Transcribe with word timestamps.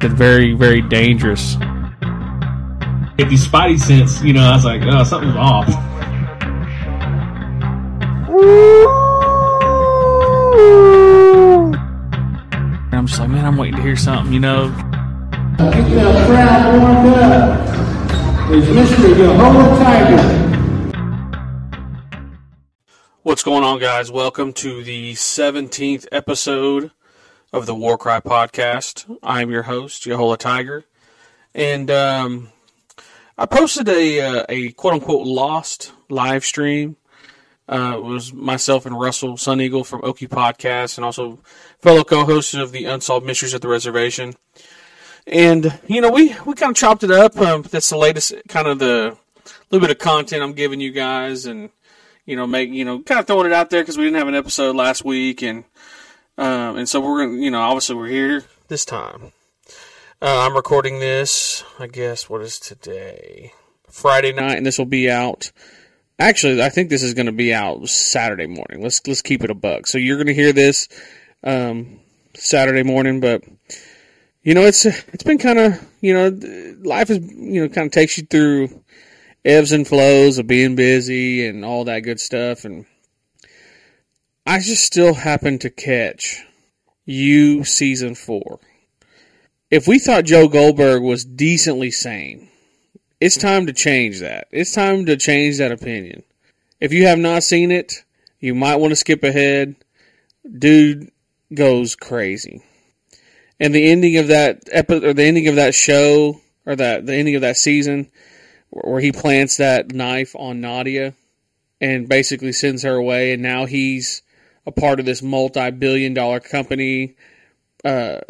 That's 0.00 0.12
very, 0.12 0.52
very 0.52 0.82
dangerous. 0.82 1.56
If 3.18 3.32
you 3.32 3.38
spidey 3.38 3.78
sense, 3.78 4.22
you 4.22 4.34
know, 4.34 4.42
I 4.42 4.54
was 4.54 4.64
like, 4.66 4.82
oh, 4.84 5.04
something's 5.04 5.36
off. 5.36 5.68
And 12.84 12.94
I'm 12.94 13.06
just 13.06 13.18
like, 13.18 13.30
man, 13.30 13.46
I'm 13.46 13.56
waiting 13.56 13.76
to 13.76 13.82
hear 13.82 13.96
something, 13.96 14.34
you 14.34 14.40
know. 14.40 14.68
Get 15.56 15.88
that 15.94 16.26
crowd 16.28 16.78
warmed 16.78 17.14
up. 17.16 18.50
Is 18.50 18.66
Mr. 18.66 19.14
Yahola 19.14 19.78
Tiger. 19.78 20.22
What's 23.22 23.42
going 23.42 23.64
on, 23.64 23.80
guys? 23.80 24.12
Welcome 24.12 24.52
to 24.52 24.84
the 24.84 25.14
17th 25.14 26.06
episode 26.12 26.90
of 27.52 27.66
the 27.66 27.74
Warcry 27.74 28.20
podcast. 28.20 29.18
I'm 29.22 29.50
your 29.50 29.62
host, 29.62 30.04
Yahola 30.04 30.36
Tiger. 30.36 30.84
And 31.54 31.90
um, 31.90 32.50
I 33.38 33.46
posted 33.46 33.88
a, 33.88 34.20
uh, 34.20 34.46
a 34.48 34.72
quote 34.72 34.94
unquote 34.94 35.26
lost 35.26 35.92
live 36.08 36.44
stream. 36.44 36.96
Uh, 37.68 37.94
it 37.96 38.02
was 38.02 38.32
myself 38.32 38.86
and 38.86 38.98
Russell 38.98 39.36
Sun 39.36 39.60
Eagle 39.60 39.84
from 39.84 40.04
Oki 40.04 40.28
Podcast 40.28 40.98
and 40.98 41.04
also 41.04 41.40
fellow 41.80 42.04
co 42.04 42.24
hosts 42.24 42.54
of 42.54 42.72
the 42.72 42.84
Unsolved 42.84 43.26
Mysteries 43.26 43.54
at 43.54 43.62
the 43.62 43.68
Reservation. 43.68 44.34
And, 45.26 45.78
you 45.88 46.00
know, 46.00 46.10
we, 46.10 46.36
we 46.44 46.54
kind 46.54 46.70
of 46.70 46.76
chopped 46.76 47.02
it 47.02 47.10
up. 47.10 47.36
Um, 47.36 47.62
that's 47.62 47.90
the 47.90 47.96
latest 47.96 48.34
kind 48.48 48.68
of 48.68 48.78
the 48.78 49.16
little 49.70 49.86
bit 49.86 49.96
of 49.96 49.98
content 49.98 50.42
I'm 50.42 50.52
giving 50.52 50.80
you 50.80 50.92
guys 50.92 51.46
and, 51.46 51.70
you 52.24 52.36
know, 52.36 52.46
make, 52.46 52.70
you 52.70 52.84
know, 52.84 53.02
kind 53.02 53.18
of 53.18 53.26
throwing 53.26 53.46
it 53.46 53.52
out 53.52 53.70
there 53.70 53.82
because 53.82 53.98
we 53.98 54.04
didn't 54.04 54.18
have 54.18 54.28
an 54.28 54.36
episode 54.36 54.76
last 54.76 55.04
week. 55.04 55.42
And, 55.42 55.64
um, 56.38 56.76
and 56.76 56.88
so 56.88 57.00
we're 57.00 57.24
going 57.24 57.36
to, 57.36 57.44
you 57.44 57.50
know, 57.50 57.60
obviously 57.60 57.96
we're 57.96 58.08
here 58.08 58.44
this 58.68 58.84
time. 58.84 59.32
Uh, 60.20 60.46
I'm 60.46 60.54
recording 60.54 60.98
this, 60.98 61.62
I 61.78 61.86
guess, 61.86 62.28
what 62.28 62.40
is 62.40 62.58
today? 62.58 63.52
Friday 63.90 64.32
night, 64.32 64.56
and 64.56 64.66
this 64.66 64.78
will 64.78 64.86
be 64.86 65.10
out. 65.10 65.52
Actually, 66.18 66.62
I 66.62 66.70
think 66.70 66.88
this 66.88 67.02
is 67.02 67.14
going 67.14 67.26
to 67.26 67.32
be 67.32 67.52
out 67.52 67.86
Saturday 67.88 68.46
morning. 68.46 68.82
Let's 68.82 69.06
let's 69.06 69.22
keep 69.22 69.44
it 69.44 69.50
a 69.50 69.54
buck. 69.54 69.86
So 69.86 69.98
you're 69.98 70.16
going 70.16 70.26
to 70.28 70.34
hear 70.34 70.52
this 70.52 70.88
um, 71.44 72.00
Saturday 72.34 72.82
morning, 72.82 73.20
but 73.20 73.44
you 74.42 74.54
know 74.54 74.62
it's 74.62 74.86
it's 74.86 75.24
been 75.24 75.38
kind 75.38 75.58
of 75.58 75.86
you 76.00 76.14
know 76.14 76.28
life 76.82 77.10
is 77.10 77.18
you 77.18 77.62
know 77.62 77.68
kind 77.68 77.86
of 77.86 77.92
takes 77.92 78.16
you 78.16 78.24
through 78.24 78.82
ebbs 79.44 79.72
and 79.72 79.86
flows 79.86 80.38
of 80.38 80.46
being 80.46 80.76
busy 80.76 81.46
and 81.46 81.64
all 81.64 81.84
that 81.84 82.00
good 82.00 82.20
stuff, 82.20 82.64
and 82.64 82.86
I 84.48 84.60
just 84.60 84.84
still 84.84 85.14
happen 85.14 85.58
to 85.58 85.70
catch 85.70 86.44
you 87.04 87.64
season 87.64 88.14
four. 88.14 88.60
If 89.72 89.88
we 89.88 89.98
thought 89.98 90.24
Joe 90.24 90.46
Goldberg 90.46 91.02
was 91.02 91.24
decently 91.24 91.90
sane, 91.90 92.48
it's 93.20 93.36
time 93.36 93.66
to 93.66 93.72
change 93.72 94.20
that. 94.20 94.46
It's 94.52 94.72
time 94.72 95.06
to 95.06 95.16
change 95.16 95.58
that 95.58 95.72
opinion. 95.72 96.22
If 96.80 96.92
you 96.92 97.08
have 97.08 97.18
not 97.18 97.42
seen 97.42 97.72
it, 97.72 98.04
you 98.38 98.54
might 98.54 98.76
want 98.76 98.92
to 98.92 98.96
skip 98.96 99.24
ahead. 99.24 99.74
Dude 100.48 101.10
goes 101.52 101.96
crazy. 101.96 102.62
And 103.58 103.74
the 103.74 103.90
ending 103.90 104.16
of 104.16 104.28
that 104.28 104.62
epi- 104.70 105.04
or 105.04 105.12
the 105.12 105.24
ending 105.24 105.48
of 105.48 105.56
that 105.56 105.74
show 105.74 106.40
or 106.64 106.76
that 106.76 107.04
the 107.04 107.14
ending 107.14 107.34
of 107.34 107.40
that 107.40 107.56
season 107.56 108.12
where 108.70 109.00
he 109.00 109.10
plants 109.10 109.56
that 109.56 109.92
knife 109.92 110.36
on 110.36 110.60
Nadia 110.60 111.14
and 111.80 112.08
basically 112.08 112.52
sends 112.52 112.84
her 112.84 112.94
away 112.94 113.32
and 113.32 113.42
now 113.42 113.66
he's 113.66 114.22
a 114.66 114.72
part 114.72 115.00
of 115.00 115.06
this 115.06 115.22
multi-billion 115.22 116.14
dollar 116.14 116.40
company 116.40 117.16
uh, 117.84 118.20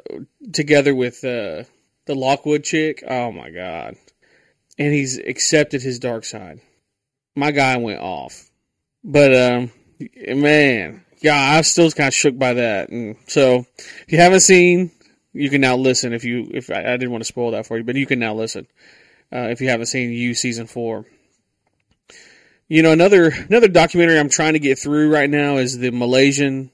together 0.53 0.95
with 0.95 1.25
uh, 1.25 1.65
the 2.07 2.15
Lockwood 2.15 2.65
chick. 2.65 3.03
Oh 3.07 3.33
my 3.33 3.51
god! 3.51 3.97
And 4.79 4.93
he's 4.93 5.19
accepted 5.19 5.83
his 5.83 5.99
dark 5.99 6.25
side. 6.25 6.61
My 7.35 7.51
guy 7.51 7.77
went 7.79 8.01
off, 8.01 8.51
but 9.03 9.35
um, 9.35 9.71
man, 10.29 11.05
yeah, 11.21 11.57
I 11.57 11.61
still 11.63 11.91
kind 11.91 12.09
of 12.09 12.15
shook 12.15 12.39
by 12.39 12.55
that. 12.55 12.91
And 12.91 13.17
so, 13.27 13.67
if 13.79 14.13
you 14.13 14.19
haven't 14.19 14.41
seen, 14.41 14.91
you 15.33 15.51
can 15.51 15.61
now 15.61 15.77
listen. 15.77 16.13
If 16.13 16.25
you, 16.25 16.51
if 16.53 16.71
I, 16.71 16.81
I 16.81 16.97
didn't 16.97 17.11
want 17.11 17.23
to 17.23 17.29
spoil 17.29 17.53
that 17.53 17.67
for 17.67 17.77
you, 17.77 17.85
but 17.85 17.97
you 17.97 18.07
can 18.07 18.19
now 18.19 18.35
listen 18.35 18.67
uh, 19.33 19.49
if 19.51 19.61
you 19.61 19.69
haven't 19.69 19.87
seen 19.87 20.11
You 20.11 20.35
season 20.35 20.67
four. 20.67 21.07
You 22.69 22.83
know, 22.83 22.91
another 22.91 23.27
another 23.27 23.69
documentary 23.69 24.19
I'm 24.19 24.29
trying 24.29 24.55
to 24.55 24.59
get 24.59 24.79
through 24.79 25.13
right 25.13 25.31
now 25.31 25.59
is 25.59 25.79
the 25.79 25.93
Malaysian 25.93 26.73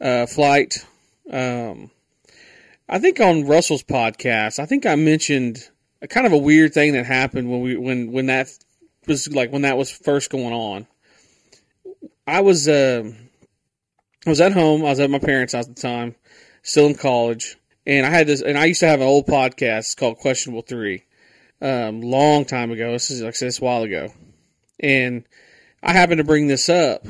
uh, 0.00 0.26
flight. 0.26 0.84
Um, 1.30 1.92
I 2.88 2.98
think 2.98 3.20
on 3.20 3.46
Russell's 3.46 3.84
podcast, 3.84 4.58
I 4.58 4.66
think 4.66 4.86
I 4.86 4.96
mentioned 4.96 5.68
a 6.02 6.08
kind 6.08 6.26
of 6.26 6.32
a 6.32 6.38
weird 6.38 6.74
thing 6.74 6.94
that 6.94 7.06
happened 7.06 7.48
when 7.48 7.60
we 7.60 7.76
when 7.76 8.10
when 8.10 8.26
that 8.26 8.48
was 9.06 9.32
like 9.32 9.52
when 9.52 9.62
that 9.62 9.78
was 9.78 9.88
first 9.88 10.30
going 10.30 10.52
on. 10.52 10.88
I 12.26 12.40
was 12.40 12.66
uh, 12.66 13.12
I 14.26 14.30
was 14.30 14.40
at 14.40 14.52
home. 14.52 14.80
I 14.80 14.90
was 14.90 14.98
at 14.98 15.10
my 15.10 15.20
parents' 15.20 15.52
house 15.52 15.68
at 15.68 15.76
the 15.76 15.80
time, 15.80 16.16
still 16.62 16.86
in 16.86 16.96
college, 16.96 17.56
and 17.86 18.04
I 18.04 18.10
had 18.10 18.26
this. 18.26 18.42
And 18.42 18.58
I 18.58 18.64
used 18.64 18.80
to 18.80 18.88
have 18.88 19.00
an 19.00 19.06
old 19.06 19.26
podcast 19.26 19.96
called 19.96 20.18
Questionable 20.18 20.62
Three, 20.62 21.04
um, 21.62 22.00
long 22.00 22.44
time 22.46 22.72
ago. 22.72 22.90
This 22.90 23.12
is 23.12 23.22
like 23.22 23.36
I 23.36 23.46
this 23.46 23.60
a 23.60 23.64
while 23.64 23.84
ago, 23.84 24.12
and 24.80 25.24
I 25.82 25.92
happened 25.92 26.18
to 26.18 26.24
bring 26.24 26.46
this 26.46 26.68
up, 26.68 27.06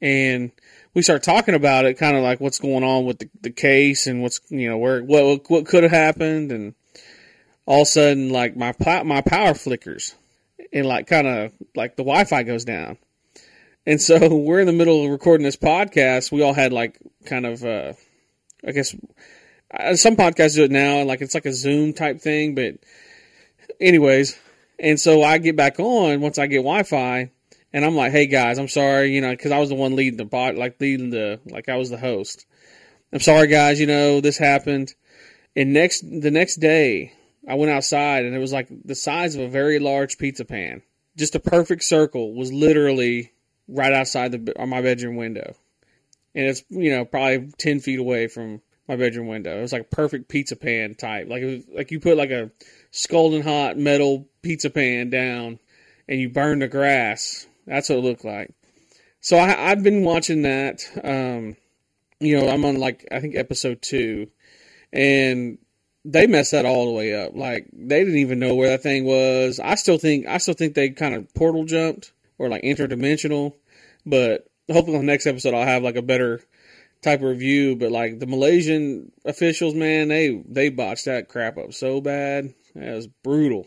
and 0.00 0.50
we 0.94 1.02
start 1.02 1.22
talking 1.22 1.54
about 1.54 1.84
it, 1.84 1.98
kind 1.98 2.16
of 2.16 2.22
like 2.22 2.40
what's 2.40 2.58
going 2.58 2.84
on 2.84 3.04
with 3.04 3.18
the, 3.18 3.30
the 3.42 3.50
case 3.50 4.06
and 4.06 4.22
what's 4.22 4.40
you 4.48 4.68
know 4.68 4.78
where 4.78 5.02
what 5.02 5.48
what 5.50 5.66
could 5.66 5.82
have 5.82 5.92
happened, 5.92 6.52
and 6.52 6.74
all 7.66 7.82
of 7.82 7.88
a 7.88 7.90
sudden 7.90 8.30
like 8.30 8.56
my 8.56 8.74
my 9.04 9.20
power 9.20 9.54
flickers, 9.54 10.14
and 10.72 10.86
like 10.86 11.06
kind 11.06 11.26
of 11.26 11.52
like 11.74 11.96
the 11.96 12.04
Wi-Fi 12.04 12.42
goes 12.44 12.64
down, 12.64 12.98
and 13.86 14.00
so 14.00 14.34
we're 14.34 14.60
in 14.60 14.66
the 14.66 14.72
middle 14.72 15.04
of 15.04 15.10
recording 15.10 15.44
this 15.44 15.56
podcast. 15.56 16.32
We 16.32 16.42
all 16.42 16.54
had 16.54 16.72
like 16.72 16.98
kind 17.26 17.46
of 17.46 17.64
uh, 17.64 17.92
I 18.66 18.72
guess 18.72 18.94
uh, 19.72 19.94
some 19.94 20.16
podcasts 20.16 20.54
do 20.54 20.64
it 20.64 20.70
now, 20.70 20.98
and 20.98 21.08
like 21.08 21.20
it's 21.20 21.34
like 21.34 21.46
a 21.46 21.52
Zoom 21.52 21.92
type 21.92 22.20
thing, 22.20 22.54
but 22.54 22.76
anyways, 23.80 24.38
and 24.78 24.98
so 24.98 25.22
I 25.22 25.38
get 25.38 25.56
back 25.56 25.78
on 25.80 26.20
once 26.20 26.38
I 26.38 26.46
get 26.46 26.58
Wi-Fi 26.58 27.30
and 27.72 27.84
I'm 27.84 27.96
like, 27.96 28.12
hey 28.12 28.26
guys, 28.26 28.58
I'm 28.58 28.68
sorry, 28.68 29.14
you 29.14 29.20
know, 29.20 29.30
because 29.30 29.52
I 29.52 29.58
was 29.58 29.68
the 29.68 29.74
one 29.74 29.96
leading 29.96 30.16
the 30.16 30.26
pod, 30.26 30.56
like 30.56 30.80
leading 30.80 31.10
the, 31.10 31.40
like 31.46 31.68
I 31.68 31.76
was 31.76 31.90
the 31.90 31.98
host. 31.98 32.46
I'm 33.12 33.20
sorry, 33.20 33.46
guys, 33.46 33.80
you 33.80 33.86
know, 33.86 34.20
this 34.20 34.38
happened. 34.38 34.94
And 35.56 35.72
next, 35.72 36.00
the 36.00 36.30
next 36.30 36.56
day, 36.56 37.12
I 37.48 37.54
went 37.54 37.72
outside 37.72 38.24
and 38.26 38.34
it 38.34 38.38
was 38.38 38.52
like 38.52 38.68
the 38.84 38.94
size 38.94 39.34
of 39.34 39.40
a 39.40 39.48
very 39.48 39.78
large 39.78 40.18
pizza 40.18 40.44
pan. 40.44 40.82
Just 41.16 41.34
a 41.34 41.40
perfect 41.40 41.82
circle 41.82 42.34
was 42.34 42.52
literally 42.52 43.32
right 43.68 43.92
outside 43.92 44.32
the 44.32 44.60
on 44.60 44.68
my 44.68 44.82
bedroom 44.82 45.16
window, 45.16 45.54
and 46.34 46.46
it's 46.46 46.62
you 46.68 46.90
know 46.90 47.04
probably 47.04 47.50
ten 47.58 47.80
feet 47.80 47.98
away 47.98 48.28
from 48.28 48.60
my 48.86 48.96
bedroom 48.96 49.26
window. 49.26 49.58
It 49.58 49.62
was 49.62 49.72
like 49.72 49.82
a 49.82 49.96
perfect 49.96 50.28
pizza 50.28 50.56
pan 50.56 50.94
type, 50.94 51.28
like 51.28 51.42
was, 51.42 51.64
like 51.72 51.90
you 51.90 52.00
put 52.00 52.16
like 52.16 52.30
a 52.30 52.50
scalding 52.90 53.42
hot 53.42 53.76
metal 53.76 54.28
pizza 54.42 54.70
pan 54.70 55.10
down, 55.10 55.58
and 56.08 56.20
you 56.20 56.28
burn 56.28 56.60
the 56.60 56.68
grass 56.68 57.46
that's 57.68 57.88
what 57.88 57.98
it 57.98 58.04
looked 58.04 58.24
like. 58.24 58.50
So 59.20 59.38
I, 59.38 59.48
have 59.48 59.82
been 59.82 60.04
watching 60.04 60.42
that. 60.42 60.84
Um, 61.04 61.56
you 62.18 62.38
know, 62.38 62.48
I'm 62.48 62.64
on 62.64 62.76
like 62.76 63.06
I 63.12 63.20
think 63.20 63.36
episode 63.36 63.82
two, 63.82 64.28
and 64.92 65.58
they 66.04 66.26
messed 66.26 66.52
that 66.52 66.64
all 66.64 66.86
the 66.86 66.92
way 66.92 67.14
up. 67.14 67.32
Like 67.34 67.68
they 67.72 68.00
didn't 68.00 68.18
even 68.18 68.38
know 68.38 68.54
where 68.54 68.70
that 68.70 68.82
thing 68.82 69.04
was. 69.04 69.60
I 69.60 69.74
still 69.74 69.98
think 69.98 70.26
I 70.26 70.38
still 70.38 70.54
think 70.54 70.74
they 70.74 70.90
kind 70.90 71.14
of 71.14 71.32
portal 71.34 71.64
jumped 71.64 72.12
or 72.38 72.48
like 72.48 72.62
interdimensional. 72.62 73.54
But 74.06 74.46
hopefully 74.70 74.96
on 74.96 75.04
the 75.04 75.12
next 75.12 75.26
episode 75.26 75.54
I'll 75.54 75.66
have 75.66 75.82
like 75.82 75.96
a 75.96 76.02
better 76.02 76.40
type 77.02 77.20
of 77.20 77.28
review. 77.28 77.76
But 77.76 77.92
like 77.92 78.18
the 78.18 78.26
Malaysian 78.26 79.12
officials, 79.24 79.74
man, 79.74 80.08
they 80.08 80.42
they 80.48 80.70
botched 80.70 81.04
that 81.04 81.28
crap 81.28 81.58
up 81.58 81.74
so 81.74 82.00
bad. 82.00 82.54
That 82.80 82.94
was 82.94 83.06
brutal. 83.06 83.66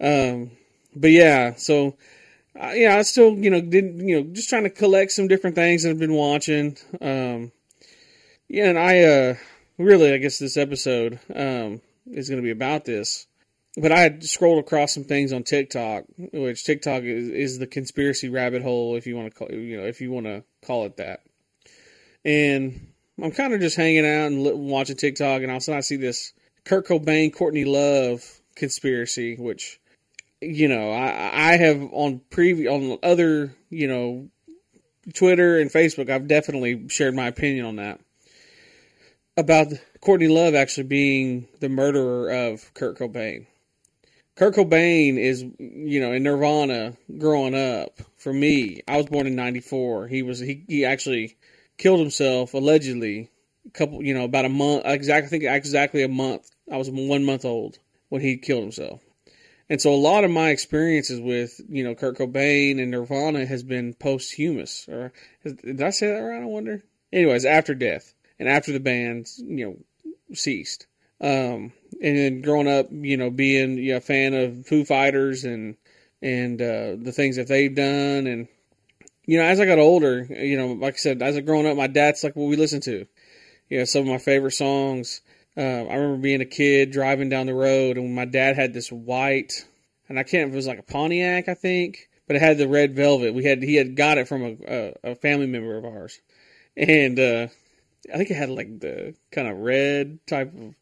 Um, 0.00 0.52
but 0.94 1.10
yeah, 1.10 1.54
so 1.56 1.96
uh, 2.60 2.72
yeah, 2.74 2.96
I 2.96 3.02
still, 3.02 3.36
you 3.36 3.50
know, 3.50 3.60
didn't, 3.60 4.06
you 4.06 4.20
know, 4.20 4.30
just 4.32 4.48
trying 4.48 4.64
to 4.64 4.70
collect 4.70 5.12
some 5.12 5.28
different 5.28 5.56
things 5.56 5.82
that 5.82 5.90
I've 5.90 5.98
been 5.98 6.14
watching. 6.14 6.76
Um, 7.00 7.52
yeah, 8.48 8.70
and 8.70 8.78
I, 8.78 9.00
uh, 9.00 9.34
really, 9.76 10.12
I 10.12 10.18
guess 10.18 10.38
this 10.38 10.56
episode, 10.56 11.20
um, 11.34 11.80
is 12.10 12.28
going 12.28 12.40
to 12.40 12.46
be 12.46 12.50
about 12.50 12.84
this. 12.84 13.26
But 13.76 13.92
I 13.92 14.00
had 14.00 14.24
scrolled 14.24 14.58
across 14.58 14.92
some 14.92 15.04
things 15.04 15.32
on 15.32 15.44
TikTok, 15.44 16.04
which 16.32 16.64
TikTok 16.64 17.04
is, 17.04 17.28
is 17.28 17.58
the 17.58 17.66
conspiracy 17.66 18.28
rabbit 18.28 18.62
hole, 18.62 18.96
if 18.96 19.06
you 19.06 19.14
want 19.14 19.32
to 19.32 19.38
call, 19.38 19.52
you 19.52 19.76
know, 19.76 19.86
if 19.86 20.00
you 20.00 20.10
want 20.10 20.26
to 20.26 20.42
call 20.66 20.84
it 20.86 20.96
that. 20.96 21.20
And 22.24 22.88
I'm 23.22 23.30
kind 23.30 23.52
of 23.52 23.60
just 23.60 23.76
hanging 23.76 24.06
out 24.06 24.32
and 24.32 24.68
watching 24.68 24.96
TikTok, 24.96 25.42
and 25.42 25.50
all 25.50 25.58
of 25.58 25.60
a 25.60 25.64
sudden 25.64 25.78
I 25.78 25.82
see 25.82 25.96
this 25.96 26.32
Kurt 26.68 26.86
Cobain, 26.86 27.32
Courtney 27.34 27.64
Love 27.64 28.22
conspiracy, 28.54 29.36
which 29.36 29.80
you 30.40 30.68
know, 30.68 30.92
I, 30.92 31.52
I 31.52 31.56
have 31.56 31.82
on 31.92 32.20
previous 32.30 32.70
on 32.70 32.98
other, 33.02 33.54
you 33.70 33.88
know, 33.88 34.28
Twitter 35.14 35.58
and 35.58 35.70
Facebook, 35.70 36.10
I've 36.10 36.28
definitely 36.28 36.88
shared 36.88 37.14
my 37.14 37.26
opinion 37.26 37.66
on 37.66 37.76
that. 37.76 38.00
about 39.36 39.68
Courtney 40.00 40.28
Love 40.28 40.54
actually 40.54 40.88
being 40.88 41.48
the 41.60 41.68
murderer 41.68 42.30
of 42.30 42.72
Kurt 42.74 42.98
Cobain. 42.98 43.46
Kurt 44.36 44.54
Cobain 44.54 45.18
is, 45.18 45.42
you 45.58 46.00
know, 46.00 46.12
in 46.12 46.24
Nirvana 46.24 46.96
growing 47.18 47.54
up. 47.54 48.00
For 48.16 48.32
me, 48.32 48.82
I 48.86 48.96
was 48.96 49.06
born 49.06 49.26
in 49.26 49.36
'94. 49.36 50.08
He 50.08 50.22
was 50.22 50.38
he, 50.40 50.64
he 50.68 50.84
actually 50.84 51.36
killed 51.78 52.00
himself 52.00 52.54
allegedly 52.54 53.30
a 53.66 53.70
couple, 53.70 54.02
you 54.02 54.14
know, 54.14 54.24
about 54.24 54.44
a 54.44 54.48
month. 54.50 54.82
Exactly, 54.84 55.26
I 55.26 55.30
think 55.30 55.44
exactly 55.44 56.02
a 56.02 56.08
month. 56.08 56.50
I 56.70 56.76
was 56.76 56.90
one 56.90 57.24
month 57.24 57.44
old 57.44 57.78
when 58.08 58.22
he 58.22 58.36
killed 58.36 58.62
himself. 58.62 59.00
And 59.70 59.80
so 59.80 59.92
a 59.92 59.96
lot 59.96 60.24
of 60.24 60.30
my 60.30 60.50
experiences 60.50 61.20
with, 61.20 61.60
you 61.68 61.84
know, 61.84 61.94
Kurt 61.94 62.16
Cobain 62.16 62.80
and 62.80 62.90
Nirvana 62.90 63.44
has 63.44 63.62
been 63.62 63.94
posthumous. 63.94 64.88
Or 64.88 65.12
did 65.44 65.82
I 65.82 65.90
say 65.90 66.08
that 66.08 66.20
right? 66.20 66.42
I 66.42 66.46
wonder. 66.46 66.82
Anyways, 67.12 67.44
after 67.44 67.74
death 67.74 68.14
and 68.38 68.48
after 68.48 68.72
the 68.72 68.80
band, 68.80 69.28
you 69.38 69.66
know, 69.66 69.76
ceased. 70.34 70.86
Um, 71.20 71.72
and 72.00 72.16
then 72.16 72.40
growing 72.42 72.68
up, 72.68 72.88
you 72.90 73.16
know, 73.16 73.30
being 73.30 73.76
you 73.76 73.92
know, 73.92 73.96
a 73.98 74.00
fan 74.00 74.34
of 74.34 74.66
Foo 74.66 74.84
Fighters 74.84 75.44
and 75.44 75.76
and 76.22 76.60
uh, 76.60 76.96
the 76.98 77.12
things 77.12 77.36
that 77.36 77.46
they've 77.48 77.74
done, 77.74 78.26
and 78.26 78.48
you 79.24 79.38
know, 79.38 79.44
as 79.44 79.60
I 79.60 79.66
got 79.66 79.78
older, 79.78 80.24
you 80.24 80.56
know, 80.56 80.72
like 80.72 80.94
I 80.94 80.96
said, 80.96 81.22
as 81.22 81.36
I 81.36 81.40
growing 81.40 81.66
up, 81.66 81.76
my 81.76 81.86
dad's 81.86 82.24
like 82.24 82.34
what 82.34 82.48
we 82.48 82.56
listened 82.56 82.82
to. 82.84 83.06
You 83.68 83.78
know, 83.78 83.84
some 83.84 84.02
of 84.02 84.08
my 84.08 84.18
favorite 84.18 84.52
songs. 84.52 85.20
Uh, 85.58 85.86
I 85.90 85.96
remember 85.96 86.18
being 86.18 86.40
a 86.40 86.46
kid 86.46 86.92
driving 86.92 87.28
down 87.28 87.46
the 87.46 87.54
road, 87.54 87.98
and 87.98 88.14
my 88.14 88.26
dad 88.26 88.54
had 88.54 88.72
this 88.72 88.92
white, 88.92 89.66
and 90.08 90.16
I 90.16 90.22
can't 90.22 90.52
it 90.52 90.56
was 90.56 90.68
like 90.68 90.78
a 90.78 90.84
Pontiac, 90.84 91.48
I 91.48 91.54
think, 91.54 92.08
but 92.28 92.36
it 92.36 92.42
had 92.42 92.58
the 92.58 92.68
red 92.68 92.94
velvet. 92.94 93.34
We 93.34 93.42
had 93.42 93.60
he 93.64 93.74
had 93.74 93.96
got 93.96 94.18
it 94.18 94.28
from 94.28 94.42
a, 94.44 94.56
a, 94.68 95.10
a 95.10 95.14
family 95.16 95.46
member 95.46 95.76
of 95.76 95.84
ours, 95.84 96.20
and 96.76 97.18
uh, 97.18 97.48
I 98.14 98.16
think 98.16 98.30
it 98.30 98.36
had 98.36 98.50
like 98.50 98.78
the 98.78 99.16
kind 99.32 99.48
of 99.48 99.58
red 99.58 100.20
type 100.28 100.54
of 100.54 100.76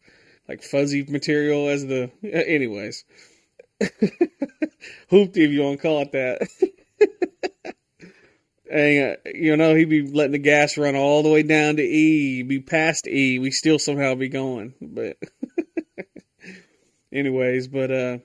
like 0.46 0.62
fuzzy 0.62 1.06
material 1.08 1.70
as 1.70 1.87
the. 1.87 2.11
Anyways, 2.23 3.05
hoopty 3.81 5.38
if 5.38 5.50
you 5.52 5.62
want 5.62 5.81
to 5.81 5.82
call 5.82 6.02
it 6.02 6.12
that. 6.12 6.49
and 8.70 9.12
uh, 9.12 9.30
you 9.32 9.56
know 9.56 9.74
he'd 9.74 9.88
be 9.88 10.02
letting 10.02 10.32
the 10.32 10.38
gas 10.38 10.76
run 10.76 10.96
all 10.96 11.22
the 11.22 11.28
way 11.28 11.42
down 11.42 11.76
to 11.76 11.82
E, 11.82 12.42
be 12.42 12.60
past 12.60 13.06
E, 13.06 13.38
we 13.38 13.50
still 13.50 13.78
somehow 13.78 14.14
be 14.14 14.28
going. 14.28 14.74
But 14.80 15.16
anyways, 17.12 17.68
but 17.68 17.90
uh, 17.90 18.18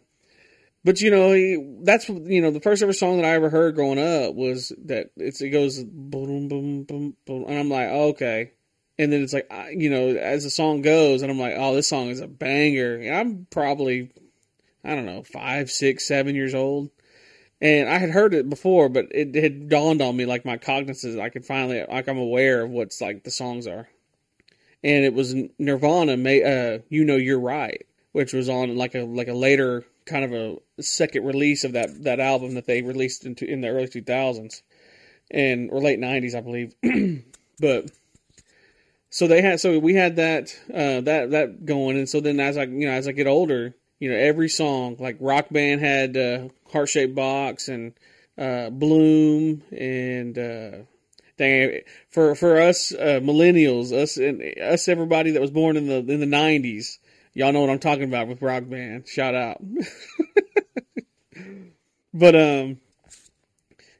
but 0.83 1.01
you 1.01 1.11
know 1.11 1.31
he, 1.33 1.79
that's 1.83 2.09
you 2.09 2.41
know 2.41 2.51
the 2.51 2.61
first 2.61 2.83
ever 2.83 2.93
song 2.93 3.17
that 3.17 3.25
I 3.25 3.35
ever 3.35 3.49
heard 3.49 3.75
growing 3.75 3.99
up 3.99 4.35
was 4.35 4.71
that 4.85 5.11
it's 5.17 5.41
it 5.41 5.49
goes 5.49 5.83
boom 5.83 6.47
boom 6.47 6.83
boom 6.83 7.15
boom, 7.25 7.45
and 7.47 7.59
I'm 7.59 7.69
like 7.69 7.87
okay 7.89 8.51
and 9.01 9.11
then 9.11 9.23
it's 9.23 9.33
like 9.33 9.49
you 9.71 9.89
know 9.89 10.09
as 10.09 10.43
the 10.43 10.49
song 10.49 10.81
goes 10.81 11.21
and 11.21 11.31
i'm 11.31 11.39
like 11.39 11.55
oh 11.57 11.73
this 11.73 11.87
song 11.87 12.09
is 12.09 12.19
a 12.19 12.27
banger 12.27 13.01
i'm 13.11 13.47
probably 13.49 14.11
i 14.83 14.93
don't 14.95 15.05
know 15.05 15.23
five 15.23 15.71
six 15.71 16.07
seven 16.07 16.35
years 16.35 16.53
old 16.53 16.89
and 17.61 17.89
i 17.89 17.97
had 17.97 18.09
heard 18.09 18.33
it 18.33 18.49
before 18.49 18.89
but 18.89 19.05
it 19.11 19.35
had 19.35 19.69
dawned 19.69 20.01
on 20.01 20.15
me 20.15 20.25
like 20.25 20.45
my 20.45 20.57
cognizance 20.57 21.17
i 21.17 21.29
could 21.29 21.45
finally 21.45 21.83
like 21.89 22.07
i'm 22.07 22.17
aware 22.17 22.63
of 22.63 22.69
what's 22.69 23.01
like 23.01 23.23
the 23.23 23.31
songs 23.31 23.67
are. 23.67 23.87
And 24.83 25.05
it 25.05 25.13
was 25.13 25.35
nirvana 25.59 26.17
may 26.17 26.41
uh 26.43 26.79
you 26.89 27.05
know 27.05 27.17
you're 27.17 27.39
right 27.39 27.85
which 28.13 28.33
was 28.33 28.49
on 28.49 28.75
like 28.75 28.95
a 28.95 29.01
like 29.01 29.27
a 29.27 29.33
later 29.33 29.85
kind 30.05 30.25
of 30.25 30.33
a 30.33 30.81
second 30.81 31.23
release 31.23 31.63
of 31.63 31.73
that 31.73 32.03
that 32.03 32.19
album 32.19 32.55
that 32.55 32.65
they 32.65 32.81
released 32.81 33.25
into 33.25 33.45
in 33.45 33.61
the 33.61 33.67
early 33.67 33.87
2000s 33.87 34.63
and 35.29 35.69
or 35.71 35.79
late 35.81 35.99
90s 35.99 36.35
i 36.35 36.41
believe. 36.41 36.75
But 37.61 37.91
so 39.11 39.27
they 39.27 39.41
had 39.41 39.59
so 39.59 39.77
we 39.77 39.93
had 39.93 40.15
that 40.15 40.57
uh, 40.73 41.01
that 41.01 41.31
that 41.31 41.65
going, 41.65 41.97
and 41.97 42.09
so 42.09 42.19
then 42.19 42.39
as 42.39 42.57
I 42.57 42.63
you 42.63 42.87
know 42.87 42.91
as 42.91 43.07
I 43.07 43.11
get 43.11 43.27
older, 43.27 43.75
you 44.01 44.09
know 44.09 44.17
every 44.17 44.49
song 44.49 44.97
like 44.99 45.15
Rock 45.19 45.47
Band 45.51 45.79
had 45.79 46.17
uh, 46.17 46.49
Heart 46.73 46.89
Shaped 46.89 47.15
Box 47.15 47.69
and 47.69 47.93
uh, 48.37 48.71
Bloom 48.71 49.61
and 49.71 50.37
uh, 50.37 50.77
dang, 51.37 51.81
for 52.09 52.33
for 52.33 52.59
us 52.59 52.91
uh, 52.91 53.19
millennials, 53.21 53.93
us 53.93 54.17
and 54.17 54.41
us 54.59 54.87
everybody 54.87 55.31
that 55.31 55.41
was 55.41 55.51
born 55.51 55.77
in 55.77 55.87
the 55.87 55.97
in 55.97 56.19
the 56.19 56.25
nineties, 56.25 56.97
y'all 57.35 57.53
know 57.53 57.61
what 57.61 57.69
I'm 57.69 57.79
talking 57.79 58.05
about 58.05 58.27
with 58.27 58.41
Rock 58.41 58.67
Band. 58.67 59.07
Shout 59.07 59.35
out. 59.35 59.61
but 62.13 62.35
um, 62.35 62.79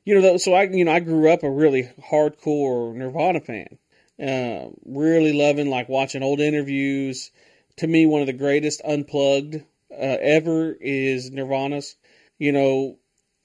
you 0.03 0.19
know, 0.19 0.37
so 0.37 0.55
I 0.55 0.63
you 0.63 0.83
know 0.83 0.93
I 0.93 0.99
grew 0.99 1.31
up 1.31 1.43
a 1.43 1.49
really 1.49 1.91
hardcore 2.09 2.95
Nirvana 2.95 3.39
fan. 3.39 3.77
Uh, 4.19 4.69
really 4.83 5.33
loving 5.33 5.69
like 5.69 5.89
watching 5.89 6.23
old 6.23 6.39
interviews. 6.39 7.29
To 7.77 7.87
me, 7.87 8.07
one 8.07 8.21
of 8.21 8.27
the 8.27 8.33
greatest 8.33 8.81
unplugged 8.83 9.63
uh, 9.91 10.17
ever 10.21 10.75
is 10.79 11.31
Nirvana's. 11.31 11.95
You 12.39 12.51
know, 12.51 12.97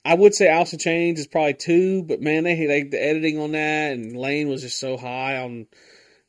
I 0.05 0.15
would 0.15 0.35
say 0.35 0.49
Alice 0.49 0.73
in 0.73 0.79
Chains 0.79 1.21
is 1.21 1.27
probably 1.27 1.55
two, 1.55 2.03
but 2.03 2.21
man, 2.21 2.45
they, 2.45 2.55
they 2.67 2.83
the 2.85 3.03
editing 3.03 3.39
on 3.39 3.53
that 3.53 3.93
and 3.93 4.17
Layne 4.17 4.49
was 4.49 4.63
just 4.63 4.79
so 4.79 4.97
high 4.97 5.39
on 5.39 5.67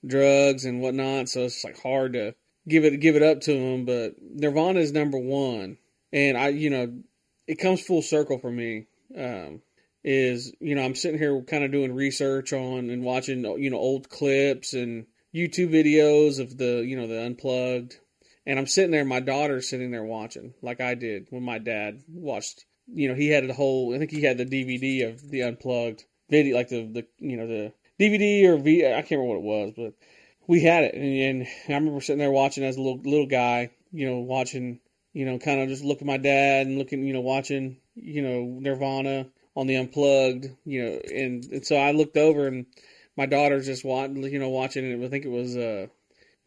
drugs 0.05 0.65
and 0.65 0.81
whatnot, 0.81 1.29
so 1.29 1.41
it's 1.41 1.63
like 1.63 1.79
hard 1.81 2.13
to 2.13 2.35
give 2.67 2.85
it 2.85 2.99
give 2.99 3.15
it 3.15 3.23
up 3.23 3.41
to 3.41 3.51
him. 3.51 3.85
But 3.85 4.15
Nirvana 4.21 4.79
is 4.79 4.91
number 4.91 5.17
one, 5.17 5.77
and 6.11 6.37
I, 6.37 6.49
you 6.49 6.69
know, 6.69 7.01
it 7.47 7.55
comes 7.55 7.81
full 7.81 8.01
circle 8.01 8.39
for 8.39 8.51
me. 8.51 8.87
Um, 9.15 9.61
is 10.03 10.53
you 10.59 10.75
know 10.75 10.83
I'm 10.83 10.95
sitting 10.95 11.19
here 11.19 11.41
kind 11.41 11.63
of 11.63 11.71
doing 11.71 11.93
research 11.93 12.53
on 12.53 12.89
and 12.89 13.03
watching 13.03 13.43
you 13.59 13.69
know 13.69 13.77
old 13.77 14.09
clips 14.09 14.73
and 14.73 15.05
YouTube 15.35 15.69
videos 15.69 16.39
of 16.39 16.57
the 16.57 16.83
you 16.85 16.95
know 16.97 17.07
the 17.07 17.21
unplugged, 17.21 17.99
and 18.47 18.57
I'm 18.57 18.65
sitting 18.65 18.91
there. 18.91 19.05
My 19.05 19.19
daughter's 19.19 19.69
sitting 19.69 19.91
there 19.91 20.05
watching 20.05 20.53
like 20.61 20.79
I 20.81 20.95
did 20.95 21.27
when 21.29 21.43
my 21.43 21.59
dad 21.59 22.01
watched. 22.07 22.65
You 22.87 23.09
know 23.09 23.15
he 23.15 23.27
had 23.27 23.47
the 23.47 23.53
whole. 23.53 23.93
I 23.93 23.99
think 23.99 24.11
he 24.11 24.23
had 24.23 24.37
the 24.37 24.45
DVD 24.45 25.09
of 25.09 25.29
the 25.29 25.43
unplugged 25.43 26.05
video, 26.29 26.55
like 26.55 26.69
the 26.69 26.85
the 26.85 27.05
you 27.19 27.35
know 27.37 27.47
the 27.47 27.73
DVD 27.99 28.45
or 28.45 28.57
V. 28.57 28.85
I 28.85 29.01
can't 29.01 29.19
remember 29.19 29.27
what 29.27 29.37
it 29.37 29.43
was, 29.43 29.73
but 29.75 29.93
we 30.47 30.61
had 30.63 30.85
it, 30.85 30.95
and, 30.95 31.41
and 31.41 31.47
I 31.67 31.73
remember 31.73 31.99
sitting 31.99 32.19
there 32.19 32.31
watching 32.31 32.63
as 32.63 32.77
a 32.77 32.81
little 32.81 33.01
little 33.03 33.27
guy. 33.27 33.71
You 33.91 34.09
know 34.09 34.19
watching. 34.19 34.79
You 35.13 35.25
know, 35.25 35.39
kind 35.39 35.61
of 35.61 35.69
just 35.69 35.83
looking 35.83 36.07
at 36.07 36.11
my 36.11 36.17
dad 36.17 36.67
and 36.67 36.77
looking, 36.77 37.03
you 37.03 37.11
know, 37.11 37.21
watching, 37.21 37.77
you 37.95 38.21
know, 38.21 38.59
Nirvana 38.59 39.25
on 39.55 39.65
the 39.65 39.75
unplugged, 39.77 40.45
you 40.63 40.83
know, 40.83 40.99
and, 41.11 41.43
and 41.45 41.65
so 41.65 41.75
I 41.75 41.89
looked 41.89 42.17
over 42.17 42.45
and 42.45 42.67
my 43.15 43.25
daughter's 43.25 43.65
just 43.65 43.83
watching, 43.83 44.21
you 44.21 44.37
know, 44.37 44.49
watching 44.49 44.85
it. 44.85 45.03
I 45.03 45.09
think 45.09 45.25
it 45.25 45.31
was 45.31 45.57
uh, 45.57 45.87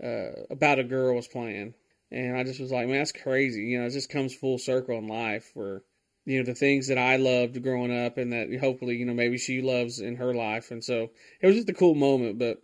uh, 0.00 0.44
about 0.50 0.78
a 0.78 0.84
girl 0.84 1.16
was 1.16 1.26
playing, 1.26 1.74
and 2.10 2.36
I 2.36 2.44
just 2.44 2.60
was 2.60 2.72
like, 2.72 2.88
man, 2.88 2.98
that's 2.98 3.12
crazy. 3.12 3.62
You 3.62 3.80
know, 3.80 3.86
it 3.86 3.90
just 3.90 4.10
comes 4.10 4.34
full 4.34 4.58
circle 4.58 4.98
in 4.98 5.06
life 5.06 5.50
where 5.54 5.82
you 6.26 6.38
know 6.38 6.44
the 6.44 6.54
things 6.54 6.88
that 6.88 6.98
I 6.98 7.16
loved 7.16 7.62
growing 7.62 7.96
up, 8.04 8.18
and 8.18 8.32
that 8.32 8.48
hopefully 8.60 8.96
you 8.96 9.06
know 9.06 9.14
maybe 9.14 9.38
she 9.38 9.62
loves 9.62 10.00
in 10.00 10.16
her 10.16 10.34
life, 10.34 10.70
and 10.70 10.82
so 10.84 11.10
it 11.40 11.46
was 11.46 11.56
just 11.56 11.70
a 11.70 11.74
cool 11.74 11.94
moment. 11.94 12.38
But 12.38 12.58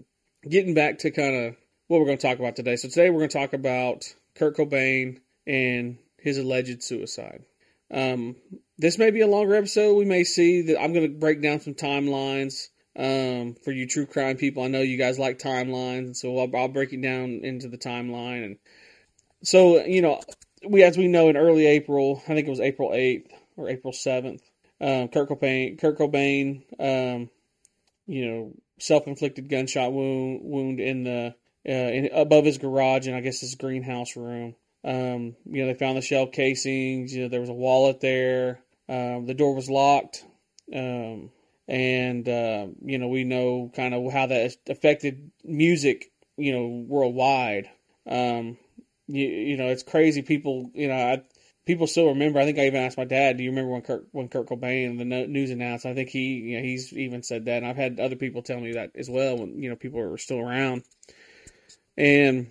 getting 0.49 0.75
back 0.75 0.99
to 0.99 1.11
kind 1.11 1.35
of 1.35 1.57
what 1.89 2.01
we're 2.01 2.07
going 2.07 2.19
to 2.19 2.27
talk 2.27 2.39
about 2.39 2.57
today. 2.57 2.77
So 2.77 2.89
today 2.89 3.11
we're 3.11 3.21
going 3.21 3.31
to 3.31 3.39
talk 3.39 3.53
about 3.53 4.13
Kurt 4.35 4.57
Cobain 4.57 5.21
and 5.47 5.99
his 6.19 6.39
alleged 6.39 6.83
suicide. 6.83 7.45
Um, 7.91 8.37
this 8.79 8.99
may 8.99 9.11
be 9.11 9.21
a 9.21 9.29
longer 9.29 9.55
episode. 9.55 9.97
We 9.97 10.05
may 10.05 10.25
see 10.25 10.63
that 10.63 10.81
I'm 10.81 10.93
going 10.93 11.11
to 11.11 11.19
break 11.19 11.41
down 11.41 11.61
some 11.61 11.75
timelines 11.75 12.69
um, 12.97 13.55
for 13.65 13.71
you 13.71 13.87
true 13.87 14.07
crime 14.07 14.37
people. 14.37 14.63
I 14.63 14.69
know 14.69 14.81
you 14.81 14.97
guys 14.97 15.19
like 15.19 15.39
timelines, 15.39 16.17
so 16.17 16.37
I'll, 16.39 16.57
I'll 16.57 16.69
break 16.69 16.93
it 16.93 17.01
down 17.01 17.41
into 17.45 17.69
the 17.69 17.79
timeline. 17.79 18.45
And 18.45 18.57
so, 19.47 19.85
you 19.85 20.03
know, 20.03 20.21
we 20.69 20.83
as 20.83 20.99
we 20.99 21.07
know 21.07 21.29
in 21.29 21.37
early 21.37 21.67
April, 21.67 22.21
I 22.25 22.35
think 22.35 22.49
it 22.49 22.51
was 22.51 22.59
April 22.59 22.91
8th 22.91 23.31
or 23.57 23.69
April 23.69 23.93
7th, 23.93 24.41
um, 24.81 25.07
Kurt 25.07 25.29
Cobain, 25.29 25.79
Kurt 25.79 25.97
Cobain, 25.97 26.65
um, 26.81 27.31
you 28.09 28.29
know, 28.29 28.53
self-inflicted 28.81 29.49
gunshot 29.49 29.93
wound 29.93 30.41
wound 30.43 30.81
in 30.81 31.05
the 31.05 31.35
uh, 31.69 31.73
in, 31.73 32.11
above 32.13 32.45
his 32.45 32.59
garage 32.59 33.07
and 33.07 33.15
I 33.15 33.21
guess 33.21 33.41
his 33.41 33.55
greenhouse 33.55 34.17
room. 34.17 34.57
Um, 34.85 35.37
you 35.45 35.63
know, 35.63 35.67
they 35.67 35.79
found 35.79 35.97
the 35.97 36.03
shell 36.03 36.27
casings. 36.27 37.15
You 37.15 37.23
know, 37.23 37.29
there 37.29 37.41
was 37.41 37.49
a 37.49 37.55
wallet 37.55 38.01
there. 38.01 38.59
Um, 38.89 39.27
the 39.27 39.35
door 39.35 39.55
was 39.55 39.71
locked. 39.71 40.25
Um, 40.75 41.31
and, 41.69 42.29
uh, 42.29 42.67
you 42.85 42.99
know, 42.99 43.09
we 43.09 43.23
know 43.23 43.71
kind 43.75 43.95
of 43.95 44.13
how 44.13 44.27
that 44.27 44.57
affected 44.69 45.31
music, 45.45 46.11
you 46.37 46.53
know, 46.53 46.85
worldwide. 46.89 47.69
Um, 48.09 48.59
you, 49.09 49.27
you 49.27 49.57
know, 49.57 49.69
it's 49.69 49.83
crazy. 49.83 50.23
People, 50.23 50.71
you 50.75 50.89
know, 50.89 50.95
I, 50.97 51.23
people 51.67 51.87
still 51.87 52.09
remember. 52.09 52.41
I 52.41 52.45
think 52.45 52.59
I 52.59 52.67
even 52.67 52.83
asked 52.83 52.99
my 52.99 53.05
dad, 53.05 53.37
"Do 53.37 53.45
you 53.45 53.51
remember 53.51 53.73
when 53.73 53.83
Kurt 53.83 54.07
when 54.13 54.29
Kurt 54.29 54.49
Cobain 54.49 54.99
the 54.99 55.05
news 55.05 55.51
announced?" 55.51 55.87
I 55.87 55.95
think 55.95 56.11
he, 56.11 56.35
you 56.37 56.57
know, 56.59 56.63
he's 56.65 56.93
even 56.93 57.23
said 57.23 57.47
that, 57.47 57.59
and 57.59 57.67
I've 57.67 57.77
had 57.77 58.01
other 58.01 58.17
people 58.17 58.43
tell 58.43 58.61
me 58.61 58.73
that 58.75 58.93
as 58.97 59.11
well. 59.11 59.39
When 59.39 59.63
you 59.63 59.71
know 59.71 59.77
people 59.77 60.01
are 60.01 60.19
still 60.19 60.41
around, 60.41 60.85
and 61.97 62.51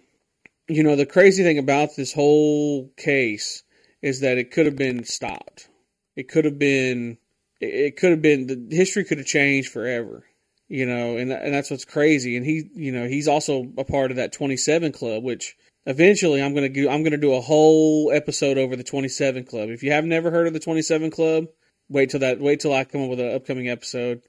you 0.68 0.84
know, 0.84 0.96
the 0.96 1.06
crazy 1.06 1.44
thing 1.44 1.60
about 1.60 1.96
this 1.96 2.14
whole 2.14 2.90
case 2.98 3.64
is 4.02 4.22
that 4.22 4.38
it 4.38 4.52
could 4.52 4.66
have 4.66 4.78
been 4.78 5.04
stopped. 5.04 5.70
It 6.16 6.30
could 6.30 6.46
have 6.46 6.60
been, 6.60 7.18
it 7.62 7.98
could 7.98 8.12
have 8.12 8.22
been, 8.22 8.48
the 8.48 8.76
history 8.76 9.04
could 9.06 9.18
have 9.20 9.28
changed 9.28 9.72
forever. 9.72 10.26
you 10.68 10.86
know, 10.86 11.18
and 11.18 11.32
and 11.32 11.54
that's 11.54 11.70
what's 11.72 11.86
crazy. 11.86 12.38
And 12.38 12.46
he, 12.46 12.70
you 12.74 12.92
know, 12.92 13.08
he's 13.08 13.28
also 13.28 13.72
a 13.78 13.84
part 13.84 14.12
of 14.12 14.18
that 14.18 14.34
27 14.34 14.92
club, 14.92 15.24
which 15.24 15.56
eventually 15.86 16.42
I'm 16.42 16.54
gonna. 16.54 16.90
I'm 16.90 17.04
gonna 17.04 17.18
do 17.18 17.34
a 17.34 17.42
whole 17.42 18.12
episode 18.12 18.58
over 18.58 18.76
the 18.76 18.84
27 18.84 19.46
club. 19.46 19.70
If 19.70 19.84
you 19.84 19.92
have 19.92 20.06
never 20.06 20.32
heard 20.32 20.48
of 20.48 20.54
the 20.54 20.60
27 20.60 21.12
club, 21.12 21.48
wait 21.90 22.10
till 22.10 22.22
that. 22.22 22.40
Wait 22.40 22.60
till 22.60 22.74
I 22.74 22.84
come 22.84 23.04
up 23.04 23.10
with 23.10 23.20
an 23.20 23.34
upcoming 23.34 23.70
episode. 23.70 24.22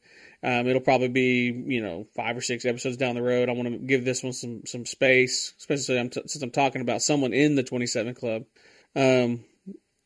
Um, 0.42 0.68
it'll 0.68 0.82
probably 0.82 1.08
be 1.08 1.64
you 1.66 1.82
know 1.82 2.06
five 2.14 2.36
or 2.36 2.42
six 2.42 2.64
episodes 2.64 2.96
down 2.96 3.14
the 3.14 3.22
road. 3.22 3.48
I 3.48 3.52
want 3.52 3.68
to 3.68 3.78
give 3.78 4.04
this 4.04 4.22
one 4.22 4.32
some 4.32 4.62
some 4.66 4.86
space, 4.86 5.54
especially 5.58 5.98
I'm 5.98 6.10
t- 6.10 6.22
since 6.26 6.42
I'm 6.42 6.50
talking 6.50 6.82
about 6.82 7.02
someone 7.02 7.32
in 7.32 7.54
the 7.54 7.62
27 7.62 8.14
club. 8.14 8.44
Um, 8.94 9.44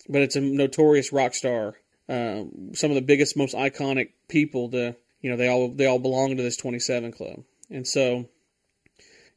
but 0.08 0.22
it's 0.22 0.36
a 0.36 0.40
notorious 0.40 1.12
rock 1.12 1.34
star. 1.34 1.76
Um, 2.08 2.72
some 2.74 2.90
of 2.90 2.96
the 2.96 3.02
biggest, 3.02 3.36
most 3.36 3.54
iconic 3.54 4.10
people 4.28 4.70
to 4.70 4.96
you 5.20 5.30
know 5.30 5.36
they 5.36 5.48
all 5.48 5.68
they 5.68 5.86
all 5.86 5.98
belong 5.98 6.36
to 6.36 6.42
this 6.42 6.56
27 6.56 7.12
club, 7.12 7.42
and 7.68 7.86
so 7.86 8.26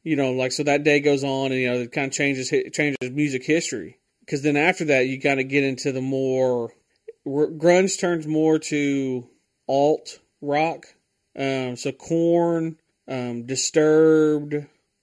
you 0.04 0.14
know 0.16 0.32
like 0.32 0.52
so 0.52 0.62
that 0.62 0.84
day 0.84 1.00
goes 1.00 1.24
on, 1.24 1.50
and 1.50 1.60
you 1.60 1.68
know 1.68 1.80
it 1.80 1.92
kind 1.92 2.06
of 2.06 2.12
changes 2.12 2.50
changes 2.72 2.96
music 3.10 3.44
history 3.44 3.98
because 4.20 4.42
then 4.42 4.56
after 4.56 4.84
that 4.84 5.08
you 5.08 5.20
kind 5.20 5.40
of 5.40 5.48
get 5.48 5.64
into 5.64 5.90
the 5.90 6.00
more 6.00 6.72
grunge 7.26 7.98
turns 7.98 8.26
more 8.26 8.58
to 8.58 9.28
alt 9.68 10.20
rock. 10.40 10.86
Um, 11.36 11.76
so 11.76 11.92
Korn, 11.92 12.76
um, 13.08 13.46
Disturbed, 13.46 14.54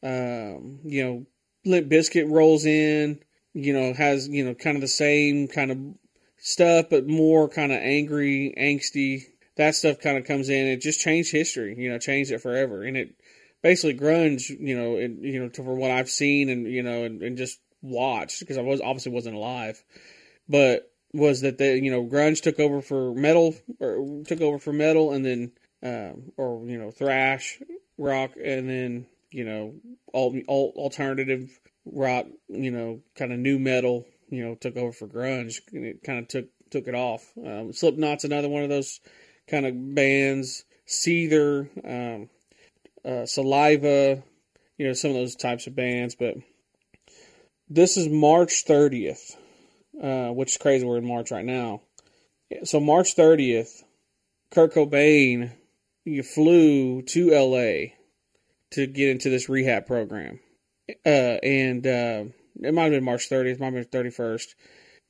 um, 0.04 0.80
you 0.84 1.04
know, 1.04 1.26
Limp 1.66 1.90
Bizkit 1.90 2.30
rolls 2.30 2.66
in, 2.66 3.20
you 3.54 3.74
know, 3.74 3.94
has, 3.94 4.28
you 4.28 4.46
know, 4.46 4.54
kind 4.54 4.78
of 4.78 4.82
the 4.82 4.88
same 4.88 5.48
kind 5.48 5.72
of 5.72 5.78
stuff, 6.38 6.88
but 6.90 7.08
more 7.08 7.50
kind 7.50 7.72
of 7.72 7.80
angry, 7.80 8.54
angsty. 8.58 9.24
That 9.58 9.76
stuff 9.76 10.00
kind 10.00 10.18
of 10.18 10.26
comes 10.26 10.50
in. 10.50 10.68
It 10.68 10.82
just 10.82 11.02
changed 11.02 11.32
history, 11.32 11.76
you 11.78 11.92
know, 11.92 12.00
changed 12.00 12.32
it 12.32 12.42
forever. 12.42 12.84
And 12.84 12.96
it 12.96 13.16
basically 13.62 13.98
grunge, 13.98 14.50
you 14.50 14.78
know, 14.78 14.98
and 14.98 15.24
you 15.24 15.44
know, 15.44 15.50
for 15.50 15.76
what 15.76 15.92
I've 15.92 16.10
seen 16.10 16.50
and, 16.50 16.68
you 16.68 16.84
know, 16.84 17.04
and, 17.04 17.22
and 17.22 17.38
just 17.38 17.60
watched 17.82 18.40
because 18.40 18.58
I 18.58 18.62
was 18.62 18.82
obviously 18.82 19.12
wasn't 19.12 19.36
alive, 19.36 19.84
but 20.48 20.92
was 21.14 21.42
that 21.42 21.58
the 21.58 21.78
you 21.80 21.92
know 21.92 22.06
grunge 22.06 22.42
took 22.42 22.60
over 22.60 22.82
for 22.82 23.14
metal 23.14 23.56
or 23.80 24.24
took 24.26 24.42
over 24.42 24.60
for 24.60 24.72
metal 24.72 25.12
and 25.12 25.26
then 25.26 25.52
um, 25.84 26.32
or 26.38 26.66
you 26.66 26.78
know 26.78 26.92
thrash 26.92 27.62
rock 27.98 28.32
and 28.42 28.70
then 28.70 29.06
you 29.30 29.44
know 29.44 29.74
all, 30.14 30.40
all 30.48 30.74
alternative 30.78 31.60
rock 31.86 32.28
you 32.48 32.72
know 32.72 33.02
kind 33.16 33.34
of 33.34 33.40
nu 33.40 33.60
metal 33.60 34.06
you 34.30 34.46
know 34.46 34.56
took 34.56 34.78
over 34.78 34.92
for 34.92 35.08
grunge 35.08 35.60
and 35.74 35.86
it 35.86 36.04
kind 36.04 36.20
of 36.20 36.28
took 36.28 36.46
took 36.70 36.88
it 36.88 36.96
off. 36.96 37.30
Um, 37.38 37.74
slipknot's 37.74 38.24
another 38.24 38.48
one 38.48 38.64
of 38.64 38.70
those 38.70 39.02
kind 39.48 39.66
of 39.66 39.94
bands 39.94 40.64
seether 40.88 41.68
um, 41.86 42.30
uh, 43.06 43.26
saliva 43.26 44.24
you 44.78 44.88
know 44.88 44.94
some 44.94 45.12
of 45.12 45.18
those 45.18 45.36
types 45.36 45.68
of 45.68 45.76
bands 45.76 46.16
but 46.16 46.36
this 47.70 47.98
is 47.98 48.08
march 48.08 48.66
30th 48.66 49.36
uh, 50.02 50.30
which 50.30 50.52
is 50.52 50.58
crazy. 50.58 50.86
We're 50.86 50.98
in 50.98 51.06
March 51.06 51.32
right 51.32 51.46
now. 51.46 51.82
So 52.64 52.80
March 52.80 53.16
30th, 53.16 53.84
Kurt 54.52 54.74
Cobain 54.74 55.52
you 56.04 56.24
flew 56.24 57.04
to 57.04 57.30
LA 57.30 57.94
to 58.72 58.88
get 58.88 59.10
into 59.10 59.30
this 59.30 59.48
rehab 59.48 59.86
program. 59.86 60.40
Uh, 61.06 61.38
and 61.44 61.86
uh, 61.86 62.24
it 62.60 62.74
might 62.74 62.84
have 62.84 62.92
been 62.94 63.04
March 63.04 63.30
30th, 63.30 63.60
might 63.60 63.74
have 63.74 63.92
been 63.92 64.12
31st. 64.12 64.56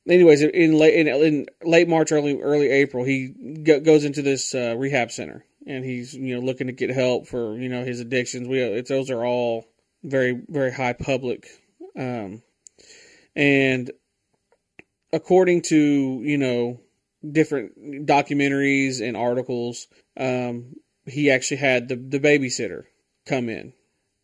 Anyways, 0.06 0.42
in 0.42 0.74
late 0.74 0.94
in, 0.94 1.08
in 1.08 1.46
late 1.62 1.88
March, 1.88 2.10
early 2.10 2.40
early 2.40 2.68
April, 2.68 3.04
he 3.04 3.28
go, 3.62 3.80
goes 3.80 4.04
into 4.04 4.20
this 4.20 4.52
uh, 4.54 4.74
rehab 4.76 5.12
center, 5.12 5.44
and 5.66 5.84
he's 5.84 6.14
you 6.14 6.34
know 6.34 6.44
looking 6.44 6.66
to 6.66 6.72
get 6.72 6.90
help 6.90 7.26
for 7.26 7.56
you 7.56 7.68
know 7.68 7.84
his 7.84 8.00
addictions. 8.00 8.48
We 8.48 8.60
it's, 8.60 8.88
those 8.88 9.10
are 9.10 9.24
all 9.24 9.66
very 10.02 10.40
very 10.48 10.72
high 10.72 10.94
public, 10.94 11.48
um, 11.96 12.42
and 13.34 13.90
according 15.12 15.62
to 15.62 15.76
you 15.76 16.38
know 16.38 16.80
different 17.28 18.06
documentaries 18.06 19.06
and 19.06 19.16
articles, 19.16 19.86
um, 20.16 20.74
he 21.06 21.30
actually 21.30 21.58
had 21.58 21.88
the 21.88 21.96
the 21.96 22.20
babysitter 22.20 22.84
come 23.26 23.48
in. 23.48 23.72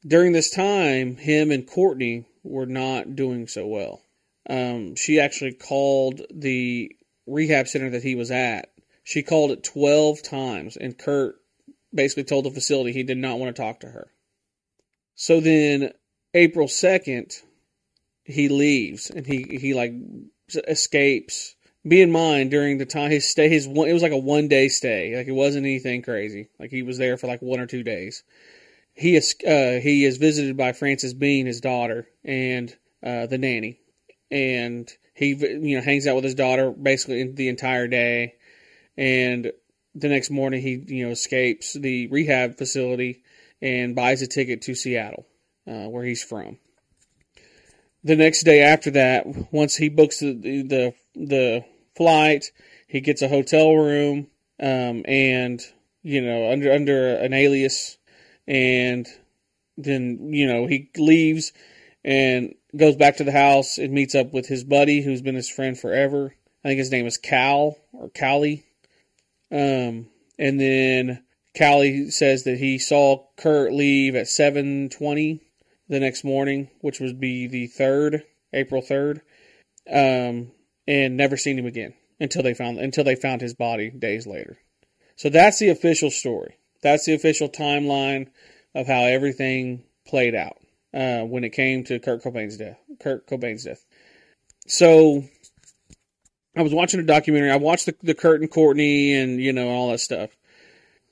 During 0.06 0.32
this 0.32 0.50
time, 0.50 1.16
him 1.16 1.50
and 1.50 1.66
Courtney 1.66 2.26
were 2.42 2.66
not 2.66 3.16
doing 3.16 3.48
so 3.48 3.66
well. 3.66 4.02
Um, 4.48 4.94
she 4.94 5.20
actually 5.20 5.52
called 5.52 6.22
the 6.30 6.92
rehab 7.26 7.68
center 7.68 7.90
that 7.90 8.02
he 8.02 8.14
was 8.14 8.30
at. 8.30 8.70
She 9.08 9.22
called 9.22 9.52
it 9.52 9.64
12 9.64 10.22
times, 10.22 10.76
and 10.76 10.98
Kurt 10.98 11.36
basically 11.94 12.24
told 12.24 12.44
the 12.44 12.50
facility 12.50 12.92
he 12.92 13.04
did 13.04 13.16
not 13.16 13.38
want 13.38 13.56
to 13.56 13.62
talk 13.62 13.80
to 13.80 13.86
her. 13.86 14.12
So 15.14 15.40
then, 15.40 15.92
April 16.34 16.66
2nd, 16.66 17.40
he 18.24 18.50
leaves 18.50 19.08
and 19.08 19.26
he, 19.26 19.44
he 19.62 19.72
like 19.72 19.94
escapes. 20.66 21.56
Be 21.86 22.02
in 22.02 22.12
mind 22.12 22.50
during 22.50 22.76
the 22.76 22.84
time 22.84 23.10
his 23.10 23.26
stay, 23.26 23.48
his 23.48 23.66
one, 23.66 23.88
it 23.88 23.94
was 23.94 24.02
like 24.02 24.12
a 24.12 24.18
one 24.18 24.46
day 24.46 24.68
stay. 24.68 25.16
Like 25.16 25.26
it 25.26 25.32
wasn't 25.32 25.64
anything 25.64 26.02
crazy. 26.02 26.50
Like 26.58 26.70
he 26.70 26.82
was 26.82 26.98
there 26.98 27.16
for 27.16 27.28
like 27.28 27.40
one 27.40 27.60
or 27.60 27.66
two 27.66 27.82
days. 27.82 28.24
He 28.92 29.16
is 29.16 29.34
uh, 29.42 29.80
he 29.80 30.04
is 30.04 30.18
visited 30.18 30.58
by 30.58 30.74
Frances 30.74 31.14
Bean, 31.14 31.46
his 31.46 31.62
daughter, 31.62 32.08
and 32.26 32.76
uh, 33.02 33.24
the 33.24 33.38
nanny, 33.38 33.80
and 34.30 34.86
he 35.14 35.28
you 35.30 35.78
know 35.78 35.82
hangs 35.82 36.06
out 36.06 36.16
with 36.16 36.24
his 36.24 36.34
daughter 36.34 36.70
basically 36.72 37.32
the 37.32 37.48
entire 37.48 37.88
day, 37.88 38.34
and 38.98 39.50
the 39.94 40.08
next 40.08 40.28
morning 40.28 40.60
he 40.60 40.84
you 40.86 41.06
know 41.06 41.12
escapes 41.12 41.72
the 41.72 42.06
rehab 42.08 42.58
facility 42.58 43.22
and 43.62 43.96
buys 43.96 44.20
a 44.20 44.26
ticket 44.26 44.60
to 44.62 44.74
Seattle, 44.74 45.26
uh, 45.66 45.88
where 45.88 46.04
he's 46.04 46.22
from 46.22 46.58
the 48.04 48.16
next 48.16 48.44
day 48.44 48.62
after 48.62 48.90
that, 48.92 49.26
once 49.52 49.76
he 49.76 49.88
books 49.88 50.20
the 50.20 50.32
the, 50.32 50.94
the 51.14 51.64
flight, 51.96 52.52
he 52.86 53.00
gets 53.00 53.22
a 53.22 53.28
hotel 53.28 53.74
room, 53.74 54.28
um, 54.60 55.04
and 55.06 55.60
you 56.02 56.20
know 56.20 56.50
under 56.50 56.72
under 56.72 57.16
an 57.16 57.32
alias, 57.32 57.98
and 58.46 59.06
then 59.76 60.32
you 60.32 60.46
know 60.46 60.66
he 60.66 60.90
leaves 60.96 61.52
and 62.04 62.54
goes 62.76 62.96
back 62.96 63.16
to 63.16 63.24
the 63.24 63.32
house 63.32 63.78
and 63.78 63.92
meets 63.92 64.14
up 64.14 64.32
with 64.32 64.46
his 64.46 64.64
buddy 64.64 65.02
who's 65.02 65.22
been 65.22 65.34
his 65.34 65.50
friend 65.50 65.78
forever. 65.78 66.34
I 66.64 66.68
think 66.68 66.78
his 66.78 66.90
name 66.90 67.06
is 67.06 67.18
Cal 67.18 67.76
or 67.92 68.10
Callie. 68.10 68.64
Um, 69.50 70.08
and 70.38 70.60
then 70.60 71.24
Callie 71.56 72.10
says 72.10 72.44
that 72.44 72.58
he 72.58 72.78
saw 72.78 73.26
Kurt 73.36 73.72
leave 73.72 74.14
at 74.14 74.28
7:20 74.28 75.40
the 75.88 76.00
next 76.00 76.24
morning, 76.24 76.70
which 76.80 77.00
would 77.00 77.18
be 77.18 77.46
the 77.46 77.66
third, 77.66 78.24
April 78.52 78.82
third, 78.82 79.22
um, 79.90 80.52
and 80.86 81.16
never 81.16 81.36
seen 81.36 81.58
him 81.58 81.66
again 81.66 81.94
until 82.20 82.42
they 82.42 82.54
found 82.54 82.78
until 82.78 83.04
they 83.04 83.14
found 83.14 83.40
his 83.40 83.54
body 83.54 83.90
days 83.90 84.26
later. 84.26 84.58
So 85.16 85.28
that's 85.28 85.58
the 85.58 85.70
official 85.70 86.10
story. 86.10 86.58
That's 86.82 87.06
the 87.06 87.14
official 87.14 87.48
timeline 87.48 88.28
of 88.74 88.86
how 88.86 89.02
everything 89.02 89.82
played 90.06 90.34
out 90.34 90.58
uh, 90.94 91.22
when 91.22 91.42
it 91.42 91.50
came 91.50 91.84
to 91.84 91.98
Kurt 91.98 92.22
Cobain's 92.22 92.56
death. 92.56 92.78
Kurt 93.00 93.26
Cobain's 93.26 93.64
death. 93.64 93.84
So 94.66 95.24
I 96.58 96.62
was 96.62 96.74
watching 96.74 96.98
a 96.98 97.04
documentary. 97.04 97.52
I 97.52 97.56
watched 97.56 97.86
the, 97.86 97.94
the 98.02 98.14
Kurt 98.14 98.40
and 98.40 98.50
Courtney 98.50 99.14
and 99.14 99.40
you 99.40 99.52
know 99.52 99.68
all 99.68 99.90
that 99.92 100.00
stuff. 100.00 100.30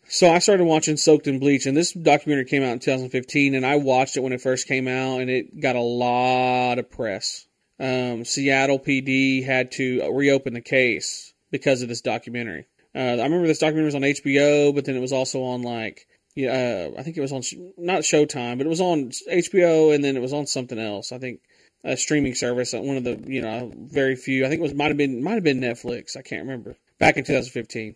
So 0.09 0.29
I 0.29 0.41
started 0.41 0.65
watching 0.65 0.97
Soaked 0.97 1.29
in 1.29 1.39
Bleach, 1.39 1.67
and 1.67 1.77
this 1.77 1.93
documentary 1.93 2.45
came 2.45 2.63
out 2.63 2.73
in 2.73 2.79
2015, 2.81 3.55
and 3.55 3.65
I 3.65 3.77
watched 3.77 4.17
it 4.17 4.23
when 4.23 4.33
it 4.33 4.41
first 4.41 4.69
came 4.69 4.87
out, 4.87 5.21
and 5.21 5.31
it 5.31 5.61
got 5.61 5.77
a 5.77 5.81
lot 5.81 6.79
of 6.79 6.91
press. 6.91 7.47
Um, 7.79 8.25
Seattle 8.25 8.79
PD 8.79 9.45
had 9.45 9.73
to 9.73 10.11
reopen 10.13 10.55
the 10.55 10.61
case 10.61 11.33
because 11.51 11.83
of 11.83 11.89
this 11.89 12.01
documentary. 12.01 12.67
Uh, 12.95 12.99
I 12.99 13.23
remember 13.23 13.47
this 13.47 13.59
documentary 13.59 13.87
was 13.87 13.95
on 13.95 14.03
HBO, 14.03 14.75
but 14.75 14.85
then 14.85 14.97
it 14.97 15.01
was 15.01 15.13
also 15.13 15.43
on 15.43 15.63
like, 15.63 16.07
uh, 16.39 16.91
I 16.99 17.03
think 17.03 17.17
it 17.17 17.21
was 17.21 17.33
on 17.33 17.43
not 17.77 18.03
Showtime, 18.03 18.59
but 18.59 18.67
it 18.67 18.71
was 18.71 18.81
on 18.81 19.11
HBO, 19.31 19.95
and 19.95 20.03
then 20.03 20.17
it 20.17 20.23
was 20.23 20.33
on 20.33 20.47
something 20.47 20.79
else. 20.79 21.13
I 21.13 21.19
think 21.19 21.41
a 21.85 21.97
streaming 21.97 22.35
service, 22.35 22.75
uh, 22.75 22.81
one 22.81 22.97
of 22.97 23.05
the 23.05 23.23
you 23.27 23.43
know 23.43 23.73
very 23.75 24.17
few. 24.17 24.45
I 24.45 24.49
think 24.49 24.61
it 24.61 24.63
was 24.63 24.75
might 24.75 24.89
have 24.89 24.97
been 24.97 25.23
might 25.23 25.35
have 25.35 25.45
been 25.45 25.61
Netflix. 25.61 26.17
I 26.17 26.23
can't 26.23 26.43
remember. 26.43 26.77
Back 26.99 27.17
in 27.17 27.25
2015. 27.25 27.95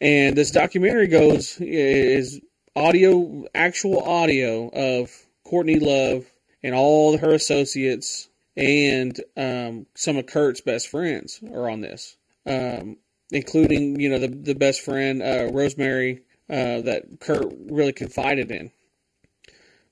And 0.00 0.36
this 0.36 0.50
documentary 0.50 1.08
goes 1.08 1.60
is 1.60 2.40
audio, 2.74 3.44
actual 3.54 4.00
audio 4.00 4.68
of 4.68 5.10
Courtney 5.44 5.78
Love 5.78 6.24
and 6.62 6.74
all 6.74 7.18
her 7.18 7.34
associates 7.34 8.30
and 8.56 9.18
um, 9.36 9.86
some 9.94 10.16
of 10.16 10.26
Kurt's 10.26 10.60
best 10.60 10.88
friends 10.88 11.40
are 11.52 11.70
on 11.70 11.80
this, 11.80 12.16
um, 12.46 12.96
including 13.30 14.00
you 14.00 14.08
know 14.08 14.18
the 14.18 14.28
the 14.28 14.54
best 14.54 14.82
friend 14.82 15.22
uh, 15.22 15.48
Rosemary 15.52 16.22
uh, 16.48 16.82
that 16.82 17.04
Kurt 17.20 17.52
really 17.70 17.92
confided 17.92 18.50
in. 18.50 18.70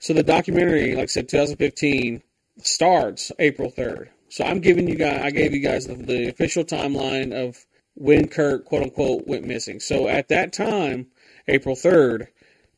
So 0.01 0.13
the 0.13 0.23
documentary, 0.23 0.95
like 0.95 1.05
I 1.05 1.07
said, 1.07 1.29
2015 1.29 2.23
starts 2.61 3.33
April 3.39 3.71
3rd. 3.71 4.09
So 4.29 4.45
I'm 4.45 4.61
giving 4.61 4.89
you 4.89 4.97
guys, 4.97 5.21
I 5.23 5.31
gave 5.31 5.55
you 5.55 5.61
guys 5.61 5.87
the, 5.87 5.95
the 5.95 6.29
official 6.29 6.65
timeline 6.65 7.33
of 7.33 7.65
when 7.95 8.29
Kurt, 8.29 8.65
quote 8.65 8.83
unquote, 8.83 9.27
went 9.27 9.45
missing. 9.45 9.81
So 9.81 10.09
at 10.09 10.29
that 10.29 10.53
time, 10.53 11.07
April 11.49 11.75
3rd, 11.75 12.29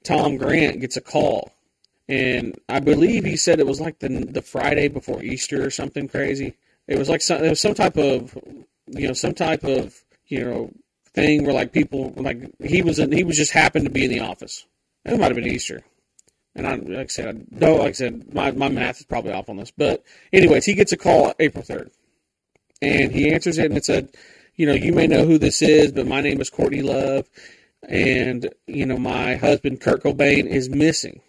Tom 0.04 0.36
Grant 0.36 0.80
gets 0.80 0.96
a 0.96 1.00
call, 1.00 1.52
and 2.08 2.58
I 2.68 2.80
believe 2.80 3.24
he 3.24 3.36
said 3.36 3.60
it 3.60 3.66
was 3.66 3.80
like 3.80 3.98
the 3.98 4.08
the 4.08 4.42
Friday 4.42 4.88
before 4.88 5.22
Easter 5.22 5.64
or 5.64 5.70
something 5.70 6.08
crazy. 6.08 6.56
It 6.88 6.98
was 6.98 7.08
like 7.08 7.20
some, 7.20 7.44
it 7.44 7.50
was 7.50 7.60
some 7.60 7.74
type 7.74 7.96
of 7.98 8.36
you 8.86 9.08
know 9.08 9.12
some 9.12 9.34
type 9.34 9.62
of 9.64 10.02
you 10.26 10.44
know 10.44 10.72
thing 11.12 11.44
where 11.44 11.54
like 11.54 11.72
people 11.72 12.14
like 12.16 12.50
he 12.62 12.82
was 12.82 12.98
in, 12.98 13.12
he 13.12 13.24
was 13.24 13.36
just 13.36 13.52
happened 13.52 13.84
to 13.84 13.90
be 13.90 14.04
in 14.04 14.10
the 14.10 14.20
office. 14.20 14.64
It 15.04 15.18
might 15.18 15.26
have 15.26 15.36
been 15.36 15.46
Easter. 15.46 15.82
And 16.54 16.66
I, 16.66 16.74
like 16.74 16.98
I 16.98 17.06
said, 17.06 17.28
I, 17.28 17.56
no, 17.58 17.76
like 17.76 17.88
I 17.88 17.92
said, 17.92 18.34
my, 18.34 18.50
my 18.50 18.68
math 18.68 19.00
is 19.00 19.06
probably 19.06 19.32
off 19.32 19.48
on 19.48 19.56
this. 19.56 19.70
But 19.70 20.02
anyways, 20.32 20.64
he 20.64 20.74
gets 20.74 20.92
a 20.92 20.96
call 20.96 21.32
April 21.38 21.64
3rd. 21.64 21.90
And 22.82 23.12
he 23.12 23.32
answers 23.32 23.58
it 23.58 23.66
and 23.66 23.76
it 23.76 23.84
said, 23.84 24.08
you 24.56 24.66
know, 24.66 24.72
you 24.72 24.92
may 24.92 25.06
know 25.06 25.24
who 25.24 25.38
this 25.38 25.62
is, 25.62 25.92
but 25.92 26.06
my 26.06 26.20
name 26.20 26.40
is 26.40 26.50
Courtney 26.50 26.82
Love. 26.82 27.28
And, 27.88 28.48
you 28.66 28.84
know, 28.84 28.98
my 28.98 29.36
husband, 29.36 29.80
Kurt 29.80 30.02
Cobain, 30.02 30.46
is 30.46 30.68
missing. 30.68 31.20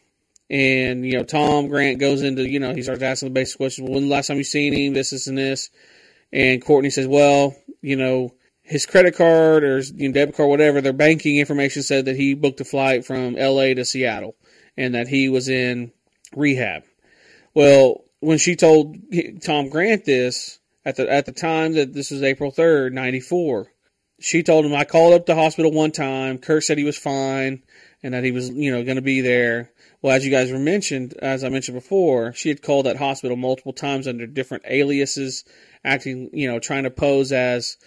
And, 0.49 1.05
you 1.05 1.13
know, 1.13 1.23
Tom 1.23 1.67
Grant 1.69 1.99
goes 1.99 2.23
into, 2.23 2.47
you 2.47 2.59
know, 2.59 2.73
he 2.73 2.81
starts 2.81 3.01
asking 3.01 3.29
the 3.29 3.33
basic 3.33 3.57
questions. 3.57 3.89
When 3.89 4.03
the 4.03 4.09
last 4.09 4.27
time 4.27 4.37
you 4.37 4.43
seen 4.43 4.73
him? 4.73 4.93
This, 4.93 5.11
this, 5.11 5.27
and 5.27 5.37
this. 5.37 5.69
And 6.33 6.61
Courtney 6.61 6.89
says, 6.89 7.07
well, 7.07 7.55
you 7.81 7.95
know, 7.95 8.33
his 8.63 8.85
credit 8.85 9.15
card 9.15 9.63
or 9.63 9.79
you 9.79 10.09
know, 10.09 10.13
debit 10.13 10.35
card, 10.35 10.49
whatever, 10.49 10.81
their 10.81 10.93
banking 10.93 11.37
information 11.37 11.83
said 11.83 12.05
that 12.05 12.15
he 12.15 12.33
booked 12.33 12.61
a 12.61 12.65
flight 12.65 13.05
from 13.05 13.35
LA 13.35 13.73
to 13.73 13.85
Seattle 13.85 14.35
and 14.77 14.95
that 14.95 15.07
he 15.07 15.29
was 15.29 15.49
in 15.49 15.91
rehab. 16.35 16.83
Well, 17.53 18.03
when 18.19 18.37
she 18.37 18.55
told 18.55 18.97
Tom 19.43 19.69
Grant 19.69 20.05
this 20.05 20.59
at 20.85 20.95
the 20.95 21.11
at 21.11 21.25
the 21.25 21.31
time 21.31 21.73
that 21.73 21.93
this 21.93 22.11
was 22.11 22.23
April 22.23 22.51
third, 22.51 22.93
ninety 22.93 23.19
four, 23.19 23.71
she 24.19 24.43
told 24.43 24.65
him 24.65 24.73
I 24.73 24.85
called 24.85 25.13
up 25.13 25.25
the 25.25 25.35
hospital 25.35 25.71
one 25.71 25.91
time. 25.91 26.37
Kurt 26.37 26.63
said 26.63 26.77
he 26.77 26.83
was 26.83 26.97
fine 26.97 27.63
and 28.03 28.13
that 28.13 28.23
he 28.23 28.31
was 28.31 28.49
you 28.49 28.71
know 28.71 28.83
going 28.83 28.95
to 28.95 29.01
be 29.01 29.21
there. 29.21 29.71
Well, 30.01 30.15
as 30.15 30.25
you 30.25 30.31
guys 30.31 30.51
were 30.51 30.59
mentioned, 30.59 31.13
as 31.21 31.43
I 31.43 31.49
mentioned 31.49 31.75
before, 31.75 32.33
she 32.33 32.49
had 32.49 32.63
called 32.63 32.87
that 32.87 32.97
hospital 32.97 33.37
multiple 33.37 33.73
times 33.73 34.07
under 34.07 34.25
different 34.25 34.63
aliases, 34.67 35.43
acting 35.83 36.29
you 36.33 36.47
know 36.47 36.59
trying 36.59 36.83
to 36.83 36.91
pose 36.91 37.31
as 37.31 37.77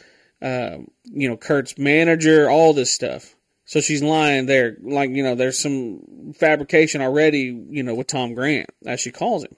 uh, 0.43 0.79
you 1.05 1.29
know 1.29 1.37
Kurt's 1.37 1.79
manager, 1.79 2.51
all 2.51 2.73
this 2.73 2.93
stuff. 2.93 3.35
So 3.67 3.81
she's 3.81 4.03
lying 4.03 4.47
there, 4.47 4.77
like, 4.83 5.11
you 5.11 5.23
know, 5.23 5.35
there's 5.35 5.59
some 5.59 6.35
fabrication 6.39 7.01
already, 7.01 7.65
you 7.69 7.83
know, 7.83 7.95
with 7.95 8.09
Tom 8.09 8.35
Grant, 8.35 8.69
as 8.87 9.01
she 9.01 9.11
calls 9.11 9.45
him. 9.45 9.57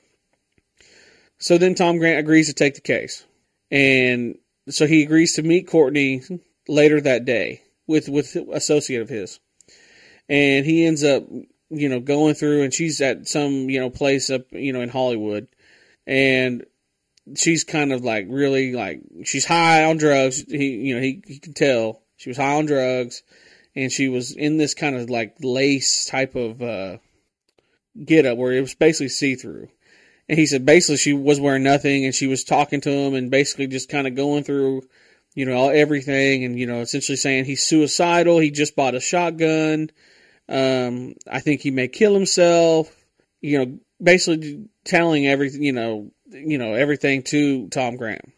So 1.38 1.58
then 1.58 1.74
Tom 1.74 1.98
Grant 1.98 2.20
agrees 2.20 2.46
to 2.46 2.54
take 2.54 2.76
the 2.76 2.80
case. 2.80 3.26
And 3.70 4.38
so 4.68 4.86
he 4.86 5.02
agrees 5.02 5.34
to 5.34 5.42
meet 5.42 5.66
Courtney 5.66 6.22
later 6.68 7.00
that 7.00 7.24
day 7.24 7.62
with, 7.86 8.08
with 8.08 8.36
associate 8.52 9.02
of 9.02 9.08
his. 9.08 9.40
And 10.28 10.64
he 10.64 10.86
ends 10.86 11.02
up, 11.02 11.24
you 11.68 11.88
know, 11.88 12.00
going 12.00 12.34
through 12.34 12.62
and 12.62 12.72
she's 12.72 13.00
at 13.00 13.26
some, 13.26 13.68
you 13.68 13.80
know, 13.80 13.90
place 13.90 14.30
up, 14.30 14.42
you 14.52 14.72
know, 14.72 14.80
in 14.80 14.88
Hollywood. 14.88 15.48
And 16.06 16.64
she's 17.34 17.64
kind 17.64 17.92
of 17.92 18.04
like 18.04 18.26
really 18.28 18.72
like, 18.72 19.00
she's 19.24 19.44
high 19.44 19.84
on 19.84 19.96
drugs. 19.96 20.44
He, 20.48 20.76
you 20.76 20.94
know, 20.94 21.00
he, 21.00 21.22
he 21.26 21.38
can 21.40 21.54
tell 21.54 22.02
she 22.16 22.30
was 22.30 22.36
high 22.36 22.54
on 22.54 22.66
drugs 22.66 23.24
and 23.76 23.92
she 23.92 24.08
was 24.08 24.32
in 24.32 24.56
this 24.56 24.74
kind 24.74 24.96
of 24.96 25.10
like 25.10 25.36
lace 25.40 26.06
type 26.06 26.34
of 26.34 26.62
uh, 26.62 26.96
get 28.02 28.24
up 28.24 28.38
where 28.38 28.52
it 28.52 28.62
was 28.62 28.74
basically 28.74 29.10
see 29.10 29.36
through. 29.36 29.68
And 30.28 30.38
he 30.38 30.46
said 30.46 30.66
basically 30.66 30.96
she 30.96 31.12
was 31.12 31.38
wearing 31.38 31.62
nothing 31.62 32.04
and 32.04 32.14
she 32.14 32.26
was 32.26 32.42
talking 32.42 32.80
to 32.80 32.90
him 32.90 33.14
and 33.14 33.30
basically 33.30 33.66
just 33.68 33.90
kind 33.90 34.06
of 34.06 34.16
going 34.16 34.42
through, 34.42 34.82
you 35.34 35.44
know, 35.44 35.68
everything 35.68 36.44
and, 36.44 36.58
you 36.58 36.66
know, 36.66 36.80
essentially 36.80 37.16
saying 37.16 37.44
he's 37.44 37.62
suicidal. 37.62 38.38
He 38.38 38.50
just 38.50 38.74
bought 38.74 38.96
a 38.96 39.00
shotgun. 39.00 39.90
Um, 40.48 41.14
I 41.30 41.40
think 41.40 41.60
he 41.60 41.70
may 41.70 41.86
kill 41.86 42.14
himself. 42.14 42.90
You 43.42 43.58
know, 43.58 43.78
basically 44.02 44.68
telling 44.84 45.26
everything, 45.26 45.62
you 45.62 45.72
know, 45.72 46.10
you 46.30 46.58
know, 46.58 46.72
everything 46.72 47.22
to 47.24 47.68
Tom 47.68 47.96
Grant. 47.96 48.32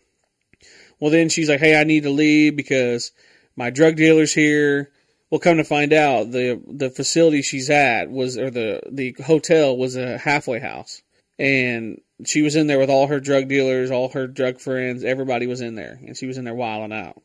Well, 1.01 1.13
then 1.13 1.29
she's 1.29 1.49
like, 1.49 1.61
Hey, 1.61 1.81
I 1.81 1.85
need 1.85 2.03
to 2.03 2.11
leave 2.11 2.57
because 2.57 3.13
my 3.57 3.71
drug 3.71 3.95
dealer's 3.97 4.35
here. 4.35 4.91
Well, 5.31 5.41
come 5.41 5.59
to 5.59 5.65
find 5.65 5.93
out, 5.93 6.31
the 6.31 6.61
the 6.67 6.91
facility 6.91 7.43
she's 7.43 7.69
at 7.69 8.11
was, 8.11 8.39
or 8.39 8.51
the 8.51 8.81
the 8.91 9.15
hotel 9.25 9.77
was 9.77 9.97
a 9.97 10.17
halfway 10.19 10.59
house, 10.59 11.03
and 11.39 12.01
she 12.25 12.43
was 12.43 12.57
in 12.57 12.67
there 12.67 12.79
with 12.79 12.91
all 12.91 13.09
her 13.09 13.21
drug 13.21 13.49
dealers, 13.49 13.91
all 13.91 14.09
her 14.11 14.27
drug 14.27 14.59
friends. 14.61 15.05
Everybody 15.05 15.47
was 15.47 15.61
in 15.61 15.75
there, 15.75 15.99
and 16.07 16.17
she 16.17 16.27
was 16.27 16.39
in 16.39 16.45
there 16.45 16.55
wilding 16.55 16.97
out. 16.97 17.21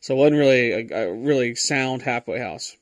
So 0.00 0.14
it 0.14 0.18
wasn't 0.18 0.38
really 0.38 0.72
a, 0.72 1.08
a 1.08 1.14
really 1.14 1.54
sound 1.54 2.02
halfway 2.02 2.38
house. 2.40 2.76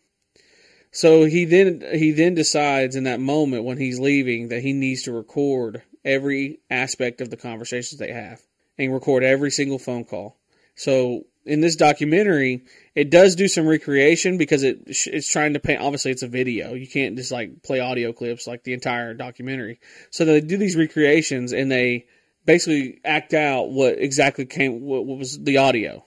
So 0.90 1.24
he 1.24 1.44
then 1.44 1.82
he 1.92 2.12
then 2.12 2.34
decides 2.34 2.96
in 2.96 3.04
that 3.04 3.20
moment 3.20 3.64
when 3.64 3.78
he's 3.78 3.98
leaving 3.98 4.48
that 4.48 4.62
he 4.62 4.72
needs 4.72 5.02
to 5.02 5.12
record 5.12 5.82
every 6.04 6.60
aspect 6.70 7.20
of 7.20 7.30
the 7.30 7.36
conversations 7.36 7.98
they 7.98 8.12
have 8.12 8.40
and 8.78 8.92
record 8.92 9.24
every 9.24 9.50
single 9.50 9.78
phone 9.78 10.04
call. 10.04 10.36
So 10.76 11.24
in 11.46 11.60
this 11.60 11.76
documentary, 11.76 12.64
it 12.94 13.10
does 13.10 13.36
do 13.36 13.48
some 13.48 13.66
recreation 13.66 14.38
because 14.38 14.62
it 14.62 14.80
it's 14.86 15.30
trying 15.30 15.54
to 15.54 15.60
paint. 15.60 15.80
Obviously, 15.80 16.10
it's 16.10 16.22
a 16.22 16.28
video. 16.28 16.74
You 16.74 16.86
can't 16.86 17.16
just 17.16 17.32
like 17.32 17.62
play 17.62 17.80
audio 17.80 18.12
clips 18.12 18.46
like 18.46 18.64
the 18.64 18.72
entire 18.72 19.14
documentary. 19.14 19.80
So 20.10 20.24
they 20.24 20.40
do 20.40 20.56
these 20.56 20.76
recreations 20.76 21.52
and 21.52 21.70
they 21.70 22.06
basically 22.46 23.00
act 23.04 23.34
out 23.34 23.70
what 23.70 23.98
exactly 23.98 24.46
came 24.46 24.82
what, 24.82 25.04
what 25.04 25.18
was 25.18 25.38
the 25.38 25.58
audio. 25.58 26.04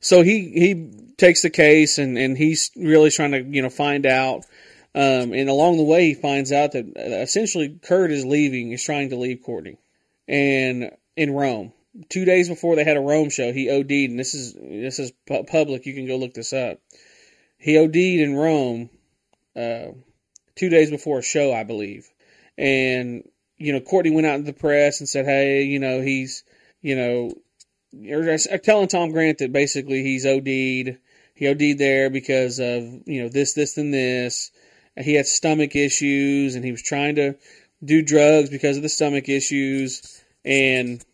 So 0.00 0.22
he 0.22 0.50
he 0.50 1.12
takes 1.16 1.42
the 1.42 1.50
case 1.50 1.98
and 1.98 2.16
and 2.16 2.36
he's 2.36 2.70
really 2.76 3.10
trying 3.10 3.32
to 3.32 3.42
you 3.42 3.62
know 3.62 3.70
find 3.70 4.06
out. 4.06 4.44
Um, 4.94 5.32
and 5.32 5.48
along 5.48 5.78
the 5.78 5.84
way, 5.84 6.08
he 6.08 6.14
finds 6.14 6.52
out 6.52 6.72
that 6.72 6.84
essentially 6.96 7.78
Kurt 7.82 8.12
is 8.12 8.26
leaving. 8.26 8.68
He's 8.68 8.84
trying 8.84 9.08
to 9.08 9.16
leave 9.16 9.42
Courtney, 9.42 9.78
and 10.28 10.90
in 11.16 11.32
Rome 11.32 11.72
two 12.08 12.24
days 12.24 12.48
before 12.48 12.76
they 12.76 12.84
had 12.84 12.96
a 12.96 13.00
Rome 13.00 13.30
show, 13.30 13.52
he 13.52 13.70
OD'd, 13.70 13.90
and 13.90 14.18
this 14.18 14.34
is 14.34 14.54
this 14.54 14.98
is 14.98 15.12
public. 15.26 15.86
You 15.86 15.94
can 15.94 16.06
go 16.06 16.16
look 16.16 16.34
this 16.34 16.52
up. 16.52 16.78
He 17.58 17.78
OD'd 17.78 17.96
in 17.96 18.34
Rome 18.34 18.90
uh, 19.54 19.92
two 20.56 20.68
days 20.68 20.90
before 20.90 21.18
a 21.18 21.22
show, 21.22 21.52
I 21.52 21.64
believe, 21.64 22.08
and 22.56 23.28
you 23.56 23.72
know 23.72 23.80
Courtney 23.80 24.10
went 24.10 24.26
out 24.26 24.38
to 24.38 24.42
the 24.42 24.52
press 24.52 25.00
and 25.00 25.08
said, 25.08 25.26
"Hey, 25.26 25.62
you 25.64 25.78
know 25.78 26.00
he's 26.00 26.44
you 26.80 26.96
know." 26.96 27.32
Or 28.08 28.38
telling 28.56 28.88
Tom 28.88 29.10
Grant 29.10 29.36
that 29.38 29.52
basically 29.52 30.02
he's 30.02 30.24
OD'd. 30.24 30.46
He 31.34 31.48
OD'd 31.48 31.78
there 31.78 32.08
because 32.08 32.58
of 32.58 32.84
you 33.06 33.22
know 33.22 33.28
this, 33.28 33.52
this, 33.52 33.76
and 33.76 33.92
this. 33.92 34.50
He 34.96 35.12
had 35.12 35.26
stomach 35.26 35.76
issues, 35.76 36.54
and 36.54 36.64
he 36.64 36.70
was 36.70 36.82
trying 36.82 37.16
to 37.16 37.34
do 37.84 38.00
drugs 38.00 38.48
because 38.48 38.78
of 38.78 38.82
the 38.82 38.88
stomach 38.88 39.28
issues. 39.28 40.22
And 40.42 41.04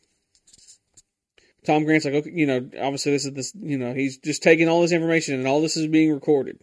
Tom 1.69 1.85
Grant's 1.85 2.07
like, 2.07 2.15
okay, 2.15 2.33
you 2.33 2.47
know, 2.47 2.67
obviously 2.81 3.13
this 3.13 3.27
is 3.27 3.35
this, 3.35 3.53
you 3.55 3.77
know, 3.77 3.93
he's 3.93 4.17
just 4.17 4.43
taking 4.43 4.71
all 4.71 4.81
this 4.81 4.91
information 4.91 5.35
and 5.35 5.47
all 5.47 5.61
this 5.61 5.77
is 5.77 5.87
being 5.87 6.11
recorded. 6.11 6.59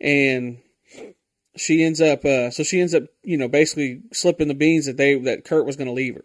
And 0.00 0.62
she 1.56 1.84
ends 1.84 2.00
up, 2.00 2.24
uh, 2.24 2.50
so 2.50 2.62
she 2.62 2.80
ends 2.80 2.94
up, 2.94 3.02
you 3.22 3.36
know, 3.36 3.48
basically 3.48 4.00
slipping 4.14 4.48
the 4.48 4.54
beans 4.54 4.86
that 4.86 4.96
they, 4.96 5.14
that 5.20 5.44
Kurt 5.44 5.66
was 5.66 5.76
going 5.76 5.88
to 5.88 5.92
leave 5.92 6.14
her 6.14 6.24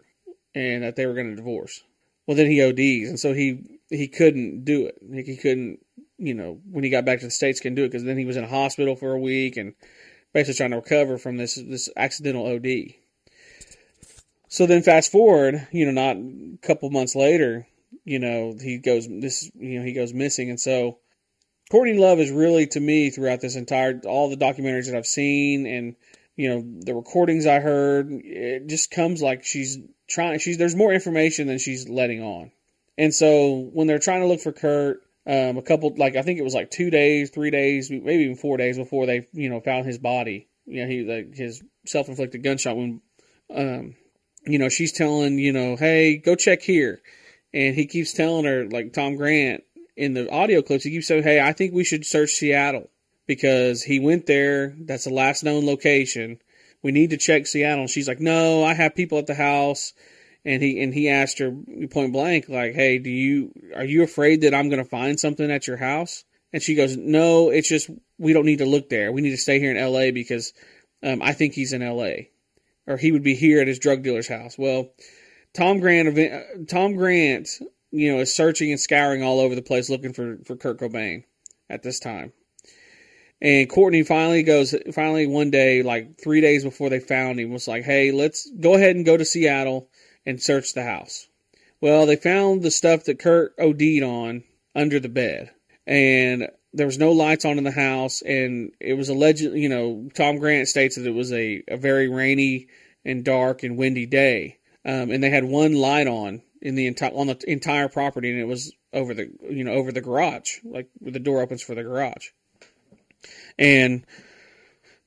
and 0.54 0.82
that 0.82 0.96
they 0.96 1.04
were 1.04 1.12
going 1.12 1.28
to 1.28 1.36
divorce. 1.36 1.82
Well, 2.26 2.34
then 2.34 2.50
he 2.50 2.64
ODs. 2.64 3.10
And 3.10 3.20
so 3.20 3.34
he, 3.34 3.78
he 3.90 4.08
couldn't 4.08 4.64
do 4.64 4.86
it. 4.86 5.26
He 5.26 5.36
couldn't, 5.36 5.80
you 6.16 6.32
know, 6.32 6.58
when 6.70 6.84
he 6.84 6.88
got 6.90 7.04
back 7.04 7.18
to 7.20 7.26
the 7.26 7.30
States, 7.30 7.60
couldn't 7.60 7.76
do 7.76 7.84
it 7.84 7.88
because 7.88 8.04
then 8.04 8.16
he 8.16 8.24
was 8.24 8.38
in 8.38 8.44
a 8.44 8.48
hospital 8.48 8.96
for 8.96 9.12
a 9.12 9.20
week 9.20 9.58
and 9.58 9.74
basically 10.32 10.54
trying 10.54 10.70
to 10.70 10.76
recover 10.76 11.18
from 11.18 11.36
this, 11.36 11.56
this 11.56 11.90
accidental 11.98 12.46
OD. 12.46 12.94
So 14.48 14.64
then 14.64 14.82
fast 14.82 15.12
forward, 15.12 15.68
you 15.70 15.84
know, 15.84 15.92
not 15.92 16.16
a 16.16 16.58
couple 16.62 16.88
months 16.88 17.14
later, 17.14 17.66
you 18.04 18.18
know, 18.18 18.56
he 18.60 18.78
goes 18.78 19.06
this 19.08 19.50
you 19.54 19.78
know, 19.78 19.84
he 19.84 19.92
goes 19.92 20.12
missing 20.12 20.50
and 20.50 20.60
so 20.60 20.98
Courtney 21.72 21.94
Love 21.94 22.20
is 22.20 22.30
really 22.30 22.66
to 22.66 22.80
me 22.80 23.08
throughout 23.08 23.40
this 23.40 23.56
entire 23.56 23.98
all 24.04 24.28
the 24.28 24.36
documentaries 24.36 24.90
that 24.90 24.94
I've 24.94 25.06
seen 25.06 25.64
and 25.64 25.96
you 26.36 26.50
know 26.50 26.62
the 26.80 26.94
recordings 26.94 27.46
I 27.46 27.60
heard 27.60 28.10
it 28.10 28.66
just 28.66 28.90
comes 28.90 29.22
like 29.22 29.42
she's 29.42 29.78
trying 30.06 30.38
she's 30.38 30.58
there's 30.58 30.76
more 30.76 30.92
information 30.92 31.46
than 31.46 31.56
she's 31.56 31.88
letting 31.88 32.22
on. 32.22 32.52
And 32.98 33.14
so 33.14 33.70
when 33.72 33.86
they're 33.86 33.98
trying 33.98 34.20
to 34.20 34.26
look 34.26 34.40
for 34.40 34.52
Kurt 34.52 35.00
um, 35.26 35.56
a 35.56 35.62
couple 35.62 35.94
like 35.96 36.14
I 36.14 36.20
think 36.20 36.38
it 36.38 36.44
was 36.44 36.54
like 36.54 36.70
2 36.70 36.90
days, 36.90 37.30
3 37.30 37.50
days, 37.50 37.90
maybe 37.90 38.24
even 38.24 38.36
4 38.36 38.58
days 38.58 38.76
before 38.76 39.06
they, 39.06 39.26
you 39.32 39.48
know, 39.48 39.60
found 39.60 39.86
his 39.86 39.98
body. 39.98 40.48
You 40.66 40.82
know, 40.82 40.88
he 40.88 41.04
like 41.04 41.34
his 41.34 41.62
self-inflicted 41.86 42.42
gunshot 42.42 42.76
wound 42.76 43.00
um 43.54 43.94
you 44.44 44.58
know, 44.58 44.68
she's 44.68 44.92
telling, 44.92 45.38
you 45.38 45.54
know, 45.54 45.76
hey, 45.76 46.18
go 46.18 46.34
check 46.34 46.60
here 46.60 47.00
and 47.54 47.74
he 47.74 47.86
keeps 47.86 48.12
telling 48.12 48.44
her, 48.44 48.66
like 48.68 48.92
Tom 48.92 49.16
Grant 49.16 49.64
in 49.96 50.14
the 50.14 50.30
audio 50.30 50.62
clips, 50.62 50.84
he 50.84 50.90
keeps 50.90 51.06
saying, 51.06 51.22
"Hey, 51.22 51.40
I 51.40 51.52
think 51.52 51.72
we 51.72 51.84
should 51.84 52.06
search 52.06 52.30
Seattle 52.30 52.90
because 53.26 53.82
he 53.82 54.00
went 54.00 54.26
there. 54.26 54.74
That's 54.78 55.04
the 55.04 55.14
last 55.14 55.44
known 55.44 55.66
location. 55.66 56.40
We 56.82 56.92
need 56.92 57.10
to 57.10 57.16
check 57.16 57.46
Seattle." 57.46 57.82
And 57.82 57.90
she's 57.90 58.08
like, 58.08 58.20
"No, 58.20 58.64
I 58.64 58.74
have 58.74 58.94
people 58.94 59.18
at 59.18 59.26
the 59.26 59.34
house." 59.34 59.92
And 60.44 60.62
he 60.62 60.82
and 60.82 60.92
he 60.92 61.08
asked 61.08 61.38
her 61.38 61.54
point 61.90 62.12
blank, 62.12 62.48
like, 62.48 62.74
"Hey, 62.74 62.98
do 62.98 63.10
you 63.10 63.52
are 63.76 63.84
you 63.84 64.02
afraid 64.02 64.40
that 64.42 64.54
I'm 64.54 64.68
going 64.68 64.82
to 64.82 64.88
find 64.88 65.18
something 65.20 65.50
at 65.50 65.66
your 65.66 65.76
house?" 65.76 66.24
And 66.52 66.62
she 66.62 66.74
goes, 66.74 66.96
no, 66.96 67.50
it's 67.50 67.68
just 67.68 67.90
we 68.18 68.32
don't 68.32 68.46
need 68.46 68.58
to 68.58 68.66
look 68.66 68.88
there. 68.88 69.10
We 69.10 69.22
need 69.22 69.30
to 69.30 69.36
stay 69.36 69.58
here 69.58 69.70
in 69.70 69.76
L.A. 69.76 70.10
because 70.10 70.52
um, 71.02 71.22
I 71.22 71.32
think 71.32 71.54
he's 71.54 71.72
in 71.72 71.82
L.A. 71.82 72.30
or 72.86 72.96
he 72.96 73.10
would 73.10 73.22
be 73.22 73.34
here 73.34 73.60
at 73.60 73.68
his 73.68 73.78
drug 73.78 74.02
dealer's 74.02 74.28
house. 74.28 74.58
Well, 74.58 74.90
Tom 75.54 75.80
Grant, 75.80 76.68
Tom 76.68 76.94
Grant, 76.94 77.48
you 77.90 78.12
know, 78.12 78.20
is 78.20 78.34
searching 78.34 78.70
and 78.70 78.80
scouring 78.80 79.22
all 79.22 79.40
over 79.40 79.54
the 79.54 79.62
place 79.62 79.90
looking 79.90 80.12
for 80.12 80.38
for 80.44 80.56
Kurt 80.56 80.78
Cobain 80.78 81.24
at 81.68 81.82
this 81.82 82.00
time. 82.00 82.32
And 83.42 83.68
Courtney 83.68 84.04
finally 84.04 84.44
goes, 84.44 84.72
finally 84.94 85.26
one 85.26 85.50
day, 85.50 85.82
like 85.82 86.20
three 86.22 86.40
days 86.40 86.62
before 86.62 86.90
they 86.90 87.00
found 87.00 87.40
him, 87.40 87.50
was 87.50 87.66
like, 87.66 87.82
hey, 87.82 88.12
let's 88.12 88.48
go 88.48 88.74
ahead 88.74 88.94
and 88.94 89.04
go 89.04 89.16
to 89.16 89.24
Seattle 89.24 89.88
and 90.24 90.40
search 90.40 90.74
the 90.74 90.84
house. 90.84 91.26
Well, 91.80 92.06
they 92.06 92.14
found 92.14 92.62
the 92.62 92.70
stuff 92.70 93.04
that 93.04 93.18
Kurt 93.18 93.54
OD'd 93.58 94.04
on 94.04 94.44
under 94.76 95.00
the 95.00 95.08
bed. 95.08 95.50
And 95.88 96.48
there 96.72 96.86
was 96.86 96.98
no 96.98 97.10
lights 97.10 97.44
on 97.44 97.58
in 97.58 97.64
the 97.64 97.72
house. 97.72 98.22
And 98.22 98.70
it 98.78 98.94
was 98.94 99.08
alleged, 99.08 99.40
you 99.40 99.68
know, 99.68 100.08
Tom 100.14 100.38
Grant 100.38 100.68
states 100.68 100.94
that 100.94 101.06
it 101.06 101.10
was 101.10 101.32
a, 101.32 101.64
a 101.66 101.76
very 101.76 102.08
rainy 102.08 102.68
and 103.04 103.24
dark 103.24 103.64
and 103.64 103.76
windy 103.76 104.06
day. 104.06 104.58
Um, 104.84 105.10
and 105.10 105.22
they 105.22 105.30
had 105.30 105.44
one 105.44 105.74
light 105.74 106.08
on 106.08 106.42
in 106.60 106.74
the 106.74 106.86
entire 106.86 107.12
on 107.12 107.28
the 107.28 107.38
entire 107.46 107.88
property, 107.88 108.30
and 108.30 108.40
it 108.40 108.46
was 108.46 108.72
over 108.92 109.14
the 109.14 109.30
you 109.48 109.64
know 109.64 109.72
over 109.72 109.92
the 109.92 110.00
garage, 110.00 110.58
like 110.64 110.88
the 111.00 111.20
door 111.20 111.40
opens 111.40 111.62
for 111.62 111.74
the 111.74 111.82
garage. 111.82 112.28
And 113.58 114.04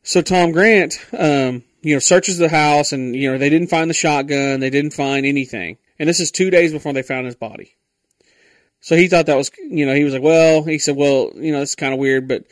so 0.03 0.21
Tom 0.21 0.51
Grant, 0.51 0.99
um, 1.17 1.63
you 1.81 1.95
know, 1.95 1.99
searches 1.99 2.37
the 2.37 2.49
house 2.49 2.91
and, 2.91 3.15
you 3.15 3.31
know, 3.31 3.37
they 3.37 3.49
didn't 3.49 3.69
find 3.69 3.89
the 3.89 3.95
shotgun. 3.95 4.59
They 4.59 4.69
didn't 4.69 4.93
find 4.93 5.25
anything. 5.25 5.77
And 5.97 6.07
this 6.07 6.19
is 6.19 6.31
two 6.31 6.49
days 6.49 6.71
before 6.71 6.93
they 6.93 7.01
found 7.01 7.25
his 7.25 7.35
body. 7.35 7.75
So 8.81 8.95
he 8.95 9.07
thought 9.07 9.25
that 9.25 9.37
was, 9.37 9.49
you 9.57 9.85
know, 9.85 9.95
he 9.95 10.03
was 10.03 10.13
like, 10.13 10.21
well, 10.21 10.63
he 10.63 10.77
said, 10.77 10.95
well, 10.95 11.31
you 11.35 11.51
know, 11.51 11.61
it's 11.61 11.73
kind 11.73 11.91
of 11.91 11.99
weird, 11.99 12.27
but 12.27 12.43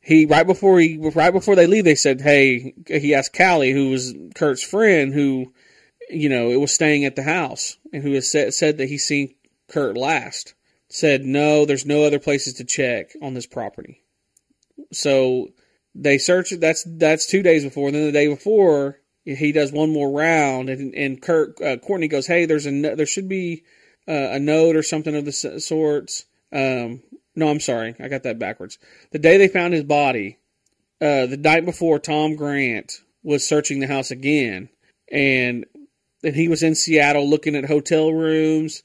he, 0.00 0.24
right 0.24 0.46
before 0.46 0.78
he, 0.78 0.96
right 0.98 1.32
before 1.32 1.56
they 1.56 1.66
leave, 1.66 1.84
they 1.84 1.96
said, 1.96 2.20
hey, 2.20 2.74
he 2.86 3.14
asked 3.14 3.36
Callie, 3.36 3.72
who 3.72 3.90
was 3.90 4.14
Kurt's 4.36 4.62
friend, 4.62 5.12
who, 5.12 5.52
you 6.12 6.28
know, 6.28 6.50
it 6.50 6.60
was 6.60 6.72
staying 6.72 7.04
at 7.04 7.16
the 7.16 7.22
house 7.22 7.76
and 7.92 8.02
who 8.02 8.12
has 8.12 8.30
said, 8.30 8.54
said 8.54 8.78
that 8.78 8.88
he's 8.88 9.04
seen 9.04 9.34
Kurt 9.68 9.96
last, 9.96 10.54
said, 10.88 11.24
no, 11.24 11.64
there's 11.64 11.86
no 11.86 12.04
other 12.04 12.18
places 12.18 12.54
to 12.54 12.64
check 12.64 13.12
on 13.22 13.34
this 13.34 13.46
property. 13.46 14.02
So 14.92 15.48
they 15.94 16.18
search 16.18 16.52
it. 16.52 16.60
That's 16.60 16.84
that's 16.86 17.26
two 17.26 17.42
days 17.42 17.64
before. 17.64 17.88
And 17.88 17.96
then 17.96 18.06
the 18.06 18.12
day 18.12 18.28
before, 18.28 19.00
he 19.24 19.52
does 19.52 19.72
one 19.72 19.92
more 19.92 20.10
round, 20.10 20.68
and 20.68 20.94
and 20.94 21.20
Kurt 21.20 21.60
uh, 21.60 21.76
Courtney 21.78 22.08
goes, 22.08 22.26
"Hey, 22.26 22.46
there's 22.46 22.66
a 22.66 22.94
there 22.94 23.06
should 23.06 23.28
be 23.28 23.64
uh, 24.08 24.30
a 24.32 24.38
note 24.38 24.76
or 24.76 24.82
something 24.82 25.14
of 25.14 25.24
the 25.24 25.32
sorts." 25.32 26.24
Um, 26.52 27.02
no, 27.36 27.48
I'm 27.48 27.60
sorry, 27.60 27.94
I 28.00 28.08
got 28.08 28.24
that 28.24 28.38
backwards. 28.38 28.78
The 29.12 29.18
day 29.18 29.38
they 29.38 29.48
found 29.48 29.72
his 29.72 29.84
body, 29.84 30.38
uh, 31.00 31.26
the 31.26 31.36
night 31.36 31.64
before, 31.64 31.98
Tom 31.98 32.34
Grant 32.34 33.00
was 33.22 33.46
searching 33.46 33.80
the 33.80 33.86
house 33.86 34.10
again, 34.10 34.68
and 35.10 35.66
and 36.22 36.34
he 36.34 36.48
was 36.48 36.62
in 36.62 36.74
Seattle 36.74 37.28
looking 37.28 37.56
at 37.56 37.64
hotel 37.64 38.12
rooms, 38.12 38.82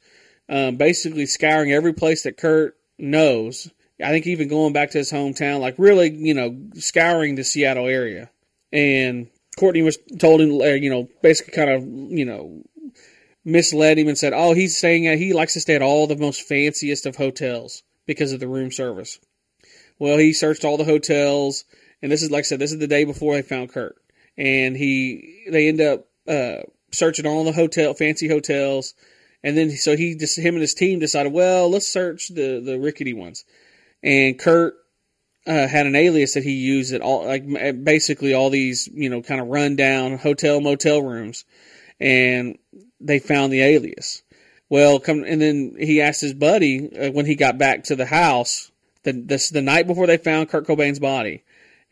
um, 0.49 0.75
basically 0.75 1.25
scouring 1.25 1.71
every 1.71 1.93
place 1.93 2.23
that 2.23 2.37
Kurt 2.37 2.77
knows 2.97 3.69
I 4.03 4.09
think 4.09 4.27
even 4.27 4.47
going 4.47 4.73
back 4.73 4.91
to 4.91 4.97
his 4.97 5.11
hometown, 5.11 5.61
like 5.61 5.75
really, 5.77 6.11
you 6.11 6.33
know, 6.33 6.57
scouring 6.73 7.35
the 7.35 7.43
Seattle 7.43 7.87
area. 7.87 8.29
And 8.73 9.27
Courtney 9.57 9.83
was 9.83 9.97
told 10.19 10.41
him, 10.41 10.59
uh, 10.59 10.65
you 10.65 10.89
know, 10.89 11.07
basically 11.21 11.53
kind 11.53 11.69
of, 11.69 11.83
you 11.83 12.25
know, 12.25 12.63
misled 13.45 13.97
him 13.97 14.09
and 14.09 14.17
said, 14.17 14.33
oh, 14.33 14.53
he's 14.53 14.77
staying 14.77 15.07
at, 15.07 15.17
he 15.17 15.31
likes 15.31 15.53
to 15.53 15.61
stay 15.61 15.75
at 15.75 15.81
all 15.81 16.07
the 16.07 16.17
most 16.17 16.41
fanciest 16.41 17.05
of 17.05 17.15
hotels 17.15 17.83
because 18.05 18.33
of 18.33 18.41
the 18.41 18.47
room 18.47 18.71
service. 18.71 19.19
Well, 19.97 20.17
he 20.17 20.33
searched 20.33 20.65
all 20.65 20.75
the 20.75 20.83
hotels, 20.83 21.63
and 22.01 22.11
this 22.11 22.21
is, 22.21 22.29
like 22.29 22.39
I 22.39 22.43
said, 22.43 22.59
this 22.59 22.73
is 22.73 22.79
the 22.79 22.87
day 22.87 23.05
before 23.05 23.33
they 23.33 23.43
found 23.43 23.71
Kurt. 23.71 23.95
And 24.37 24.75
he, 24.75 25.45
they 25.49 25.69
end 25.69 25.79
up, 25.79 26.07
uh, 26.27 26.63
searching 26.95 27.25
all 27.25 27.43
the 27.43 27.51
hotel, 27.51 27.93
fancy 27.93 28.27
hotels. 28.27 28.93
And 29.43 29.55
then, 29.55 29.69
so 29.71 29.95
he 29.95 30.15
just, 30.15 30.39
him 30.39 30.55
and 30.55 30.62
his 30.62 30.73
team 30.73 30.99
decided, 30.99 31.31
well, 31.31 31.69
let's 31.69 31.88
search 31.88 32.29
the, 32.29 32.60
the 32.60 32.79
rickety 32.79 33.13
ones 33.13 33.45
and 34.05 34.38
Kurt 34.38 34.75
uh, 35.47 35.67
had 35.67 35.88
an 35.88 35.95
alias 35.95 36.36
that 36.36 36.43
he 36.43 36.53
used 36.53 36.93
at 36.93 37.01
all, 37.01 37.25
like 37.25 37.43
basically 37.84 38.34
all 38.34 38.49
these, 38.49 38.88
you 38.93 39.10
know, 39.10 39.21
kind 39.21 39.41
of 39.41 39.47
rundown 39.47 40.17
hotel 40.17 40.62
motel 40.62 41.01
rooms, 41.01 41.43
and 41.99 42.58
they 42.99 43.19
found 43.19 43.51
the 43.51 43.62
alias. 43.62 44.21
Well, 44.69 44.99
come 44.99 45.23
and 45.23 45.41
then 45.41 45.75
he 45.77 46.01
asked 46.01 46.21
his 46.21 46.34
buddy 46.34 46.95
uh, 46.95 47.12
when 47.12 47.25
he 47.25 47.36
got 47.36 47.58
back 47.58 47.86
to 47.86 47.95
the 47.95 48.05
house, 48.05 48.71
the, 49.03 49.12
the 49.12 49.49
the 49.51 49.62
night 49.62 49.88
before 49.88 50.08
they 50.08 50.17
found 50.17 50.49
Kurt 50.49 50.67
Cobain's 50.67 50.99
body, 50.99 51.43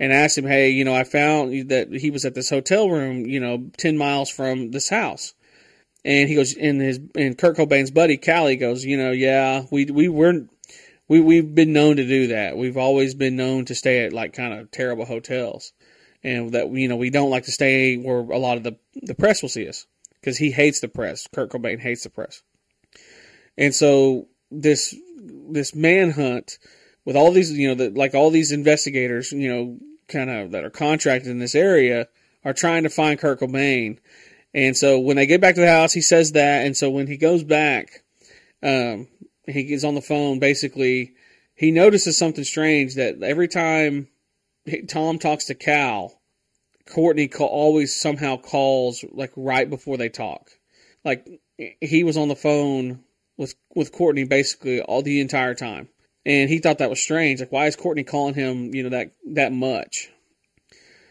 and 0.04 0.12
asked 0.12 0.38
him, 0.38 0.46
"Hey, 0.46 0.70
you 0.72 0.84
know, 0.84 0.94
I 0.94 1.06
found 1.06 1.70
that 1.70 1.94
he 1.94 2.12
was 2.12 2.26
at 2.26 2.34
this 2.34 2.50
hotel 2.50 2.89
room, 2.89 3.26
you 3.26 3.39
know, 3.39 3.72
ten 3.78 3.98
miles 3.98 4.30
from 4.30 4.72
this 4.72 4.89
house." 4.89 5.34
And 6.04 6.28
he 6.28 6.36
goes, 6.36 6.58
and 6.58 6.82
his 6.82 7.00
and 7.16 7.38
Kurt 7.38 7.56
Cobain's 7.56 7.89
buddy 7.89 8.18
Callie 8.18 8.58
goes, 8.58 8.84
you 8.84 8.98
know, 8.98 9.12
yeah, 9.12 9.63
we 9.72 9.86
we 9.86 10.10
weren't 10.10 10.50
we 11.08 11.22
we've 11.22 11.56
been 11.56 11.72
known 11.72 11.96
to 11.96 12.06
do 12.06 12.28
that. 12.28 12.58
We've 12.58 12.76
always 12.76 13.16
been 13.16 13.38
known 13.38 13.63
to 13.66 13.76
stay 13.76 14.04
at 14.04 14.12
like 14.12 14.34
kind 14.34 14.54
of 14.54 14.72
terrible 14.72 15.06
hotels, 15.06 15.72
and 16.22 16.52
that 16.52 16.70
you 16.74 16.89
know 16.89 16.98
we 16.98 17.10
don't 17.10 17.30
like 17.30 17.46
to 17.46 17.52
stay 17.54 17.96
where 17.96 18.18
a 18.18 18.38
lot 18.38 18.58
of 18.58 18.63
the 18.63 18.76
the 18.96 19.16
press 19.16 19.42
will 19.42 19.48
see 19.48 19.70
us 19.70 19.86
because 20.20 20.38
he 20.38 20.52
hates 20.52 20.82
the 20.82 20.89
press. 20.89 21.28
Kurt 21.34 21.50
Cobain 21.50 21.80
hates 21.80 22.04
the 22.04 22.10
press, 22.10 22.44
and 23.58 23.74
so 23.74 24.28
this 24.52 24.94
this 25.50 25.74
manhunt 25.74 26.58
with 27.06 27.16
all 27.16 27.32
these 27.32 27.54
you 27.54 27.70
know 27.70 27.76
the, 27.76 27.89
like 27.92 28.13
all 28.13 28.32
these 28.32 28.52
investigators 28.52 29.32
you 29.32 29.48
know 29.48 29.80
kind 30.08 30.30
of 30.30 30.52
that 30.52 30.63
are 30.63 30.70
contracted 30.70 31.32
in 31.32 31.39
this 31.39 31.56
area 31.56 32.08
are 32.44 32.54
trying 32.54 32.84
to 32.84 32.89
find 32.89 33.20
Kurt 33.20 33.39
Cobain. 33.39 34.00
And 34.54 34.78
so 34.78 35.00
when 35.00 35.16
they 35.16 35.26
get 35.26 35.42
back 35.42 35.56
to 35.56 35.62
the 35.62 35.68
house, 35.68 35.94
he 35.94 36.02
says 36.02 36.34
that. 36.34 36.66
And 36.66 36.78
so 36.78 36.89
when 36.89 37.08
he 37.08 37.18
goes 37.18 37.44
back, 37.44 38.04
um, 38.62 39.08
he 39.46 39.63
gets 39.63 39.84
on 39.84 39.96
the 39.96 40.02
phone. 40.02 40.39
Basically, 40.39 41.13
he 41.56 41.72
notices 41.72 42.18
something 42.18 42.44
strange 42.44 42.96
that 42.96 43.22
every 43.22 43.48
time 43.48 44.08
Tom 44.88 45.20
talks 45.20 45.46
to 45.46 45.56
Cal, 45.56 46.22
Courtney 46.86 47.30
always 47.39 47.96
somehow 47.96 48.38
calls 48.38 49.04
like 49.12 49.32
right 49.36 49.70
before 49.70 49.98
they 49.98 50.10
talk. 50.10 50.52
Like 51.04 51.28
he 51.82 52.04
was 52.04 52.18
on 52.18 52.28
the 52.28 52.36
phone 52.36 53.04
with 53.38 53.56
with 53.76 53.92
Courtney 53.92 54.26
basically 54.26 54.82
all 54.82 55.02
the 55.02 55.22
entire 55.22 55.56
time, 55.56 55.89
and 56.26 56.50
he 56.50 56.60
thought 56.60 56.78
that 56.78 56.90
was 56.90 57.02
strange. 57.02 57.40
Like, 57.40 57.52
why 57.52 57.68
is 57.68 57.76
Courtney 57.76 58.04
calling 58.04 58.34
him, 58.34 58.74
you 58.74 58.84
know, 58.84 58.90
that 58.90 59.12
that 59.34 59.52
much? 59.52 60.10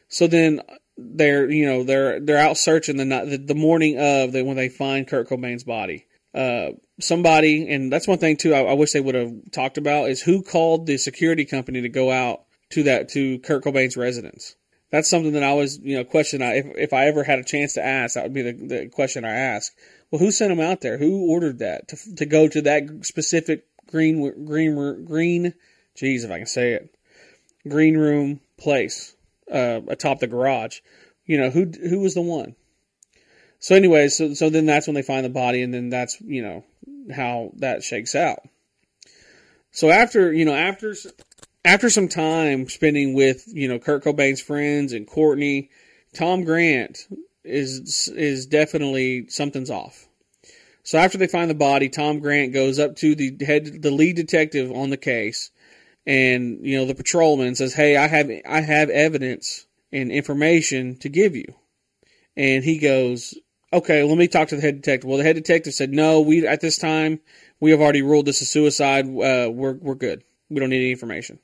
So 0.08 0.26
then 0.26 0.60
they're 0.96 1.50
you 1.50 1.66
know 1.66 1.84
they're 1.84 2.20
they're 2.20 2.38
out 2.38 2.56
searching 2.56 2.96
the 2.96 3.04
the, 3.04 3.38
the 3.38 3.54
morning 3.54 3.98
of 3.98 4.32
the, 4.32 4.44
when 4.44 4.56
they 4.56 4.68
find 4.68 5.06
Kurt 5.06 5.28
Cobain's 5.28 5.64
body. 5.64 6.06
Uh, 6.34 6.70
somebody, 6.98 7.68
and 7.70 7.92
that's 7.92 8.08
one 8.08 8.18
thing 8.18 8.36
too. 8.36 8.54
I, 8.54 8.62
I 8.62 8.72
wish 8.72 8.92
they 8.92 9.00
would 9.00 9.14
have 9.14 9.32
talked 9.52 9.76
about 9.76 10.08
is 10.08 10.22
who 10.22 10.42
called 10.42 10.86
the 10.86 10.96
security 10.96 11.44
company 11.44 11.82
to 11.82 11.88
go 11.90 12.10
out 12.10 12.44
to 12.70 12.84
that 12.84 13.10
to 13.10 13.38
Kurt 13.40 13.64
Cobain's 13.64 13.96
residence. 13.96 14.56
That's 14.90 15.08
something 15.08 15.32
that 15.32 15.42
I 15.42 15.54
was, 15.54 15.78
you 15.78 15.96
know, 15.96 16.04
question. 16.04 16.42
I 16.42 16.54
if 16.54 16.66
if 16.76 16.92
I 16.92 17.06
ever 17.06 17.24
had 17.24 17.38
a 17.38 17.44
chance 17.44 17.74
to 17.74 17.84
ask, 17.84 18.14
that 18.14 18.24
would 18.24 18.34
be 18.34 18.42
the, 18.42 18.52
the 18.52 18.88
question 18.88 19.24
I 19.24 19.34
ask. 19.34 19.72
Well, 20.10 20.20
who 20.20 20.30
sent 20.30 20.52
him 20.52 20.60
out 20.60 20.82
there? 20.82 20.98
Who 20.98 21.30
ordered 21.30 21.58
that 21.60 21.88
to 21.88 22.14
to 22.16 22.26
go 22.26 22.48
to 22.48 22.62
that 22.62 22.84
specific 23.02 23.64
green 23.92 24.44
green 24.44 25.04
green? 25.04 25.54
Jeez, 25.96 26.24
if 26.24 26.30
I 26.30 26.38
can 26.38 26.46
say 26.46 26.72
it, 26.72 26.92
green 27.68 27.96
room 27.96 28.40
place 28.58 29.14
uh, 29.52 29.80
atop 29.88 30.18
the 30.18 30.26
garage. 30.26 30.80
You 31.26 31.38
know 31.38 31.50
who 31.50 31.66
who 31.66 32.00
was 32.00 32.14
the 32.14 32.22
one? 32.22 32.56
So, 33.60 33.76
anyways, 33.76 34.16
so 34.16 34.34
so 34.34 34.50
then 34.50 34.66
that's 34.66 34.88
when 34.88 34.94
they 34.94 35.02
find 35.02 35.24
the 35.24 35.30
body, 35.30 35.62
and 35.62 35.72
then 35.72 35.90
that's 35.90 36.20
you 36.20 36.42
know 36.42 36.64
how 37.14 37.52
that 37.56 37.84
shakes 37.84 38.16
out. 38.16 38.40
So 39.70 39.90
after 39.90 40.32
you 40.32 40.44
know 40.44 40.54
after 40.54 40.94
after 41.64 41.90
some 41.90 42.08
time 42.08 42.68
spending 42.68 43.14
with 43.14 43.44
you 43.46 43.68
know 43.68 43.78
Kurt 43.78 44.02
Cobain's 44.02 44.40
friends 44.40 44.92
and 44.92 45.06
Courtney, 45.06 45.70
Tom 46.14 46.44
Grant 46.44 47.06
is 47.44 48.08
is 48.14 48.46
definitely 48.46 49.28
something's 49.28 49.70
off. 49.70 50.08
So 50.82 50.98
after 50.98 51.18
they 51.18 51.26
find 51.26 51.50
the 51.50 51.54
body, 51.54 51.88
Tom 51.88 52.18
Grant 52.20 52.52
goes 52.52 52.78
up 52.78 52.96
to 52.96 53.14
the 53.14 53.36
head 53.44 53.82
the 53.82 53.90
lead 53.90 54.16
detective 54.16 54.72
on 54.72 54.90
the 54.90 54.96
case, 54.96 55.50
and 56.06 56.64
you 56.66 56.78
know 56.78 56.86
the 56.86 56.94
patrolman 56.94 57.54
says, 57.54 57.74
"Hey, 57.74 57.96
I 57.96 58.08
have 58.08 58.30
I 58.48 58.60
have 58.60 58.90
evidence 58.90 59.66
and 59.92 60.10
information 60.10 60.96
to 60.98 61.08
give 61.08 61.36
you." 61.36 61.54
And 62.36 62.64
he 62.64 62.78
goes, 62.78 63.34
okay, 63.72 64.02
let 64.02 64.18
me 64.18 64.28
talk 64.28 64.48
to 64.48 64.56
the 64.56 64.62
head 64.62 64.80
detective. 64.80 65.08
Well, 65.08 65.18
the 65.18 65.24
head 65.24 65.36
detective 65.36 65.74
said, 65.74 65.92
no, 65.92 66.20
we 66.20 66.46
at 66.46 66.60
this 66.60 66.78
time 66.78 67.20
we 67.60 67.70
have 67.70 67.80
already 67.80 68.02
ruled 68.02 68.26
this 68.26 68.40
a 68.40 68.44
suicide. 68.44 69.06
Uh, 69.06 69.50
we're 69.50 69.74
we're 69.74 69.94
good. 69.94 70.22
We 70.50 70.60
don't 70.60 70.70
need 70.70 70.82
any 70.82 70.90
information. 70.90 71.38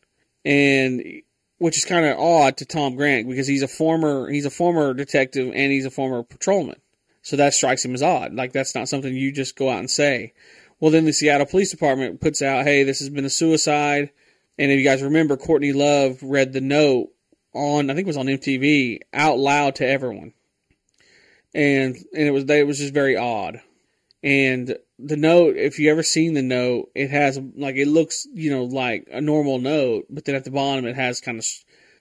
And 0.45 1.23
which 1.59 1.77
is 1.77 1.85
kind 1.85 2.07
of 2.07 2.19
odd 2.19 2.59
to 2.59 2.65
Tom 2.65 2.97
Grant 2.97 3.29
because 3.29 3.49
he's 3.49 3.63
a 3.63 3.69
former 3.69 4.29
he's 4.29 4.47
a 4.47 4.51
former 4.51 4.95
detective 4.95 5.53
and 5.55 5.73
he's 5.73 5.87
a 5.87 5.91
former 5.91 6.23
patrolman. 6.23 6.81
So 7.29 7.37
that 7.37 7.53
strikes 7.53 7.85
him 7.85 7.93
as 7.93 8.03
odd. 8.03 8.33
Like 8.33 8.55
that's 8.55 8.75
not 8.75 8.89
something 8.89 9.15
you 9.15 9.31
just 9.31 9.55
go 9.55 9.69
out 9.69 9.81
and 9.81 9.91
say. 9.91 10.33
Well, 10.81 10.91
then 10.91 11.05
the 11.05 11.13
Seattle 11.13 11.45
Police 11.45 11.71
Department 11.71 12.23
puts 12.23 12.41
out, 12.41 12.65
"Hey, 12.65 12.85
this 12.85 13.01
has 13.01 13.11
been 13.11 13.27
a 13.27 13.31
suicide." 13.31 14.09
And 14.57 14.73
if 14.73 14.79
you 14.79 14.85
guys 14.85 15.03
remember, 15.03 15.37
Courtney 15.37 15.75
Love 15.75 16.23
read 16.23 16.55
the 16.55 16.63
note 16.63 17.11
on 17.53 17.91
I 17.91 17.95
think 17.95 18.07
it 18.07 18.09
was 18.09 18.17
on 18.17 18.29
MTV 18.29 19.01
out 19.13 19.39
loud 19.39 19.75
to 19.75 19.87
everyone, 19.87 20.33
and 21.53 21.97
and 22.15 22.29
it 22.29 22.31
was 22.31 22.49
it 22.49 22.67
was 22.67 22.79
just 22.79 22.95
very 22.95 23.15
odd. 23.15 23.61
And 24.23 24.79
the 24.99 25.19
note, 25.19 25.59
if 25.59 25.79
you 25.79 25.91
ever 25.91 26.03
seen 26.03 26.33
the 26.33 26.41
note, 26.41 26.91
it 26.95 27.11
has 27.11 27.39
like 27.57 27.77
it 27.77 27.89
looks 27.89 28.27
you 28.33 28.51
know 28.51 28.65
like 28.65 29.07
a 29.13 29.21
normal 29.21 29.59
note, 29.59 30.07
but 30.09 30.25
then 30.25 30.35
at 30.35 30.45
the 30.45 30.51
bottom 30.51 30.87
it 30.87 30.97
has 30.97 31.21
kind 31.21 31.39
of 31.39 31.47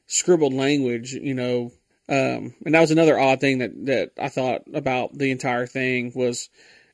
scribbled 0.05 0.53
language, 0.53 1.11
you 1.11 1.33
know. 1.33 1.73
Um, 2.09 2.55
and 2.65 2.73
that 2.73 2.81
was 2.81 2.91
another 2.91 3.19
odd 3.19 3.41
thing 3.41 3.59
that 3.59 3.85
that 3.85 4.11
I 4.17 4.29
thought 4.29 4.63
about 4.73 5.17
the 5.17 5.31
entire 5.31 5.67
thing 5.67 6.13
was 6.15 6.49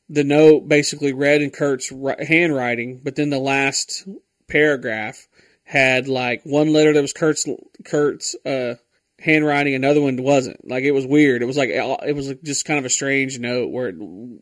the 0.10 0.24
note 0.24 0.68
basically 0.68 1.14
read 1.14 1.42
in 1.42 1.52
Kurt's 1.52 1.92
handwriting, 2.20 3.00
but 3.04 3.16
then 3.16 3.30
the 3.30 3.40
last 3.40 4.08
paragraph 4.48 5.28
had 5.64 6.08
like 6.08 6.42
one 6.44 6.74
letter 6.74 6.94
that 6.94 7.02
was 7.02 7.14
Kurt's 7.14 7.48
Kurt's 7.86 8.36
uh, 8.46 8.76
handwriting, 9.20 9.74
another 9.74 10.02
one 10.02 10.22
wasn't. 10.22 10.68
Like 10.68 10.84
it 10.84 10.92
was 10.92 11.08
weird. 11.08 11.42
It 11.42 11.46
was 11.46 11.58
like 11.58 11.70
it 11.70 12.16
was 12.16 12.34
just 12.44 12.66
kind 12.66 12.80
of 12.80 12.86
a 12.86 12.90
strange 12.90 13.40
note 13.40 13.72
where 13.72 13.90
it, 13.90 13.96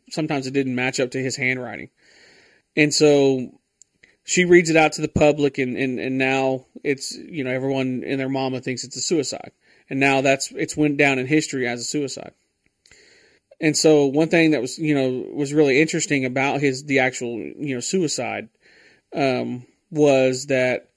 sometimes 0.09 0.47
it 0.47 0.53
didn't 0.53 0.75
match 0.75 0.99
up 0.99 1.11
to 1.11 1.21
his 1.21 1.35
handwriting, 1.35 1.89
and 2.75 2.93
so 2.93 3.51
she 4.23 4.45
reads 4.45 4.69
it 4.69 4.75
out 4.75 4.93
to 4.93 5.01
the 5.01 5.07
public, 5.07 5.57
and 5.57 5.77
and 5.77 5.99
and 5.99 6.17
now 6.17 6.65
it's 6.83 7.15
you 7.15 7.43
know 7.43 7.51
everyone 7.51 8.03
and 8.05 8.19
their 8.19 8.29
mama 8.29 8.59
thinks 8.59 8.83
it's 8.83 8.97
a 8.97 9.01
suicide, 9.01 9.51
and 9.91 9.99
now 9.99 10.21
that's 10.21 10.51
it's 10.53 10.77
went 10.77 10.97
down 10.97 11.19
in 11.19 11.27
history 11.27 11.67
as 11.67 11.81
a 11.81 11.83
suicide. 11.83 12.31
And 13.59 13.75
so 13.75 14.05
one 14.05 14.29
thing 14.29 14.51
that 14.51 14.61
was 14.61 14.79
you 14.79 14.95
know 14.95 15.29
was 15.35 15.53
really 15.53 15.81
interesting 15.81 16.23
about 16.23 16.61
his 16.61 16.85
the 16.85 16.99
actual 16.99 17.37
you 17.37 17.75
know 17.75 17.81
suicide 17.81 18.47
um, 19.13 19.67
was 19.91 20.47
that 20.47 20.89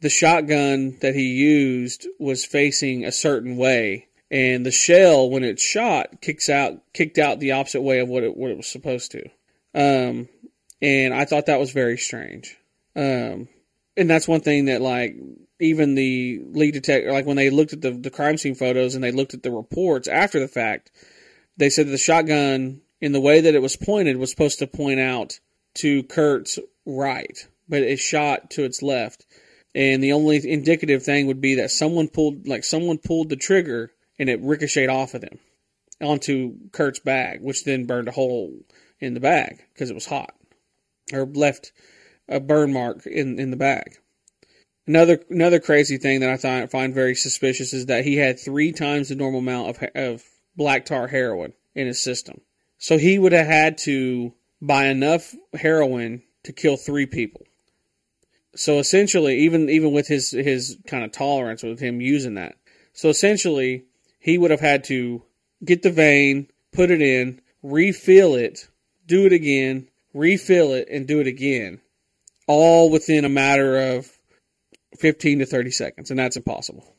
the 0.00 0.10
shotgun 0.10 0.98
that 1.00 1.14
he 1.14 1.28
used 1.28 2.08
was 2.18 2.44
facing 2.44 3.04
a 3.04 3.12
certain 3.12 3.56
way, 3.56 4.08
and 4.28 4.66
the 4.66 4.72
shell, 4.72 5.30
when 5.30 5.44
it's 5.44 5.62
shot, 5.62 6.20
kicks 6.20 6.48
out 6.48 6.82
kicked 6.92 7.18
out 7.18 7.38
the 7.38 7.52
opposite 7.52 7.82
way 7.82 8.00
of 8.00 8.08
what 8.08 8.24
it 8.24 8.36
what 8.36 8.50
it 8.50 8.56
was 8.56 8.66
supposed 8.66 9.12
to. 9.12 9.22
Um, 9.72 10.28
and 10.82 11.14
I 11.14 11.26
thought 11.26 11.46
that 11.46 11.60
was 11.60 11.70
very 11.70 11.96
strange. 11.96 12.58
Um, 12.96 13.48
and 13.96 14.08
that's 14.08 14.28
one 14.28 14.40
thing 14.40 14.66
that 14.66 14.80
like 14.80 15.16
even 15.60 15.94
the 15.94 16.40
lead 16.50 16.72
detective, 16.72 17.12
like 17.12 17.26
when 17.26 17.36
they 17.36 17.50
looked 17.50 17.72
at 17.72 17.80
the 17.80 17.92
the 17.92 18.10
crime 18.10 18.36
scene 18.36 18.54
photos 18.54 18.94
and 18.94 19.04
they 19.04 19.12
looked 19.12 19.34
at 19.34 19.42
the 19.42 19.50
reports 19.50 20.08
after 20.08 20.40
the 20.40 20.48
fact, 20.48 20.90
they 21.56 21.70
said 21.70 21.86
that 21.86 21.92
the 21.92 21.98
shotgun 21.98 22.80
in 23.00 23.12
the 23.12 23.20
way 23.20 23.40
that 23.40 23.54
it 23.54 23.62
was 23.62 23.76
pointed 23.76 24.16
was 24.16 24.30
supposed 24.30 24.58
to 24.58 24.66
point 24.66 25.00
out 25.00 25.38
to 25.74 26.02
Kurt's 26.04 26.58
right, 26.86 27.46
but 27.68 27.82
it 27.82 27.98
shot 27.98 28.50
to 28.50 28.64
its 28.64 28.82
left. 28.82 29.26
And 29.74 30.02
the 30.02 30.12
only 30.12 30.40
indicative 30.50 31.02
thing 31.02 31.26
would 31.26 31.40
be 31.40 31.56
that 31.56 31.70
someone 31.70 32.08
pulled 32.08 32.46
like 32.46 32.64
someone 32.64 32.98
pulled 32.98 33.28
the 33.28 33.36
trigger 33.36 33.90
and 34.18 34.28
it 34.28 34.40
ricocheted 34.42 34.90
off 34.90 35.14
of 35.14 35.22
them 35.22 35.38
onto 36.00 36.54
Kurt's 36.72 36.98
bag, 36.98 37.40
which 37.42 37.64
then 37.64 37.86
burned 37.86 38.08
a 38.08 38.12
hole 38.12 38.52
in 39.00 39.14
the 39.14 39.20
bag 39.20 39.64
because 39.72 39.90
it 39.90 39.94
was 39.94 40.06
hot, 40.06 40.34
or 41.12 41.24
left 41.24 41.72
a 42.28 42.40
burn 42.40 42.72
mark 42.72 43.06
in 43.06 43.38
in 43.38 43.50
the 43.50 43.56
back. 43.56 43.98
Another 44.86 45.22
another 45.30 45.60
crazy 45.60 45.98
thing 45.98 46.20
that 46.20 46.30
I 46.30 46.66
find 46.66 46.94
very 46.94 47.14
suspicious 47.14 47.72
is 47.72 47.86
that 47.86 48.04
he 48.04 48.16
had 48.16 48.38
three 48.38 48.72
times 48.72 49.08
the 49.08 49.14
normal 49.14 49.40
amount 49.40 49.70
of 49.70 49.88
of 49.94 50.22
black 50.56 50.84
tar 50.84 51.08
heroin 51.08 51.52
in 51.74 51.86
his 51.86 52.00
system. 52.00 52.40
So 52.78 52.98
he 52.98 53.18
would 53.18 53.32
have 53.32 53.46
had 53.46 53.78
to 53.78 54.34
buy 54.60 54.86
enough 54.86 55.34
heroin 55.54 56.22
to 56.44 56.52
kill 56.52 56.76
three 56.76 57.06
people 57.06 57.46
so 58.54 58.78
essentially, 58.78 59.38
even 59.40 59.68
even 59.70 59.92
with 59.92 60.08
his 60.08 60.30
his 60.30 60.78
kind 60.86 61.04
of 61.04 61.12
tolerance 61.12 61.62
with 61.62 61.80
him 61.80 62.00
using 62.00 62.34
that, 62.34 62.56
so 62.92 63.08
essentially 63.08 63.84
he 64.18 64.38
would 64.38 64.50
have 64.50 64.60
had 64.60 64.84
to 64.84 65.22
get 65.64 65.82
the 65.82 65.90
vein, 65.90 66.48
put 66.72 66.90
it 66.90 67.00
in, 67.00 67.40
refill 67.62 68.34
it, 68.34 68.68
do 69.06 69.26
it 69.26 69.32
again, 69.32 69.88
refill 70.12 70.72
it, 70.72 70.88
and 70.90 71.06
do 71.06 71.20
it 71.20 71.26
again, 71.26 71.80
all 72.52 72.90
within 72.90 73.24
a 73.24 73.28
matter 73.28 73.96
of 73.96 74.10
fifteen 74.98 75.38
to 75.40 75.46
thirty 75.46 75.70
seconds, 75.70 76.10
and 76.10 76.18
that's 76.18 76.36
impossible 76.36 76.94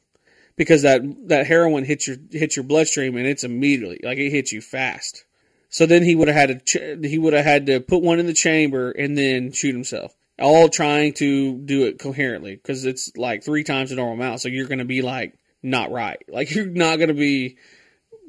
because 0.55 0.81
that 0.83 1.01
that 1.27 1.47
heroin 1.47 1.85
hits 1.85 2.07
your 2.07 2.17
hits 2.31 2.55
your 2.55 2.63
bloodstream 2.63 3.17
and 3.17 3.27
it's 3.27 3.43
immediately 3.43 3.99
like 4.03 4.17
it 4.17 4.31
hits 4.31 4.51
you 4.51 4.61
fast. 4.61 5.25
So 5.69 5.85
then 5.87 6.03
he 6.03 6.13
would 6.13 6.27
have 6.27 6.37
had 6.37 6.65
to 6.67 6.99
he 7.03 7.17
would 7.17 7.33
have 7.33 7.45
had 7.45 7.65
to 7.67 7.79
put 7.79 8.03
one 8.03 8.19
in 8.19 8.27
the 8.27 8.33
chamber 8.33 8.91
and 8.91 9.17
then 9.17 9.51
shoot 9.51 9.73
himself 9.73 10.15
all 10.39 10.69
trying 10.69 11.13
to 11.13 11.57
do 11.57 11.85
it 11.85 11.99
coherently 11.99 12.55
because 12.55 12.85
it's 12.85 13.15
like 13.15 13.43
three 13.43 13.63
times 13.63 13.89
the 13.89 13.95
normal 13.95 14.15
amount. 14.15 14.41
So 14.41 14.49
you're 14.49 14.67
going 14.67 14.79
to 14.79 14.85
be 14.85 15.01
like 15.01 15.37
not 15.61 15.91
right. 15.91 16.21
Like 16.27 16.51
you're 16.55 16.65
not 16.65 16.97
going 16.97 17.09
to 17.09 17.13
be 17.13 17.57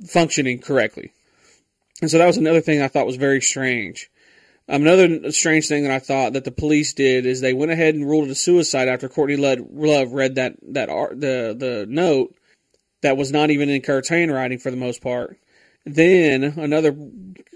functioning 0.07 0.61
correctly. 0.61 1.13
And 2.01 2.11
so 2.11 2.19
that 2.19 2.27
was 2.27 2.37
another 2.37 2.61
thing 2.61 2.83
I 2.83 2.89
thought 2.89 3.07
was 3.07 3.17
very 3.17 3.41
strange. 3.41 4.11
Um, 4.69 4.83
another 4.83 5.31
strange 5.31 5.69
thing 5.69 5.83
that 5.83 5.93
I 5.93 5.99
thought 5.99 6.33
that 6.33 6.45
the 6.45 6.51
police 6.51 6.95
did 6.95 7.27
is 7.27 7.41
they 7.41 7.53
went 7.53 7.71
ahead 7.71 7.95
and 7.95 8.09
ruled 8.09 8.29
it 8.29 8.31
a 8.31 8.35
suicide 8.35 8.89
after 8.89 9.09
Courtney 9.09 9.37
Love 9.37 10.13
read 10.13 10.37
that 10.37 10.57
that 10.73 10.89
art, 10.89 11.21
the 11.21 11.55
the 11.59 11.87
note 11.89 12.35
that 13.03 13.19
was 13.19 13.31
not 13.31 13.51
even 13.51 13.69
in 13.69 13.83
Kurt's 13.83 14.09
handwriting 14.09 14.59
for 14.59 14.71
the 14.71 14.77
most 14.79 15.03
part. 15.03 15.39
Then 15.85 16.45
another 16.45 16.97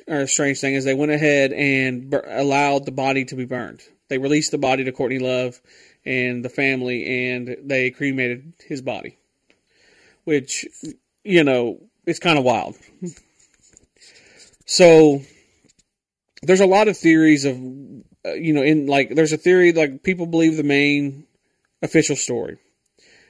uh, 0.06 0.26
strange 0.26 0.60
thing 0.60 0.74
is 0.74 0.84
they 0.84 0.92
went 0.92 1.12
ahead 1.12 1.52
and 1.54 2.12
allowed 2.12 2.84
the 2.84 2.92
body 2.92 3.24
to 3.26 3.36
be 3.36 3.46
burned. 3.46 3.80
They 4.08 4.18
released 4.18 4.50
the 4.50 4.58
body 4.58 4.84
to 4.84 4.92
Courtney 4.92 5.18
Love 5.18 5.58
and 6.04 6.44
the 6.44 6.50
family, 6.50 7.30
and 7.30 7.56
they 7.64 7.90
cremated 7.90 8.52
his 8.66 8.82
body, 8.82 9.16
which 10.24 10.66
you 11.24 11.42
know 11.42 11.80
it's 12.04 12.18
kind 12.18 12.38
of 12.38 12.44
wild. 12.44 12.76
so 14.66 15.22
there's 16.42 16.60
a 16.60 16.66
lot 16.66 16.88
of 16.88 16.96
theories 16.96 17.44
of 17.44 17.56
uh, 18.26 18.34
you 18.34 18.52
know 18.52 18.62
in 18.62 18.86
like 18.86 19.14
there's 19.14 19.32
a 19.32 19.38
theory 19.38 19.72
like 19.72 20.02
people 20.02 20.26
believe 20.26 20.56
the 20.56 20.62
main 20.62 21.26
official 21.82 22.16
story 22.16 22.58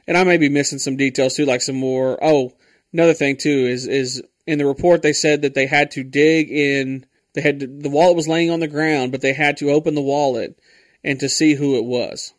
and 0.06 0.16
i 0.16 0.24
may 0.24 0.36
be 0.36 0.48
missing 0.48 0.78
some 0.78 0.96
details 0.96 1.34
too 1.34 1.44
like 1.44 1.62
some 1.62 1.76
more 1.76 2.18
oh 2.22 2.52
another 2.92 3.14
thing 3.14 3.36
too 3.36 3.48
is 3.66 3.86
is 3.86 4.22
in 4.46 4.58
the 4.58 4.66
report 4.66 5.02
they 5.02 5.12
said 5.12 5.42
that 5.42 5.54
they 5.54 5.66
had 5.66 5.90
to 5.90 6.02
dig 6.02 6.50
in 6.50 7.04
they 7.34 7.42
had 7.42 7.60
to, 7.60 7.66
the 7.66 7.90
wallet 7.90 8.16
was 8.16 8.28
laying 8.28 8.50
on 8.50 8.60
the 8.60 8.68
ground 8.68 9.12
but 9.12 9.20
they 9.20 9.32
had 9.32 9.56
to 9.56 9.70
open 9.70 9.94
the 9.94 10.00
wallet 10.00 10.58
and 11.04 11.20
to 11.20 11.28
see 11.28 11.54
who 11.54 11.76
it 11.76 11.84
was. 11.84 12.32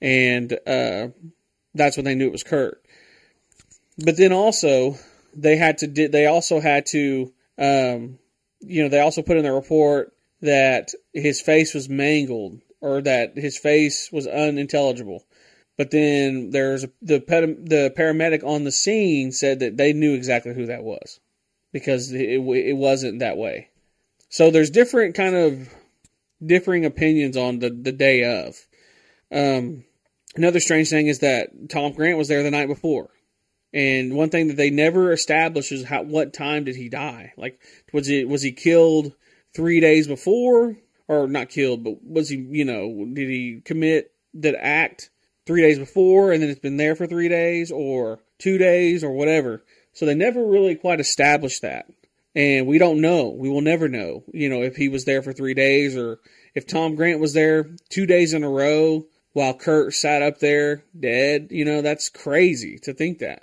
And 0.00 0.52
uh, 0.66 1.08
that's 1.74 1.96
when 1.96 2.04
they 2.04 2.14
knew 2.14 2.26
it 2.26 2.32
was 2.32 2.42
Kurt. 2.42 2.82
But 3.98 4.16
then 4.16 4.32
also 4.32 4.96
they 5.34 5.56
had 5.56 5.78
to 5.78 5.86
they 5.86 6.26
also 6.26 6.60
had 6.60 6.86
to 6.86 7.32
um, 7.58 8.18
you 8.60 8.82
know 8.82 8.88
they 8.88 9.00
also 9.00 9.22
put 9.22 9.36
in 9.36 9.44
the 9.44 9.52
report 9.52 10.12
that 10.42 10.90
his 11.12 11.40
face 11.40 11.74
was 11.74 11.88
mangled 11.88 12.60
or 12.80 13.00
that 13.02 13.36
his 13.36 13.58
face 13.58 14.10
was 14.12 14.26
unintelligible. 14.26 15.24
But 15.76 15.90
then 15.90 16.50
there's 16.50 16.82
the 17.02 17.18
the 17.18 17.92
paramedic 17.96 18.44
on 18.44 18.64
the 18.64 18.72
scene 18.72 19.32
said 19.32 19.60
that 19.60 19.76
they 19.76 19.92
knew 19.92 20.14
exactly 20.14 20.54
who 20.54 20.66
that 20.66 20.84
was 20.84 21.20
because 21.72 22.12
it 22.12 22.40
it 22.40 22.76
wasn't 22.76 23.18
that 23.18 23.36
way. 23.36 23.68
So 24.28 24.50
there's 24.50 24.70
different 24.70 25.14
kind 25.14 25.34
of 25.36 25.68
differing 26.44 26.84
opinions 26.84 27.36
on 27.36 27.58
the, 27.58 27.70
the 27.70 27.92
day 27.92 28.24
of. 28.24 28.56
Um, 29.32 29.84
another 30.34 30.60
strange 30.60 30.88
thing 30.90 31.06
is 31.06 31.20
that 31.20 31.70
Tom 31.70 31.92
Grant 31.92 32.18
was 32.18 32.28
there 32.28 32.42
the 32.42 32.50
night 32.50 32.68
before. 32.68 33.10
And 33.76 34.14
one 34.14 34.30
thing 34.30 34.48
that 34.48 34.56
they 34.56 34.70
never 34.70 35.12
established 35.12 35.70
is 35.70 35.84
how 35.84 36.02
what 36.02 36.32
time 36.32 36.64
did 36.64 36.76
he 36.76 36.88
die? 36.88 37.34
Like 37.36 37.60
was 37.92 38.08
it 38.08 38.26
was 38.26 38.40
he 38.40 38.52
killed 38.52 39.12
three 39.54 39.80
days 39.80 40.06
before? 40.06 40.78
Or 41.08 41.28
not 41.28 41.50
killed, 41.50 41.84
but 41.84 42.02
was 42.02 42.30
he 42.30 42.36
you 42.36 42.64
know, 42.64 43.04
did 43.12 43.28
he 43.28 43.60
commit 43.62 44.12
that 44.32 44.56
act 44.58 45.10
three 45.44 45.60
days 45.60 45.78
before 45.78 46.32
and 46.32 46.42
then 46.42 46.48
it's 46.48 46.58
been 46.58 46.78
there 46.78 46.96
for 46.96 47.06
three 47.06 47.28
days 47.28 47.70
or 47.70 48.20
two 48.38 48.56
days 48.56 49.04
or 49.04 49.10
whatever. 49.10 49.62
So 49.92 50.06
they 50.06 50.14
never 50.14 50.42
really 50.42 50.74
quite 50.74 50.98
established 50.98 51.60
that 51.60 51.86
and 52.34 52.66
we 52.66 52.78
don't 52.78 53.02
know. 53.02 53.28
We 53.28 53.50
will 53.50 53.60
never 53.60 53.90
know. 53.90 54.24
You 54.32 54.48
know, 54.48 54.62
if 54.62 54.76
he 54.76 54.88
was 54.88 55.04
there 55.04 55.20
for 55.20 55.34
three 55.34 55.54
days 55.54 55.98
or 55.98 56.20
if 56.54 56.66
Tom 56.66 56.94
Grant 56.94 57.20
was 57.20 57.34
there 57.34 57.68
two 57.90 58.06
days 58.06 58.32
in 58.32 58.42
a 58.42 58.48
row 58.48 59.04
while 59.34 59.52
Kurt 59.52 59.92
sat 59.92 60.22
up 60.22 60.38
there 60.38 60.82
dead. 60.98 61.48
You 61.50 61.66
know, 61.66 61.82
that's 61.82 62.08
crazy 62.08 62.78
to 62.84 62.94
think 62.94 63.18
that. 63.18 63.42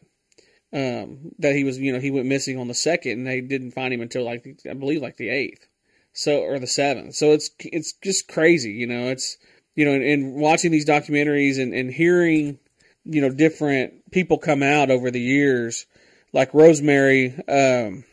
Um, 0.74 1.34
that 1.38 1.56
he 1.56 1.64
was, 1.64 1.78
you 1.78 1.94
know, 1.94 2.00
he 2.00 2.10
went 2.10 2.26
missing 2.26 2.58
on 2.58 2.68
the 2.68 2.74
second, 2.74 3.12
and 3.12 3.28
they 3.28 3.42
didn't 3.42 3.72
find 3.72 3.94
him 3.94 4.02
until 4.02 4.24
like 4.24 4.46
I 4.70 4.74
believe 4.74 5.02
like 5.02 5.18
the 5.18 5.30
eighth, 5.30 5.68
so 6.14 6.42
or 6.42 6.58
the 6.58 6.68
seventh. 6.68 7.16
So 7.16 7.32
it's 7.32 7.52
it's 7.60 7.94
just 7.94 8.28
crazy, 8.28 8.72
you 8.72 8.88
know. 8.88 9.10
It's 9.10 9.38
you 9.76 9.86
know, 9.86 9.94
and, 9.94 10.04
and 10.04 10.34
watching 10.36 10.72
these 10.72 10.86
documentaries 10.86 11.62
and, 11.62 11.74
and 11.74 11.92
hearing, 11.92 12.60
you 13.06 13.22
know, 13.22 13.30
different 13.30 14.12
people 14.12 14.38
come 14.38 14.64
out 14.64 14.90
over 14.90 15.12
the 15.12 15.22
years, 15.22 15.86
like 16.34 16.54
Rosemary. 16.54 17.36
Um, 17.48 18.06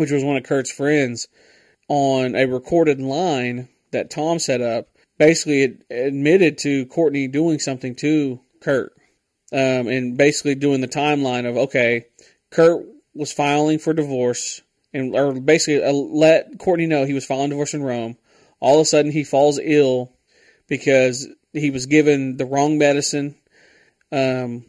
which 0.00 0.10
was 0.10 0.24
one 0.24 0.36
of 0.38 0.44
Kurt's 0.44 0.72
friends, 0.72 1.28
on 1.88 2.34
a 2.34 2.46
recorded 2.46 3.00
line 3.02 3.68
that 3.90 4.10
Tom 4.10 4.38
set 4.38 4.62
up 4.62 4.88
basically 5.18 5.64
ad- 5.64 5.84
admitted 5.90 6.56
to 6.58 6.86
Courtney 6.86 7.28
doing 7.28 7.58
something 7.58 7.94
to 7.96 8.40
Kurt, 8.62 8.94
um, 9.52 9.88
and 9.88 10.16
basically 10.16 10.54
doing 10.54 10.80
the 10.80 10.88
timeline 10.88 11.48
of 11.48 11.56
okay, 11.56 12.06
Kurt 12.50 12.84
was 13.14 13.32
filing 13.32 13.78
for 13.78 13.92
divorce, 13.92 14.62
and 14.92 15.14
or 15.14 15.32
basically 15.32 15.84
uh, 15.84 15.92
let 15.92 16.58
Courtney 16.58 16.86
know 16.86 17.04
he 17.04 17.14
was 17.14 17.26
filing 17.26 17.50
divorce 17.50 17.74
in 17.74 17.82
Rome. 17.82 18.16
All 18.60 18.76
of 18.76 18.82
a 18.82 18.84
sudden, 18.84 19.10
he 19.10 19.24
falls 19.24 19.58
ill 19.62 20.12
because 20.68 21.26
he 21.52 21.70
was 21.70 21.86
given 21.86 22.36
the 22.36 22.44
wrong 22.44 22.78
medicine. 22.78 23.34
Um, 24.12 24.66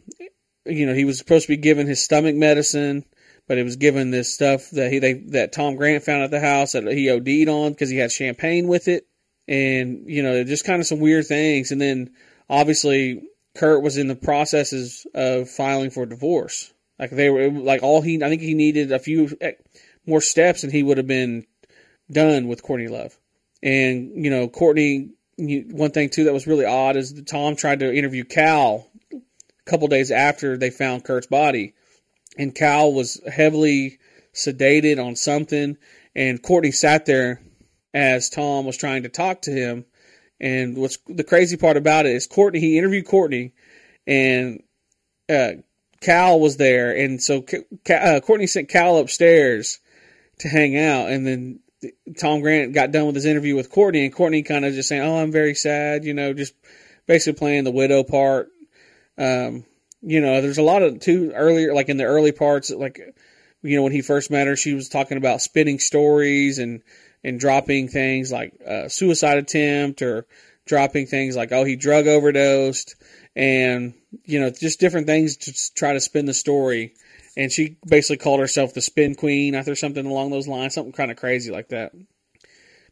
you 0.64 0.86
know, 0.86 0.94
he 0.94 1.04
was 1.04 1.18
supposed 1.18 1.46
to 1.46 1.52
be 1.52 1.56
given 1.56 1.86
his 1.86 2.02
stomach 2.02 2.34
medicine, 2.34 3.04
but 3.48 3.58
it 3.58 3.64
was 3.64 3.76
given 3.76 4.10
this 4.10 4.32
stuff 4.32 4.70
that 4.70 4.92
he 4.92 4.98
they 4.98 5.14
that 5.30 5.52
Tom 5.52 5.76
Grant 5.76 6.04
found 6.04 6.22
at 6.22 6.30
the 6.30 6.40
house 6.40 6.72
that 6.72 6.86
he 6.86 7.10
OD'd 7.10 7.48
on 7.48 7.72
because 7.72 7.90
he 7.90 7.98
had 7.98 8.12
champagne 8.12 8.68
with 8.68 8.88
it, 8.88 9.06
and 9.46 10.04
you 10.06 10.22
know, 10.22 10.44
just 10.44 10.64
kind 10.64 10.80
of 10.80 10.86
some 10.86 11.00
weird 11.00 11.26
things. 11.26 11.72
And 11.72 11.80
then 11.80 12.10
obviously, 12.48 13.22
Kurt 13.54 13.82
was 13.82 13.98
in 13.98 14.08
the 14.08 14.16
processes 14.16 15.06
of 15.14 15.50
filing 15.50 15.90
for 15.90 16.06
divorce. 16.06 16.72
Like 16.98 17.10
they 17.10 17.30
were 17.30 17.50
like 17.50 17.82
all 17.82 18.00
he, 18.00 18.22
I 18.22 18.28
think 18.28 18.42
he 18.42 18.54
needed 18.54 18.92
a 18.92 18.98
few 18.98 19.36
eh, 19.40 19.52
more 20.06 20.20
steps, 20.20 20.62
and 20.62 20.72
he 20.72 20.82
would 20.82 20.98
have 20.98 21.06
been 21.06 21.46
done 22.10 22.48
with 22.48 22.62
Courtney 22.62 22.88
Love. 22.88 23.18
And 23.62 24.24
you 24.24 24.30
know, 24.30 24.48
Courtney. 24.48 25.10
One 25.38 25.90
thing 25.90 26.10
too 26.10 26.24
that 26.24 26.32
was 26.32 26.46
really 26.46 26.66
odd 26.66 26.96
is 26.96 27.14
that 27.14 27.26
Tom 27.26 27.56
tried 27.56 27.80
to 27.80 27.92
interview 27.92 28.22
Cal 28.22 28.86
a 29.12 29.16
couple 29.64 29.88
days 29.88 30.10
after 30.10 30.56
they 30.56 30.70
found 30.70 31.04
Kurt's 31.04 31.26
body, 31.26 31.74
and 32.38 32.54
Cal 32.54 32.92
was 32.92 33.20
heavily 33.26 33.98
sedated 34.34 35.04
on 35.04 35.16
something, 35.16 35.78
and 36.14 36.42
Courtney 36.42 36.70
sat 36.70 37.06
there 37.06 37.40
as 37.94 38.28
Tom 38.28 38.66
was 38.66 38.76
trying 38.76 39.02
to 39.02 39.08
talk 39.08 39.42
to 39.42 39.50
him. 39.50 39.86
And 40.42 40.76
what's 40.76 40.98
the 41.06 41.22
crazy 41.22 41.56
part 41.56 41.76
about 41.76 42.04
it 42.04 42.16
is 42.16 42.26
Courtney. 42.26 42.58
He 42.58 42.76
interviewed 42.76 43.06
Courtney, 43.06 43.52
and 44.08 44.62
uh, 45.30 45.52
Cal 46.00 46.40
was 46.40 46.56
there, 46.56 46.90
and 46.96 47.22
so 47.22 47.44
uh, 47.88 48.20
Courtney 48.20 48.48
sent 48.48 48.68
Cal 48.68 48.98
upstairs 48.98 49.78
to 50.40 50.48
hang 50.48 50.76
out, 50.76 51.10
and 51.10 51.24
then 51.24 51.60
Tom 52.18 52.40
Grant 52.40 52.74
got 52.74 52.90
done 52.90 53.06
with 53.06 53.14
his 53.14 53.24
interview 53.24 53.54
with 53.54 53.70
Courtney, 53.70 54.04
and 54.04 54.12
Courtney 54.12 54.42
kind 54.42 54.64
of 54.64 54.74
just 54.74 54.88
saying, 54.88 55.02
"Oh, 55.02 55.22
I'm 55.22 55.30
very 55.30 55.54
sad," 55.54 56.04
you 56.04 56.12
know, 56.12 56.32
just 56.32 56.54
basically 57.06 57.38
playing 57.38 57.64
the 57.64 57.70
widow 57.70 58.02
part. 58.02 58.48
Um, 59.16 59.64
you 60.02 60.20
know, 60.20 60.40
there's 60.40 60.58
a 60.58 60.62
lot 60.62 60.82
of 60.82 60.98
two 60.98 61.30
earlier, 61.34 61.72
like 61.72 61.88
in 61.88 61.98
the 61.98 62.04
early 62.04 62.32
parts, 62.32 62.70
like 62.70 62.98
you 63.62 63.76
know 63.76 63.84
when 63.84 63.92
he 63.92 64.02
first 64.02 64.28
met 64.28 64.48
her, 64.48 64.56
she 64.56 64.74
was 64.74 64.88
talking 64.88 65.18
about 65.18 65.40
spinning 65.40 65.78
stories 65.78 66.58
and 66.58 66.82
and 67.24 67.38
dropping 67.38 67.88
things 67.88 68.32
like 68.32 68.52
uh, 68.66 68.88
suicide 68.88 69.38
attempt 69.38 70.02
or 70.02 70.26
dropping 70.64 71.06
things 71.06 71.36
like 71.36 71.52
oh 71.52 71.64
he 71.64 71.76
drug 71.76 72.06
overdosed 72.06 72.94
and 73.34 73.94
you 74.24 74.40
know 74.40 74.50
just 74.50 74.80
different 74.80 75.06
things 75.06 75.36
to 75.36 75.74
try 75.74 75.92
to 75.92 76.00
spin 76.00 76.26
the 76.26 76.34
story. 76.34 76.94
And 77.34 77.50
she 77.50 77.78
basically 77.86 78.18
called 78.18 78.40
herself 78.40 78.74
the 78.74 78.82
spin 78.82 79.14
queen. 79.14 79.54
After 79.54 79.74
something 79.74 80.04
along 80.04 80.30
those 80.30 80.48
lines 80.48 80.74
something 80.74 80.92
kind 80.92 81.10
of 81.10 81.16
crazy 81.16 81.50
like 81.50 81.68
that. 81.68 81.92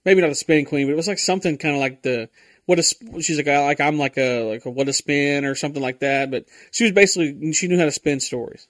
Maybe 0.05 0.23
not 0.23 0.29
the 0.29 0.35
spin 0.35 0.65
queen 0.65 0.87
but 0.87 0.93
it 0.93 0.97
was 0.97 1.09
like 1.09 1.19
something 1.19 1.59
kind 1.59 1.75
of 1.75 1.81
like 1.81 2.03
the 2.03 2.29
what 2.67 2.79
a 2.79 2.83
she's 3.21 3.37
like 3.37 3.47
like 3.47 3.81
I'm 3.81 3.99
like 3.99 4.17
a 4.17 4.49
like 4.49 4.65
a 4.65 4.71
what 4.71 4.89
a 4.89 4.93
spin 4.93 5.45
or 5.45 5.55
something 5.55 5.83
like 5.83 6.01
that 6.01 6.31
but 6.31 6.47
she 6.71 6.85
was 6.85 6.93
basically 6.93 7.53
she 7.53 7.69
knew 7.69 7.79
how 7.79 7.85
to 7.85 7.91
spin 7.91 8.21
stories. 8.21 8.67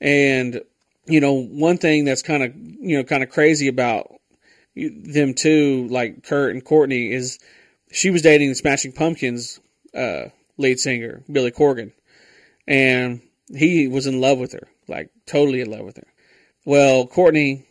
And 0.00 0.62
you 1.06 1.20
know 1.20 1.34
one 1.34 1.78
thing 1.78 2.04
that's 2.04 2.22
kind 2.22 2.42
of 2.42 2.52
you 2.56 2.96
know 2.96 3.04
kind 3.04 3.22
of 3.22 3.30
crazy 3.30 3.68
about 3.68 4.12
them 4.76 5.34
too 5.34 5.88
like 5.88 6.22
Kurt 6.24 6.54
and 6.54 6.64
Courtney 6.64 7.12
is 7.12 7.38
she 7.90 8.10
was 8.10 8.22
dating 8.22 8.50
the 8.50 8.54
Smashing 8.54 8.92
Pumpkins 8.92 9.58
uh, 9.94 10.26
lead 10.58 10.78
singer 10.78 11.22
Billy 11.30 11.50
Corgan 11.50 11.92
and 12.66 13.20
he 13.54 13.88
was 13.88 14.06
in 14.06 14.20
love 14.20 14.38
with 14.38 14.52
her, 14.52 14.68
like 14.88 15.10
totally 15.26 15.60
in 15.60 15.70
love 15.70 15.84
with 15.84 15.96
her. 15.96 16.06
Well, 16.64 17.06
Courtney 17.06 17.64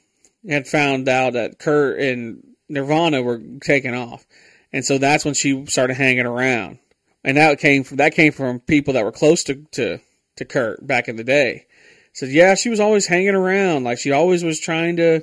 had 0.48 0.68
found 0.68 1.10
out 1.10 1.34
that 1.34 1.60
Kurt 1.60 2.00
and 2.00 2.44
Nirvana 2.70 3.22
were 3.22 3.42
taking 3.62 3.94
off, 3.94 4.26
and 4.72 4.86
so 4.86 4.98
that's 4.98 5.26
when 5.26 5.34
she 5.34 5.66
started 5.68 5.96
hanging 5.96 6.26
around. 6.26 6.80
And 7.24 7.38
that 7.38 7.60
came 7.60 7.84
from 7.84 7.98
that 7.98 8.16
came 8.16 8.32
from 8.32 8.60
people 8.60 8.94
that 8.94 9.04
were 9.04 9.12
close 9.12 9.44
to 9.46 9.66
to, 9.72 10.00
to 10.38 10.46
Kurt 10.46 10.86
back 10.86 11.08
in 11.08 11.16
the 11.16 11.24
day. 11.24 11.66
Said, 12.14 12.30
yeah, 12.30 12.56
she 12.56 12.70
was 12.70 12.80
always 12.80 13.08
hanging 13.08 13.36
around, 13.36 13.84
like 13.84 13.98
she 13.98 14.12
always 14.12 14.42
was 14.42 14.58
trying 14.58 14.96
to, 14.96 15.16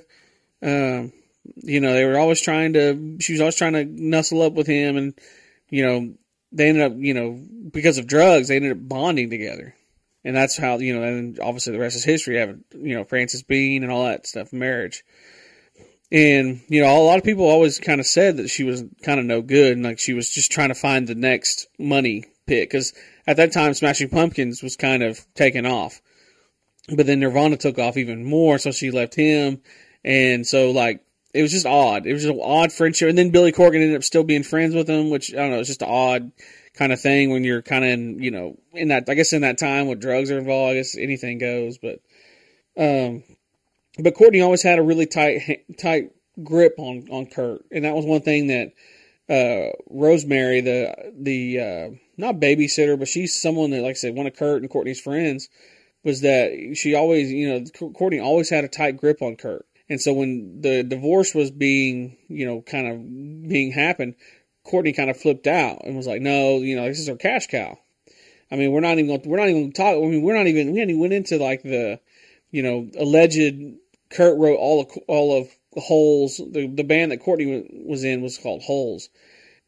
um, 0.63 1.13
you 1.57 1.81
know, 1.81 1.93
they 1.93 2.05
were 2.05 2.19
always 2.19 2.41
trying 2.41 2.75
to. 2.75 3.17
She 3.21 3.33
was 3.33 3.41
always 3.41 3.57
trying 3.57 3.75
to 3.75 3.85
nuzzle 3.85 4.43
up 4.43 4.53
with 4.53 4.67
him, 4.67 4.97
and 4.97 5.15
you 5.69 5.85
know, 5.85 6.15
they 6.53 6.69
ended 6.69 6.85
up, 6.85 6.93
you 6.97 7.15
know, 7.15 7.41
because 7.71 7.99
of 7.99 8.07
drugs, 8.07 8.49
they 8.49 8.57
ended 8.57 8.73
up 8.73 8.89
bonding 8.89 9.31
together 9.31 9.75
and 10.25 10.37
that's 10.37 10.57
how 10.57 10.79
you 10.79 10.95
know. 10.95 11.03
And 11.03 11.39
obviously, 11.41 11.73
the 11.73 11.79
rest 11.79 11.97
is 11.97 12.05
history. 12.05 12.39
Having 12.39 12.65
you 12.75 12.97
know 12.97 13.05
Frances 13.05 13.43
Bean 13.43 13.83
and 13.83 13.93
all 13.93 14.05
that 14.05 14.27
stuff, 14.27 14.53
marriage, 14.53 15.05
and 16.11 16.61
you 16.69 16.83
know, 16.83 16.97
a 16.97 17.03
lot 17.03 17.19
of 17.19 17.25
people 17.25 17.49
always 17.49 17.79
kind 17.79 18.01
of 18.01 18.07
said 18.07 18.37
that 18.37 18.49
she 18.49 18.65
was 18.65 18.85
kind 19.03 19.21
of 19.21 19.27
no 19.27 19.43
good, 19.43 19.73
and 19.73 19.85
like 19.85 19.99
she 19.99 20.15
was 20.15 20.31
just 20.31 20.53
trying 20.53 20.69
to 20.69 20.75
find 20.75 21.07
the 21.07 21.15
next 21.15 21.67
money 21.79 22.25
pit 22.47 22.69
because 22.69 22.93
at 23.27 23.37
that 23.37 23.53
time, 23.53 23.75
Smashing 23.75 24.11
Pumpkins 24.11 24.63
was 24.63 24.77
kind 24.77 25.03
of 25.03 25.25
taking 25.35 25.67
off, 25.67 26.01
but 26.95 27.07
then 27.07 27.21
Nirvana 27.21 27.57
took 27.57 27.79
off 27.79 27.97
even 27.97 28.25
more, 28.25 28.59
so 28.59 28.71
she 28.71 28.91
left 28.91 29.15
him, 29.15 29.61
and 30.05 30.47
so 30.47 30.71
like 30.71 31.05
it 31.35 31.43
was 31.43 31.53
just 31.53 31.67
odd. 31.67 32.07
It 32.07 32.13
was 32.13 32.23
just 32.23 32.35
an 32.35 32.41
odd 32.43 32.73
friendship, 32.73 33.09
and 33.09 33.17
then 33.17 33.31
Billy 33.31 33.53
Corgan 33.53 33.77
ended 33.77 33.97
up 33.97 34.05
still 34.05 34.25
being 34.25 34.43
friends 34.43 34.75
with 34.75 34.89
him, 34.89 35.11
which 35.11 35.33
I 35.33 35.37
don't 35.37 35.51
know. 35.51 35.61
It's 35.61 35.69
just 35.69 35.83
an 35.83 35.89
odd 35.91 36.33
kind 36.75 36.93
of 36.93 37.01
thing 37.01 37.31
when 37.31 37.45
you're 37.45 37.63
kind 37.63 37.85
of 37.85 37.91
in, 37.91 38.23
you 38.23 38.31
know, 38.31 38.59
in 38.73 38.89
that, 38.89 39.09
I 39.09 39.15
guess 39.15 39.33
in 39.33 39.43
that 39.43 39.59
time 39.59 39.87
when 39.87 39.99
drugs 39.99 40.31
are 40.31 40.39
involved, 40.39 40.73
I 40.73 40.75
guess 40.75 40.97
anything 40.97 41.39
goes, 41.39 41.79
but, 41.79 42.01
um, 42.79 43.23
but 43.99 44.15
Courtney 44.15 44.41
always 44.41 44.63
had 44.63 44.79
a 44.79 44.83
really 44.83 45.07
tight, 45.07 45.65
tight 45.79 46.11
grip 46.43 46.75
on, 46.79 47.09
on 47.11 47.27
Kurt. 47.27 47.65
And 47.71 47.85
that 47.85 47.95
was 47.95 48.07
one 48.07 48.23
thing 48.23 48.47
that, 48.47 48.73
uh, 49.29 49.73
Rosemary, 49.91 50.63
the, 50.63 51.13
the, 51.15 51.61
uh, 51.61 51.91
not 52.17 52.37
babysitter, 52.37 52.99
but 52.99 53.09
she's 53.09 53.35
someone 53.35 53.71
that, 53.71 53.83
like 53.83 53.91
I 53.91 53.95
said, 53.95 54.15
one 54.15 54.27
of 54.27 54.37
Kurt 54.37 54.63
and 54.63 54.71
Courtney's 54.71 55.01
friends 55.01 55.49
was 56.05 56.23
that 56.23 56.75
she 56.75 56.95
always, 56.95 57.31
you 57.31 57.49
know, 57.49 57.91
Courtney 57.93 58.19
always 58.19 58.51
had 58.51 58.65
a 58.65 58.69
tight 58.69 58.97
grip 58.97 59.21
on 59.23 59.37
Kurt. 59.37 59.67
And 59.89 60.01
so 60.01 60.13
when 60.13 60.61
the 60.61 60.83
divorce 60.83 61.35
was 61.35 61.51
being, 61.51 62.17
you 62.29 62.47
know, 62.47 62.63
kind 62.63 62.87
of 62.87 63.49
being 63.49 63.73
happened, 63.73 64.15
Courtney 64.65 64.93
kind 64.93 65.11
of 65.11 65.17
flipped 65.17 65.47
out 65.47 65.83
and 65.85 65.97
was 65.97 66.07
like, 66.07 66.23
"No, 66.23 66.59
you 66.59 66.77
know, 66.77 66.87
this 66.87 67.01
is 67.01 67.09
our 67.09 67.17
cash 67.17 67.47
cow." 67.49 67.79
I 68.51 68.57
mean, 68.57 68.71
we're 68.73 68.81
not 68.81 68.99
even 68.99 69.07
going. 69.07 69.23
We're 69.25 69.39
not 69.39 69.49
even 69.49 69.73
talking. 69.73 70.05
I 70.05 70.09
mean, 70.09 70.23
we're 70.23 70.37
not 70.37 70.47
even. 70.47 70.73
We 70.73 70.79
hadn't 70.79 70.91
even 70.91 71.01
went 71.01 71.13
into 71.15 71.39
like 71.39 71.63
the, 71.63 72.01
you 72.51 72.63
know, 72.63 72.89
alleged. 72.99 73.79
Kurt 74.11 74.39
wrote 74.39 74.59
all 74.59 74.83
of 74.83 74.91
all 75.09 75.41
of 75.41 75.49
Holes. 75.75 76.37
The 76.37 76.69
the 76.69 76.85
band 76.85 77.13
that 77.13 77.21
Courtney 77.21 77.67
was 77.87 78.05
in 78.05 78.23
was 78.23 78.39
called 78.39 78.63
Holes, 78.63 79.09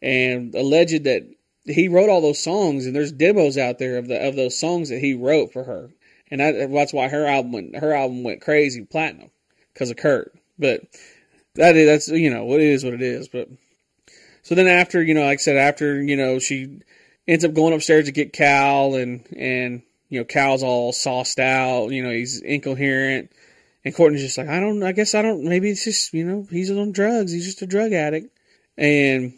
and 0.03 0.55
alleged 0.55 1.05
that 1.05 1.22
he 1.64 1.88
wrote 1.88 2.11
all 2.11 2.20
those 2.20 2.42
songs. 2.42 2.87
And 2.87 2.94
there's 2.94 3.12
demos 3.12 3.59
out 3.59 3.79
there 3.79 3.96
of 3.98 4.09
the 4.09 4.20
of 4.20 4.37
those 4.37 4.59
songs 4.59 4.90
that 4.90 5.00
he 5.00 5.14
wrote 5.14 5.53
for 5.53 5.64
her, 5.64 5.90
and 6.31 6.40
that, 6.40 6.70
that's 6.70 6.92
why 6.92 7.09
her 7.09 7.27
album 7.27 7.53
went 7.53 7.77
her 7.77 7.94
album 7.94 8.22
went 8.22 8.42
crazy 8.42 8.85
platinum 8.85 9.31
because 9.74 9.90
of 9.90 9.98
Kurt. 9.98 10.32
But 10.58 10.82
that 11.56 11.76
is 11.76 11.87
that's 11.87 12.08
you 12.08 12.30
know 12.30 12.44
what 12.44 12.60
it 12.60 12.68
is 12.68 12.84
what 12.84 12.94
it 12.94 13.02
is. 13.02 13.28
But 13.28 13.48
so 14.44 14.54
then 14.54 14.68
after, 14.68 15.02
you 15.02 15.14
know, 15.14 15.24
like 15.24 15.38
I 15.38 15.42
said, 15.42 15.56
after, 15.56 16.00
you 16.00 16.16
know, 16.16 16.38
she 16.38 16.80
ends 17.26 17.46
up 17.46 17.54
going 17.54 17.72
upstairs 17.72 18.04
to 18.04 18.12
get 18.12 18.34
Cal 18.34 18.94
and, 18.94 19.26
and, 19.34 19.82
you 20.10 20.20
know, 20.20 20.24
Cal's 20.26 20.62
all 20.62 20.92
sauced 20.92 21.38
out, 21.38 21.88
you 21.88 22.02
know, 22.02 22.10
he's 22.10 22.42
incoherent. 22.42 23.32
And 23.87 23.94
Courtney's 23.94 24.20
just 24.20 24.37
like, 24.37 24.48
I 24.48 24.60
don't, 24.60 24.82
I 24.82 24.92
guess 24.92 25.14
I 25.14 25.22
don't, 25.22 25.44
maybe 25.44 25.70
it's 25.70 25.84
just, 25.84 26.12
you 26.12 26.24
know, 26.24 26.46
he's 26.50 26.70
on 26.70 26.92
drugs. 26.92 27.32
He's 27.32 27.46
just 27.46 27.62
a 27.62 27.66
drug 27.66 27.94
addict. 27.94 28.37
And 28.76 29.32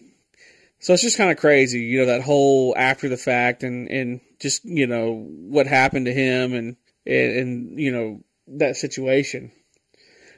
so 0.80 0.92
it's 0.92 1.02
just 1.02 1.18
kind 1.18 1.30
of 1.30 1.36
crazy, 1.36 1.82
you 1.82 2.00
know, 2.00 2.06
that 2.06 2.22
whole 2.22 2.74
after 2.76 3.08
the 3.08 3.16
fact 3.16 3.62
and, 3.62 3.88
and 3.88 4.20
just, 4.40 4.64
you 4.64 4.88
know, 4.88 5.12
what 5.12 5.68
happened 5.68 6.06
to 6.06 6.12
him 6.12 6.52
and, 6.52 6.76
and, 7.06 7.36
and 7.36 7.78
you 7.78 7.92
know, 7.92 8.24
that 8.48 8.76
situation. 8.76 9.52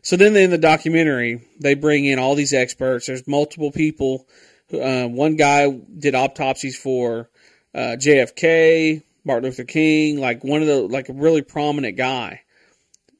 So 0.02 0.16
then 0.16 0.36
in 0.36 0.50
the 0.50 0.58
documentary, 0.58 1.42
they 1.60 1.74
bring 1.74 2.04
in 2.04 2.18
all 2.18 2.34
these 2.34 2.54
experts. 2.54 3.06
There's 3.06 3.26
multiple 3.26 3.72
people 3.72 4.26
uh, 4.72 5.06
one 5.06 5.36
guy 5.36 5.70
did 5.70 6.14
autopsies 6.14 6.76
for 6.76 7.30
uh, 7.74 7.96
JFK, 7.98 9.02
Martin 9.24 9.44
Luther 9.44 9.64
King, 9.64 10.20
like 10.20 10.44
one 10.44 10.60
of 10.60 10.68
the 10.68 10.82
like 10.82 11.08
a 11.08 11.14
really 11.14 11.42
prominent 11.42 11.96
guy. 11.96 12.42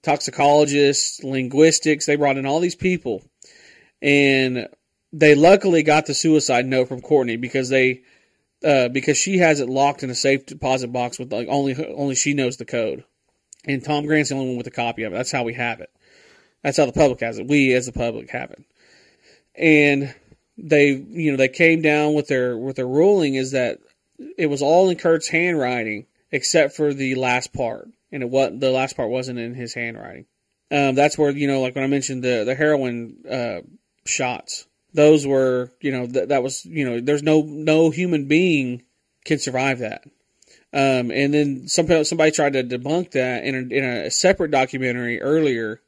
Toxicologists, 0.03 1.23
linguistics, 1.25 2.07
they 2.07 2.17
brought 2.17 2.37
in 2.37 2.47
all 2.47 2.61
these 2.61 2.77
people, 2.77 3.23
and 4.01 4.69
they 5.13 5.35
luckily 5.35 5.83
got 5.83 6.07
the 6.07 6.15
suicide 6.15 6.67
note 6.67 6.89
from 6.89 7.01
Courtney 7.01 7.37
because 7.37 7.69
they 7.69 8.03
uh, 8.65 8.89
because 8.89 9.17
she 9.17 9.39
has 9.39 9.61
it 9.61 9.69
locked 9.69 10.03
in 10.03 10.11
a 10.11 10.15
safe 10.15 10.47
deposit 10.47 10.93
box 10.93 11.19
with 11.19 11.33
like 11.33 11.49
only 11.49 11.75
only 11.87 12.15
she 12.15 12.35
knows 12.35 12.59
the 12.59 12.65
code, 12.65 13.05
and 13.65 13.83
Tom 13.83 14.07
Grant's 14.07 14.29
the 14.29 14.37
only 14.37 14.49
one 14.49 14.59
with 14.59 14.67
a 14.67 14.73
copy 14.73 15.03
of 15.03 15.13
it. 15.13 15.17
That's 15.17 15.33
how 15.33 15.45
we 15.45 15.55
have 15.55 15.81
it. 15.81 15.91
That's 16.63 16.77
how 16.77 16.87
the 16.87 16.93
public 16.93 17.21
has 17.21 17.39
it. 17.39 17.47
We 17.47 17.73
as 17.75 17.87
the 17.87 17.93
public 17.93 18.31
have 18.31 18.51
it, 18.51 18.65
and 19.55 20.15
they 20.57 20.91
you 20.91 21.31
know 21.31 21.37
they 21.37 21.49
came 21.49 21.83
down 21.83 22.15
with 22.15 22.27
their 22.29 22.57
with 22.57 22.77
their 22.77 22.89
ruling 22.89 23.35
is 23.35 23.53
that 23.53 23.79
it 24.37 24.47
was 24.47 24.63
all 24.63 24.89
in 24.89 24.97
Kurt's 24.97 25.29
handwriting 25.29 26.07
except 26.31 26.75
for 26.75 26.93
the 26.93 27.15
last 27.15 27.53
part, 27.53 27.89
and 28.11 28.23
it 28.23 28.29
what 28.29 28.59
the 28.61 28.71
last 28.71 28.97
part 28.97 29.11
wasn't 29.11 29.39
in 29.39 29.55
his 29.55 29.75
handwriting. 29.75 30.27
Um, 30.71 30.95
that's 30.95 31.17
where 31.17 31.31
you 31.31 31.47
know, 31.47 31.61
like 31.61 31.75
when 31.75 31.85
I 31.85 31.89
mentioned 31.89 32.23
the 32.23 32.45
the 32.45 32.55
heroin 32.55 33.25
uh, 33.31 33.61
shots, 34.05 34.67
those 34.93 35.27
were 35.27 35.71
you 35.81 35.93
know 35.93 36.07
th- 36.07 36.29
that 36.29 36.43
was 36.43 36.65
you 36.65 36.85
know 36.85 37.01
there's 37.01 37.23
no 37.23 37.43
no 37.43 37.91
human 37.91 38.27
being 38.27 38.83
can 39.25 39.39
survive 39.39 39.79
that. 39.79 40.05
Um, 40.71 41.11
and 41.11 41.33
then 41.33 41.69
some 41.69 42.05
somebody 42.05 42.31
tried 42.31 42.53
to 42.53 42.65
debunk 42.65 43.13
that 43.13 43.45
in 43.45 43.55
a, 43.55 43.75
in 43.75 43.85
a 43.85 44.11
separate 44.11 44.51
documentary 44.51 45.21
earlier, 45.21 45.81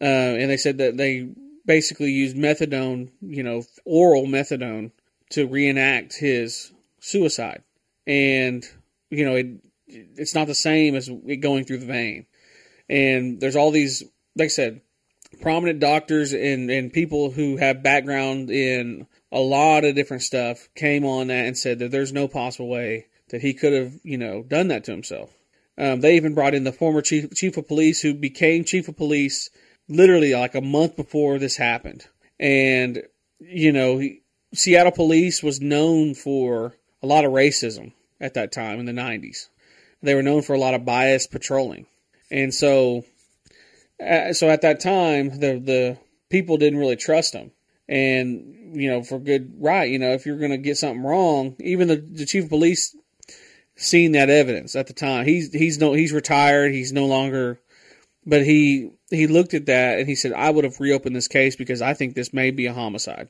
uh, 0.00 0.04
and 0.04 0.50
they 0.50 0.56
said 0.56 0.78
that 0.78 0.96
they 0.96 1.28
basically 1.64 2.10
used 2.10 2.36
methadone, 2.36 3.10
you 3.20 3.42
know, 3.42 3.62
oral 3.84 4.26
methadone 4.26 4.92
to 5.30 5.46
reenact 5.46 6.16
his 6.16 6.72
suicide, 7.00 7.62
and 8.06 8.64
you 9.10 9.24
know 9.24 9.34
it 9.36 9.46
it's 9.88 10.34
not 10.34 10.46
the 10.46 10.54
same 10.54 10.94
as 10.94 11.08
it 11.08 11.36
going 11.36 11.64
through 11.64 11.78
the 11.78 11.86
vein. 11.86 12.26
And 12.88 13.40
there's 13.40 13.56
all 13.56 13.70
these, 13.70 14.02
like 14.36 14.46
I 14.46 14.48
said, 14.48 14.80
prominent 15.40 15.80
doctors 15.80 16.32
and, 16.32 16.70
and 16.70 16.92
people 16.92 17.30
who 17.30 17.56
have 17.56 17.82
background 17.82 18.50
in 18.50 19.06
a 19.32 19.40
lot 19.40 19.84
of 19.84 19.94
different 19.94 20.22
stuff 20.22 20.68
came 20.74 21.04
on 21.04 21.28
that 21.28 21.46
and 21.46 21.58
said 21.58 21.80
that 21.80 21.90
there's 21.90 22.12
no 22.12 22.28
possible 22.28 22.68
way 22.68 23.06
that 23.28 23.42
he 23.42 23.54
could 23.54 23.72
have, 23.72 23.92
you 24.02 24.18
know, 24.18 24.42
done 24.42 24.68
that 24.68 24.84
to 24.84 24.92
himself. 24.92 25.30
Um, 25.78 26.00
they 26.00 26.16
even 26.16 26.34
brought 26.34 26.54
in 26.54 26.64
the 26.64 26.72
former 26.72 27.02
chief, 27.02 27.34
chief 27.34 27.56
of 27.56 27.68
police 27.68 28.00
who 28.00 28.14
became 28.14 28.64
chief 28.64 28.88
of 28.88 28.96
police 28.96 29.50
literally 29.88 30.34
like 30.34 30.54
a 30.54 30.60
month 30.60 30.96
before 30.96 31.38
this 31.38 31.56
happened. 31.56 32.06
And, 32.38 33.02
you 33.38 33.72
know, 33.72 33.98
he, 33.98 34.22
Seattle 34.54 34.92
police 34.92 35.42
was 35.42 35.60
known 35.60 36.14
for 36.14 36.74
a 37.02 37.06
lot 37.06 37.24
of 37.24 37.32
racism 37.32 37.92
at 38.20 38.34
that 38.34 38.52
time 38.52 38.80
in 38.80 38.86
the 38.86 38.92
90s. 38.92 39.48
They 40.02 40.14
were 40.14 40.22
known 40.22 40.42
for 40.42 40.54
a 40.54 40.58
lot 40.58 40.74
of 40.74 40.84
biased 40.84 41.30
patrolling. 41.30 41.86
And 42.30 42.52
so, 42.52 43.04
uh, 44.04 44.32
so 44.32 44.48
at 44.48 44.62
that 44.62 44.80
time, 44.80 45.30
the, 45.30 45.58
the 45.58 45.98
people 46.28 46.56
didn't 46.56 46.78
really 46.78 46.96
trust 46.96 47.32
them. 47.32 47.52
And, 47.88 48.80
you 48.80 48.90
know, 48.90 49.02
for 49.02 49.18
good 49.18 49.54
right, 49.58 49.88
you 49.88 49.98
know, 49.98 50.12
if 50.12 50.26
you're 50.26 50.38
going 50.38 50.50
to 50.50 50.58
get 50.58 50.76
something 50.76 51.04
wrong, 51.04 51.56
even 51.60 51.88
the, 51.88 51.96
the 51.96 52.26
chief 52.26 52.44
of 52.44 52.50
police 52.50 52.96
seen 53.76 54.12
that 54.12 54.30
evidence 54.30 54.74
at 54.74 54.86
the 54.86 54.92
time. 54.92 55.24
He's, 55.24 55.52
he's 55.52 55.78
no, 55.78 55.92
he's 55.92 56.12
retired. 56.12 56.72
He's 56.72 56.92
no 56.92 57.06
longer, 57.06 57.60
but 58.26 58.44
he, 58.44 58.90
he 59.10 59.26
looked 59.26 59.54
at 59.54 59.66
that 59.66 59.98
and 59.98 60.08
he 60.08 60.16
said, 60.16 60.32
I 60.32 60.50
would 60.50 60.64
have 60.64 60.80
reopened 60.80 61.14
this 61.14 61.28
case 61.28 61.56
because 61.56 61.80
I 61.80 61.94
think 61.94 62.14
this 62.14 62.34
may 62.34 62.50
be 62.50 62.66
a 62.66 62.74
homicide. 62.74 63.28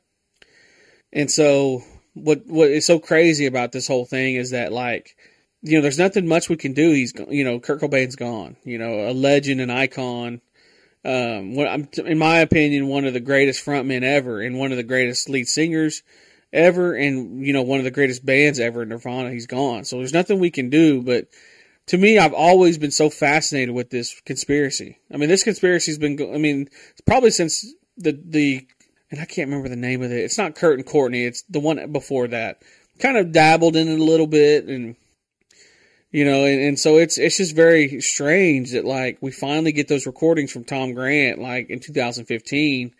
And 1.13 1.31
so 1.31 1.83
what, 2.15 2.47
what 2.47 2.71
is 2.71 2.87
so 2.87 2.99
crazy 2.99 3.47
about 3.47 3.73
this 3.73 3.87
whole 3.87 4.07
thing 4.07 4.35
is 4.35 4.51
that 4.51 4.73
like, 4.73 5.17
you 5.63 5.77
know, 5.77 5.83
there's 5.83 5.99
nothing 5.99 6.27
much 6.27 6.49
we 6.49 6.57
can 6.57 6.75
do. 6.75 6.91
He's, 6.93 7.13
you 7.29 7.45
know, 7.45 7.59
Kurt 7.59 7.81
Cobain's 7.81 8.17
gone. 8.17 8.57
You 8.65 8.79
know, 8.79 9.09
a 9.09 9.13
legend, 9.13 9.61
an 9.61 9.71
icon. 9.71 10.41
Um, 11.05 11.57
in 12.05 12.19
my 12.19 12.39
opinion, 12.39 12.89
one 12.89 13.05
of 13.05 13.15
the 13.15 13.21
greatest 13.21 13.65
frontmen 13.65 14.03
ever, 14.03 14.41
and 14.41 14.59
one 14.59 14.71
of 14.71 14.77
the 14.77 14.83
greatest 14.83 15.29
lead 15.29 15.47
singers 15.47 16.03
ever, 16.53 16.95
and 16.95 17.45
you 17.45 17.53
know, 17.53 17.63
one 17.63 17.79
of 17.79 17.85
the 17.85 17.91
greatest 17.91 18.25
bands 18.25 18.61
ever. 18.61 18.85
Nirvana. 18.85 19.31
He's 19.31 19.47
gone. 19.47 19.85
So 19.85 19.99
there's 19.99 20.13
nothing 20.13 20.39
we 20.39 20.51
can 20.51 20.71
do. 20.71 21.03
But 21.03 21.29
to 21.87 21.99
me, 21.99 22.19
I've 22.19 22.35
always 22.35 22.79
been 22.79 22.91
so 22.91 23.11
fascinated 23.11 23.75
with 23.75 23.91
this 23.91 24.21
conspiracy. 24.25 24.99
I 25.13 25.17
mean, 25.17 25.29
this 25.29 25.45
conspiracy's 25.45 25.99
been. 25.99 26.19
I 26.35 26.39
mean, 26.39 26.69
probably 27.07 27.31
since 27.31 27.65
the 27.97 28.19
the, 28.25 28.67
and 29.11 29.21
I 29.21 29.25
can't 29.25 29.49
remember 29.49 29.69
the 29.69 29.77
name 29.77 30.03
of 30.03 30.11
it. 30.11 30.25
It's 30.25 30.39
not 30.39 30.55
Kurt 30.55 30.79
and 30.79 30.87
Courtney. 30.87 31.25
It's 31.25 31.43
the 31.43 31.61
one 31.61 31.93
before 31.93 32.29
that. 32.29 32.63
Kind 32.99 33.17
of 33.17 33.33
dabbled 33.33 33.77
in 33.77 33.89
it 33.89 34.01
a 34.01 34.05
little 34.05 34.27
bit 34.27 34.65
and 34.67 34.97
you 36.17 36.25
know, 36.25 36.47
and, 36.47 36.61
and 36.63 36.79
so 36.79 36.97
it's 36.97 37.19
it's 37.19 37.37
just 37.37 37.55
very 37.55 38.01
strange 38.01 38.73
that 38.73 38.87
like 38.87 39.19
we 39.21 39.31
finally 39.31 39.73
get 39.73 39.87
those 39.87 40.07
recordings 40.07 40.51
from 40.51 40.65
Tom 40.65 40.95
Grant 40.95 41.41
like 41.41 41.69
in 41.69 41.79
2015, 41.79 42.95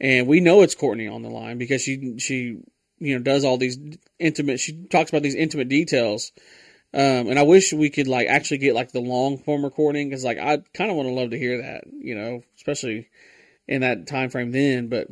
and 0.00 0.26
we 0.26 0.40
know 0.40 0.62
it's 0.62 0.74
Courtney 0.74 1.06
on 1.06 1.22
the 1.22 1.28
line 1.28 1.58
because 1.58 1.82
she 1.82 2.18
she 2.18 2.58
you 2.98 3.16
know 3.16 3.22
does 3.22 3.44
all 3.44 3.58
these 3.58 3.78
intimate 4.18 4.58
she 4.58 4.86
talks 4.86 5.10
about 5.10 5.22
these 5.22 5.34
intimate 5.36 5.68
details. 5.68 6.32
Um, 6.94 7.28
and 7.28 7.38
I 7.38 7.42
wish 7.42 7.72
we 7.72 7.90
could 7.90 8.08
like 8.08 8.28
actually 8.28 8.58
get 8.58 8.74
like 8.74 8.92
the 8.92 9.00
long 9.00 9.38
form 9.38 9.64
recording 9.64 10.08
because 10.08 10.24
like 10.24 10.38
I 10.38 10.58
kind 10.72 10.90
of 10.90 10.96
want 10.96 11.08
to 11.08 11.14
love 11.14 11.30
to 11.30 11.38
hear 11.38 11.62
that, 11.62 11.84
you 11.92 12.14
know, 12.14 12.42
especially 12.56 13.08
in 13.66 13.82
that 13.82 14.06
time 14.06 14.30
frame 14.30 14.52
then. 14.52 14.88
But 14.88 15.08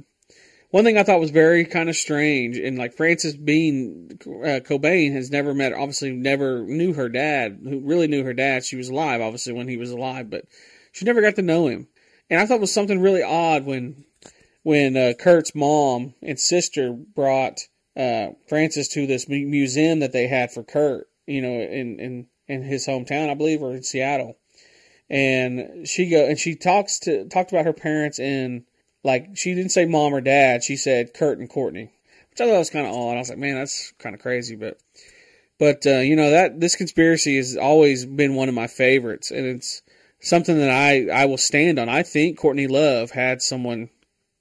one 0.70 0.84
thing 0.84 0.98
I 0.98 1.02
thought 1.02 1.20
was 1.20 1.30
very 1.30 1.64
kind 1.64 1.88
of 1.88 1.96
strange, 1.96 2.58
and 2.58 2.78
like 2.78 2.94
Frances 2.94 3.36
Bean 3.36 4.18
uh, 4.22 4.60
Cobain 4.60 5.12
has 5.12 5.30
never 5.30 5.54
met, 5.54 5.72
obviously 5.72 6.12
never 6.12 6.64
knew 6.64 6.94
her 6.94 7.08
dad, 7.08 7.60
who 7.62 7.80
really 7.80 8.08
knew 8.08 8.24
her 8.24 8.34
dad. 8.34 8.64
She 8.64 8.76
was 8.76 8.88
alive, 8.88 9.20
obviously, 9.20 9.52
when 9.52 9.68
he 9.68 9.76
was 9.76 9.90
alive, 9.90 10.30
but 10.30 10.44
she 10.92 11.04
never 11.04 11.20
got 11.20 11.36
to 11.36 11.42
know 11.42 11.68
him. 11.68 11.88
And 12.28 12.40
I 12.40 12.46
thought 12.46 12.56
it 12.56 12.62
was 12.62 12.72
something 12.72 13.00
really 13.00 13.22
odd 13.22 13.64
when 13.64 14.04
when 14.62 14.96
uh, 14.96 15.12
Kurt's 15.18 15.54
mom 15.54 16.14
and 16.22 16.40
sister 16.40 16.92
brought 16.92 17.60
uh, 17.96 18.30
Frances 18.48 18.88
to 18.88 19.06
this 19.06 19.28
museum 19.28 20.00
that 20.00 20.12
they 20.12 20.26
had 20.26 20.50
for 20.50 20.64
Kurt, 20.64 21.06
you 21.26 21.40
know, 21.42 21.60
in 21.60 21.98
in 22.00 22.26
in 22.48 22.62
his 22.62 22.86
hometown, 22.86 23.30
I 23.30 23.34
believe, 23.34 23.62
or 23.62 23.74
in 23.74 23.82
Seattle. 23.82 24.36
And 25.08 25.86
she 25.88 26.08
go 26.08 26.26
and 26.26 26.38
she 26.38 26.56
talks 26.56 26.98
to 27.00 27.26
talked 27.26 27.52
about 27.52 27.64
her 27.64 27.72
parents 27.72 28.18
and 28.18 28.64
like 29.06 29.36
she 29.36 29.54
didn't 29.54 29.70
say 29.70 29.86
mom 29.86 30.14
or 30.14 30.20
dad. 30.20 30.64
She 30.64 30.76
said 30.76 31.14
Kurt 31.14 31.38
and 31.38 31.48
Courtney, 31.48 31.90
which 32.30 32.40
I 32.40 32.46
thought 32.46 32.58
was 32.58 32.70
kind 32.70 32.86
of 32.86 32.94
odd. 32.94 33.14
I 33.14 33.18
was 33.18 33.28
like, 33.28 33.38
man, 33.38 33.54
that's 33.54 33.92
kind 33.98 34.14
of 34.14 34.20
crazy. 34.20 34.56
But, 34.56 34.78
but 35.58 35.86
uh, 35.86 36.00
you 36.00 36.16
know 36.16 36.30
that 36.30 36.60
this 36.60 36.76
conspiracy 36.76 37.36
has 37.36 37.56
always 37.56 38.04
been 38.04 38.34
one 38.34 38.48
of 38.48 38.54
my 38.54 38.66
favorites, 38.66 39.30
and 39.30 39.46
it's 39.46 39.82
something 40.20 40.58
that 40.58 40.70
I 40.70 41.08
I 41.08 41.26
will 41.26 41.38
stand 41.38 41.78
on. 41.78 41.88
I 41.88 42.02
think 42.02 42.36
Courtney 42.36 42.66
Love 42.66 43.12
had 43.12 43.40
someone 43.40 43.90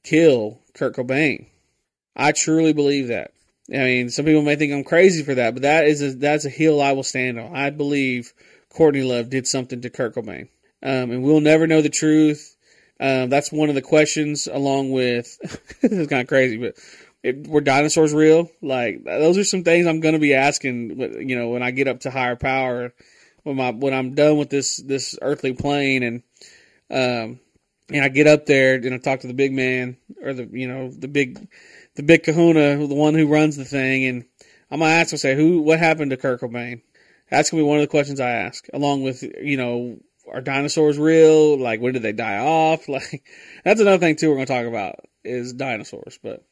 kill 0.03 0.59
Kurt 0.73 0.95
Cobain. 0.95 1.45
I 2.15 2.31
truly 2.31 2.73
believe 2.73 3.09
that. 3.09 3.34
I 3.71 3.77
mean, 3.77 4.09
some 4.09 4.25
people 4.25 4.43
may 4.43 4.55
think 4.55 4.73
I'm 4.73 4.83
crazy 4.83 5.23
for 5.23 5.35
that, 5.35 5.53
but 5.53 5.63
that 5.63 5.85
is 5.85 6.01
a, 6.01 6.13
that's 6.13 6.45
a 6.45 6.49
hill 6.49 6.81
I 6.81 6.91
will 6.91 7.03
stand 7.03 7.39
on. 7.39 7.55
I 7.55 7.71
believe 7.71 8.33
Courtney 8.69 9.01
Love 9.01 9.29
did 9.29 9.47
something 9.47 9.81
to 9.81 9.89
Kurt 9.89 10.13
Cobain, 10.13 10.49
um, 10.83 11.11
and 11.11 11.23
we'll 11.23 11.41
never 11.41 11.65
know 11.65 11.81
the 11.81 11.89
truth. 11.89 12.55
Um, 12.99 13.29
that's 13.29 13.51
one 13.51 13.69
of 13.69 13.75
the 13.75 13.81
questions, 13.81 14.47
along 14.47 14.91
with 14.91 15.37
this 15.81 15.91
is 15.91 16.07
kind 16.07 16.21
of 16.21 16.27
crazy, 16.27 16.57
but 16.57 16.75
it, 17.23 17.47
were 17.47 17.61
dinosaurs 17.61 18.13
real? 18.13 18.51
Like 18.61 19.03
those 19.03 19.37
are 19.37 19.43
some 19.43 19.63
things 19.63 19.87
I'm 19.87 19.99
going 19.99 20.13
to 20.13 20.19
be 20.19 20.35
asking. 20.35 21.27
You 21.27 21.37
know, 21.37 21.49
when 21.49 21.63
I 21.63 21.71
get 21.71 21.87
up 21.87 22.01
to 22.01 22.11
higher 22.11 22.35
power, 22.35 22.93
when 23.43 23.55
my 23.55 23.71
when 23.71 23.95
I'm 23.95 24.13
done 24.13 24.37
with 24.37 24.51
this 24.51 24.77
this 24.77 25.17
earthly 25.23 25.53
plane, 25.53 26.03
and 26.03 26.23
um, 26.91 27.39
and 27.89 28.03
I 28.03 28.09
get 28.09 28.27
up 28.27 28.45
there 28.45 28.75
and 28.75 28.93
I 28.93 28.97
talk 28.97 29.21
to 29.21 29.27
the 29.27 29.33
big 29.33 29.53
man 29.53 29.97
or 30.21 30.33
the 30.33 30.47
you 30.51 30.67
know 30.67 30.89
the 30.89 31.07
big 31.07 31.47
the 31.95 32.03
big 32.03 32.23
Kahuna, 32.23 32.87
the 32.87 32.95
one 32.95 33.13
who 33.13 33.27
runs 33.27 33.57
the 33.57 33.65
thing, 33.65 34.05
and 34.05 34.25
I'm 34.71 34.79
gonna 34.79 34.91
ask 34.91 35.11
him 35.11 35.17
say 35.17 35.35
who 35.35 35.61
what 35.61 35.79
happened 35.79 36.11
to 36.11 36.17
Kurt 36.17 36.41
Cobain. 36.41 36.81
That's 37.29 37.49
gonna 37.49 37.63
be 37.63 37.67
one 37.67 37.77
of 37.77 37.83
the 37.83 37.87
questions 37.87 38.19
I 38.19 38.31
ask, 38.31 38.65
along 38.73 39.03
with 39.03 39.23
you 39.23 39.57
know 39.57 39.99
are 40.31 40.41
dinosaurs 40.41 40.97
real? 40.97 41.57
Like, 41.57 41.79
when 41.79 41.93
did 41.93 42.03
they 42.03 42.13
die 42.13 42.37
off? 42.37 42.87
Like, 42.95 43.23
that's 43.63 43.81
another 43.81 43.97
thing 43.97 44.15
too. 44.15 44.29
We're 44.29 44.35
going 44.35 44.47
to 44.47 44.53
talk 44.53 44.65
about 44.65 44.95
is 45.23 45.53
dinosaurs. 45.53 46.17
But 46.21 46.43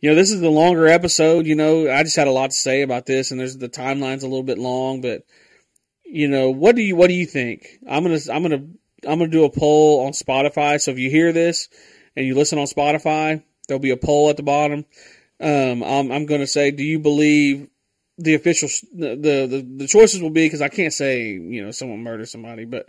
you 0.00 0.10
know, 0.10 0.16
this 0.16 0.32
is 0.32 0.40
the 0.40 0.50
longer 0.50 0.86
episode. 0.86 1.46
You 1.46 1.54
know, 1.54 1.90
I 1.90 2.02
just 2.02 2.16
had 2.16 2.28
a 2.28 2.32
lot 2.32 2.50
to 2.50 2.56
say 2.56 2.82
about 2.82 3.06
this, 3.06 3.30
and 3.30 3.38
there's 3.38 3.56
the 3.56 3.68
timeline's 3.68 4.24
a 4.24 4.28
little 4.28 4.42
bit 4.42 4.58
long. 4.58 5.00
But 5.00 5.22
you 6.04 6.28
know, 6.28 6.50
what 6.50 6.76
do 6.76 6.82
you 6.82 6.96
what 6.96 7.08
do 7.08 7.14
you 7.14 7.26
think? 7.26 7.78
I'm 7.88 8.02
gonna 8.02 8.18
I'm 8.32 8.42
gonna 8.42 8.66
I'm 9.06 9.18
gonna 9.18 9.28
do 9.28 9.44
a 9.44 9.50
poll 9.50 10.06
on 10.06 10.12
Spotify. 10.12 10.80
So 10.80 10.90
if 10.90 10.98
you 10.98 11.10
hear 11.10 11.32
this 11.32 11.68
and 12.16 12.26
you 12.26 12.34
listen 12.34 12.58
on 12.58 12.66
Spotify, 12.66 13.42
there'll 13.66 13.80
be 13.80 13.90
a 13.90 13.96
poll 13.96 14.30
at 14.30 14.36
the 14.36 14.42
bottom. 14.42 14.84
Um, 15.40 15.82
I'm, 15.82 16.10
I'm 16.10 16.26
going 16.26 16.40
to 16.40 16.46
say, 16.46 16.70
do 16.70 16.82
you 16.82 16.98
believe 16.98 17.68
the 18.18 18.34
official 18.34 18.68
the, 18.94 19.14
the 19.16 19.66
the 19.76 19.86
choices 19.86 20.22
will 20.22 20.30
be 20.30 20.46
because 20.46 20.62
I 20.62 20.68
can't 20.68 20.92
say 20.92 21.28
you 21.28 21.64
know 21.64 21.70
someone 21.70 22.02
murdered 22.02 22.28
somebody, 22.28 22.64
but 22.64 22.88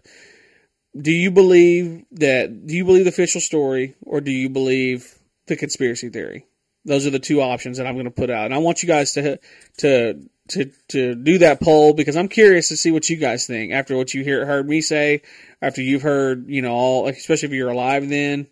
do 1.00 1.12
you 1.12 1.32
believe 1.32 2.06
that 2.12 2.66
do 2.66 2.76
you 2.76 2.86
believe 2.86 3.04
the 3.04 3.10
official 3.10 3.42
story 3.42 3.96
or 4.02 4.22
do 4.22 4.32
you 4.32 4.50
believe 4.50 5.16
the 5.48 5.56
conspiracy 5.56 6.10
theory? 6.10 6.46
Those 6.86 7.06
are 7.06 7.12
the 7.12 7.20
two 7.20 7.42
options 7.42 7.78
that 7.78 7.88
I'm 7.88 7.96
going 7.96 8.06
to 8.06 8.12
put 8.12 8.30
out, 8.30 8.46
and 8.46 8.54
I 8.54 8.60
want 8.60 8.82
you 8.84 8.88
guys 8.88 9.14
to 9.14 9.40
to 9.80 10.22
to 10.50 10.72
to 10.90 11.16
do 11.16 11.40
that 11.40 11.60
poll 11.60 11.94
because 11.94 12.16
I'm 12.16 12.30
curious 12.30 12.70
to 12.70 12.78
see 12.78 12.92
what 12.92 13.10
you 13.10 13.18
guys 13.18 13.46
think 13.46 13.74
after 13.74 13.98
what 13.98 14.14
you 14.14 14.24
hear 14.24 14.46
heard 14.46 14.68
me 14.68 14.80
say, 14.80 15.24
after 15.62 15.82
you've 15.82 16.04
heard 16.04 16.48
you 16.48 16.62
know 16.62 16.72
all, 16.72 17.08
especially 17.08 17.50
if 17.50 17.54
you're 17.54 17.70
alive 17.70 18.08
then, 18.08 18.48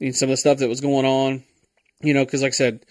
and 0.00 0.16
some 0.16 0.28
of 0.28 0.32
the 0.32 0.36
stuff 0.38 0.58
that 0.58 0.68
was 0.70 0.80
going 0.80 1.04
on, 1.04 1.44
you 2.00 2.14
know, 2.14 2.24
because 2.24 2.42
like 2.42 2.50
I 2.50 2.52
said 2.52 2.84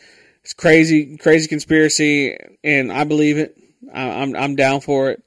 it's 0.45 0.53
crazy, 0.53 1.17
crazy 1.17 1.47
conspiracy, 1.47 2.37
and 2.63 2.93
I 2.93 3.03
believe 3.03 3.39
it. 3.39 3.57
I, 3.91 4.01
am 4.21 4.35
I'm 4.35 4.55
down 4.55 4.79
for 4.79 5.09
it. 5.09 5.23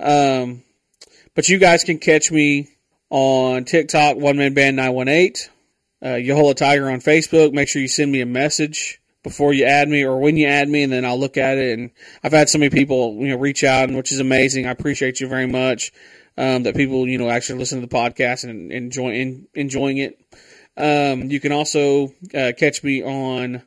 Um, 0.00 0.64
but 1.36 1.48
you 1.48 1.58
guys 1.58 1.84
can 1.84 1.98
catch 1.98 2.32
me 2.32 2.68
on 3.08 3.64
TikTok, 3.64 4.16
One 4.16 4.36
Man 4.36 4.54
Band 4.54 4.74
918, 4.74 5.34
uh, 6.02 6.06
Yahola 6.06 6.56
Tiger 6.56 6.90
on 6.90 6.98
Facebook. 6.98 7.52
Make 7.52 7.68
sure 7.68 7.80
you 7.80 7.86
send 7.86 8.10
me 8.10 8.20
a 8.22 8.26
message 8.26 9.00
before 9.22 9.52
you 9.52 9.66
add 9.66 9.88
me 9.88 10.04
or 10.04 10.18
when 10.18 10.36
you 10.36 10.48
add 10.48 10.68
me, 10.68 10.82
and 10.82 10.92
then 10.92 11.04
I'll 11.04 11.18
look 11.18 11.36
at 11.36 11.58
it. 11.58 11.78
And 11.78 11.92
I've 12.24 12.32
had 12.32 12.48
so 12.48 12.58
many 12.58 12.70
people, 12.70 13.14
you 13.20 13.28
know, 13.28 13.36
reach 13.36 13.62
out, 13.62 13.88
which 13.92 14.10
is 14.10 14.18
amazing. 14.18 14.66
I 14.66 14.72
appreciate 14.72 15.20
you 15.20 15.28
very 15.28 15.46
much. 15.46 15.92
Um, 16.38 16.64
that 16.64 16.74
people, 16.74 17.06
you 17.08 17.18
know, 17.18 17.30
actually 17.30 17.60
listen 17.60 17.80
to 17.80 17.86
the 17.86 17.94
podcast 17.94 18.44
and 18.44 18.72
enjoy 18.72 19.12
in, 19.12 19.46
enjoying 19.54 19.98
it. 19.98 20.20
Um, 20.76 21.30
you 21.30 21.40
can 21.40 21.52
also 21.52 22.12
uh, 22.34 22.52
catch 22.56 22.84
me 22.84 23.02
on 23.02 23.62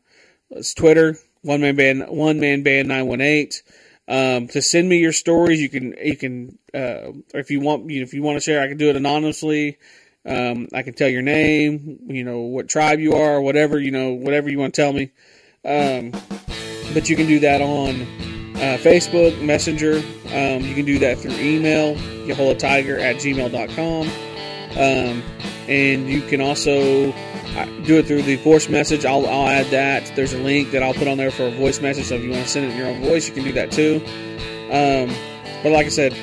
Twitter, 0.75 1.15
one 1.41 1.61
man 1.61 1.75
band, 1.75 2.07
one 2.07 2.39
man 2.39 2.63
band 2.63 2.87
nine 2.87 3.07
one 3.07 3.21
eight. 3.21 3.63
Um, 4.07 4.47
to 4.49 4.61
send 4.61 4.89
me 4.89 4.97
your 4.97 5.11
stories, 5.11 5.61
you 5.61 5.69
can 5.69 5.95
you 6.01 6.17
can 6.17 6.57
uh, 6.73 7.11
if 7.33 7.51
you 7.51 7.59
want 7.59 7.89
you 7.89 7.99
know, 7.99 8.03
if 8.03 8.13
you 8.13 8.23
want 8.23 8.37
to 8.37 8.41
share, 8.41 8.61
I 8.61 8.67
can 8.67 8.77
do 8.77 8.89
it 8.89 8.95
anonymously. 8.95 9.77
Um, 10.25 10.67
I 10.73 10.81
can 10.81 10.93
tell 10.93 11.07
your 11.07 11.21
name, 11.21 11.99
you 12.07 12.23
know 12.23 12.41
what 12.41 12.67
tribe 12.67 12.99
you 12.99 13.13
are, 13.13 13.39
whatever 13.39 13.79
you 13.79 13.91
know, 13.91 14.13
whatever 14.13 14.49
you 14.49 14.59
want 14.59 14.73
to 14.73 14.81
tell 14.81 14.93
me. 14.93 15.11
Um, 15.65 16.11
but 16.93 17.09
you 17.09 17.15
can 17.15 17.27
do 17.27 17.39
that 17.39 17.61
on 17.61 18.01
uh, 18.55 18.77
Facebook, 18.81 19.39
Messenger. 19.41 19.97
Um, 20.33 20.63
you 20.63 20.75
can 20.75 20.85
do 20.85 20.99
that 20.99 21.19
through 21.19 21.33
email, 21.33 21.95
yaholatiger 22.25 22.99
at 22.99 23.17
gmail.com. 23.17 24.28
Um, 24.79 25.21
and 25.67 26.09
you 26.09 26.21
can 26.21 26.39
also 26.39 27.11
uh, 27.11 27.65
do 27.83 27.97
it 27.97 28.07
through 28.07 28.21
the 28.21 28.37
voice 28.37 28.69
message. 28.69 29.03
I'll, 29.03 29.27
I'll 29.27 29.47
add 29.47 29.67
that. 29.67 30.15
There's 30.15 30.33
a 30.33 30.37
link 30.37 30.71
that 30.71 30.81
I'll 30.81 30.93
put 30.93 31.07
on 31.07 31.17
there 31.17 31.31
for 31.31 31.47
a 31.47 31.51
voice 31.51 31.81
message. 31.81 32.05
So 32.05 32.15
if 32.15 32.23
you 32.23 32.31
want 32.31 32.43
to 32.43 32.49
send 32.49 32.65
it 32.65 32.71
in 32.71 32.77
your 32.77 32.87
own 32.87 33.01
voice, 33.01 33.27
you 33.27 33.33
can 33.33 33.43
do 33.43 33.51
that 33.53 33.71
too. 33.71 34.01
Um, 34.71 35.13
but 35.61 35.71
like 35.71 35.85
I 35.85 35.89
said, 35.89 36.13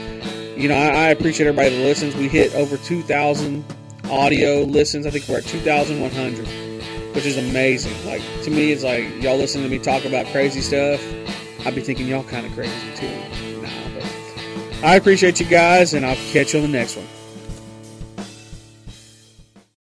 you 0.57 0.69
know, 0.69 0.75
I, 0.75 0.87
I, 0.87 1.09
appreciate 1.11 1.47
everybody 1.47 1.77
that 1.77 1.83
listens. 1.83 2.15
We 2.17 2.29
hit 2.29 2.55
over 2.55 2.79
2,000 2.79 3.65
audio 4.05 4.63
listens. 4.63 5.05
I 5.05 5.11
think 5.11 5.29
we're 5.29 5.39
at 5.39 5.45
2,100, 5.45 6.47
which 7.15 7.27
is 7.27 7.37
amazing. 7.37 7.93
Like, 8.07 8.23
to 8.45 8.51
me, 8.51 8.73
it's 8.73 8.83
like 8.83 9.05
y'all 9.23 9.37
listen 9.37 9.63
to 9.63 9.69
me 9.69 9.79
talk 9.79 10.05
about 10.07 10.27
crazy 10.27 10.63
stuff. 10.63 11.01
I'd 11.67 11.75
be 11.75 11.83
thinking 11.83 12.07
y'all 12.07 12.25
kind 12.25 12.47
of 12.47 12.53
crazy 12.53 12.73
too. 12.95 13.61
Nah, 13.61 13.69
but 13.95 14.85
I 14.85 14.95
appreciate 14.95 15.41
you 15.41 15.47
guys, 15.47 15.93
and 15.93 16.07
I'll 16.07 16.17
catch 16.33 16.55
you 16.55 16.61
on 16.61 16.71
the 16.71 16.79
next 16.79 16.97
one. 16.97 17.07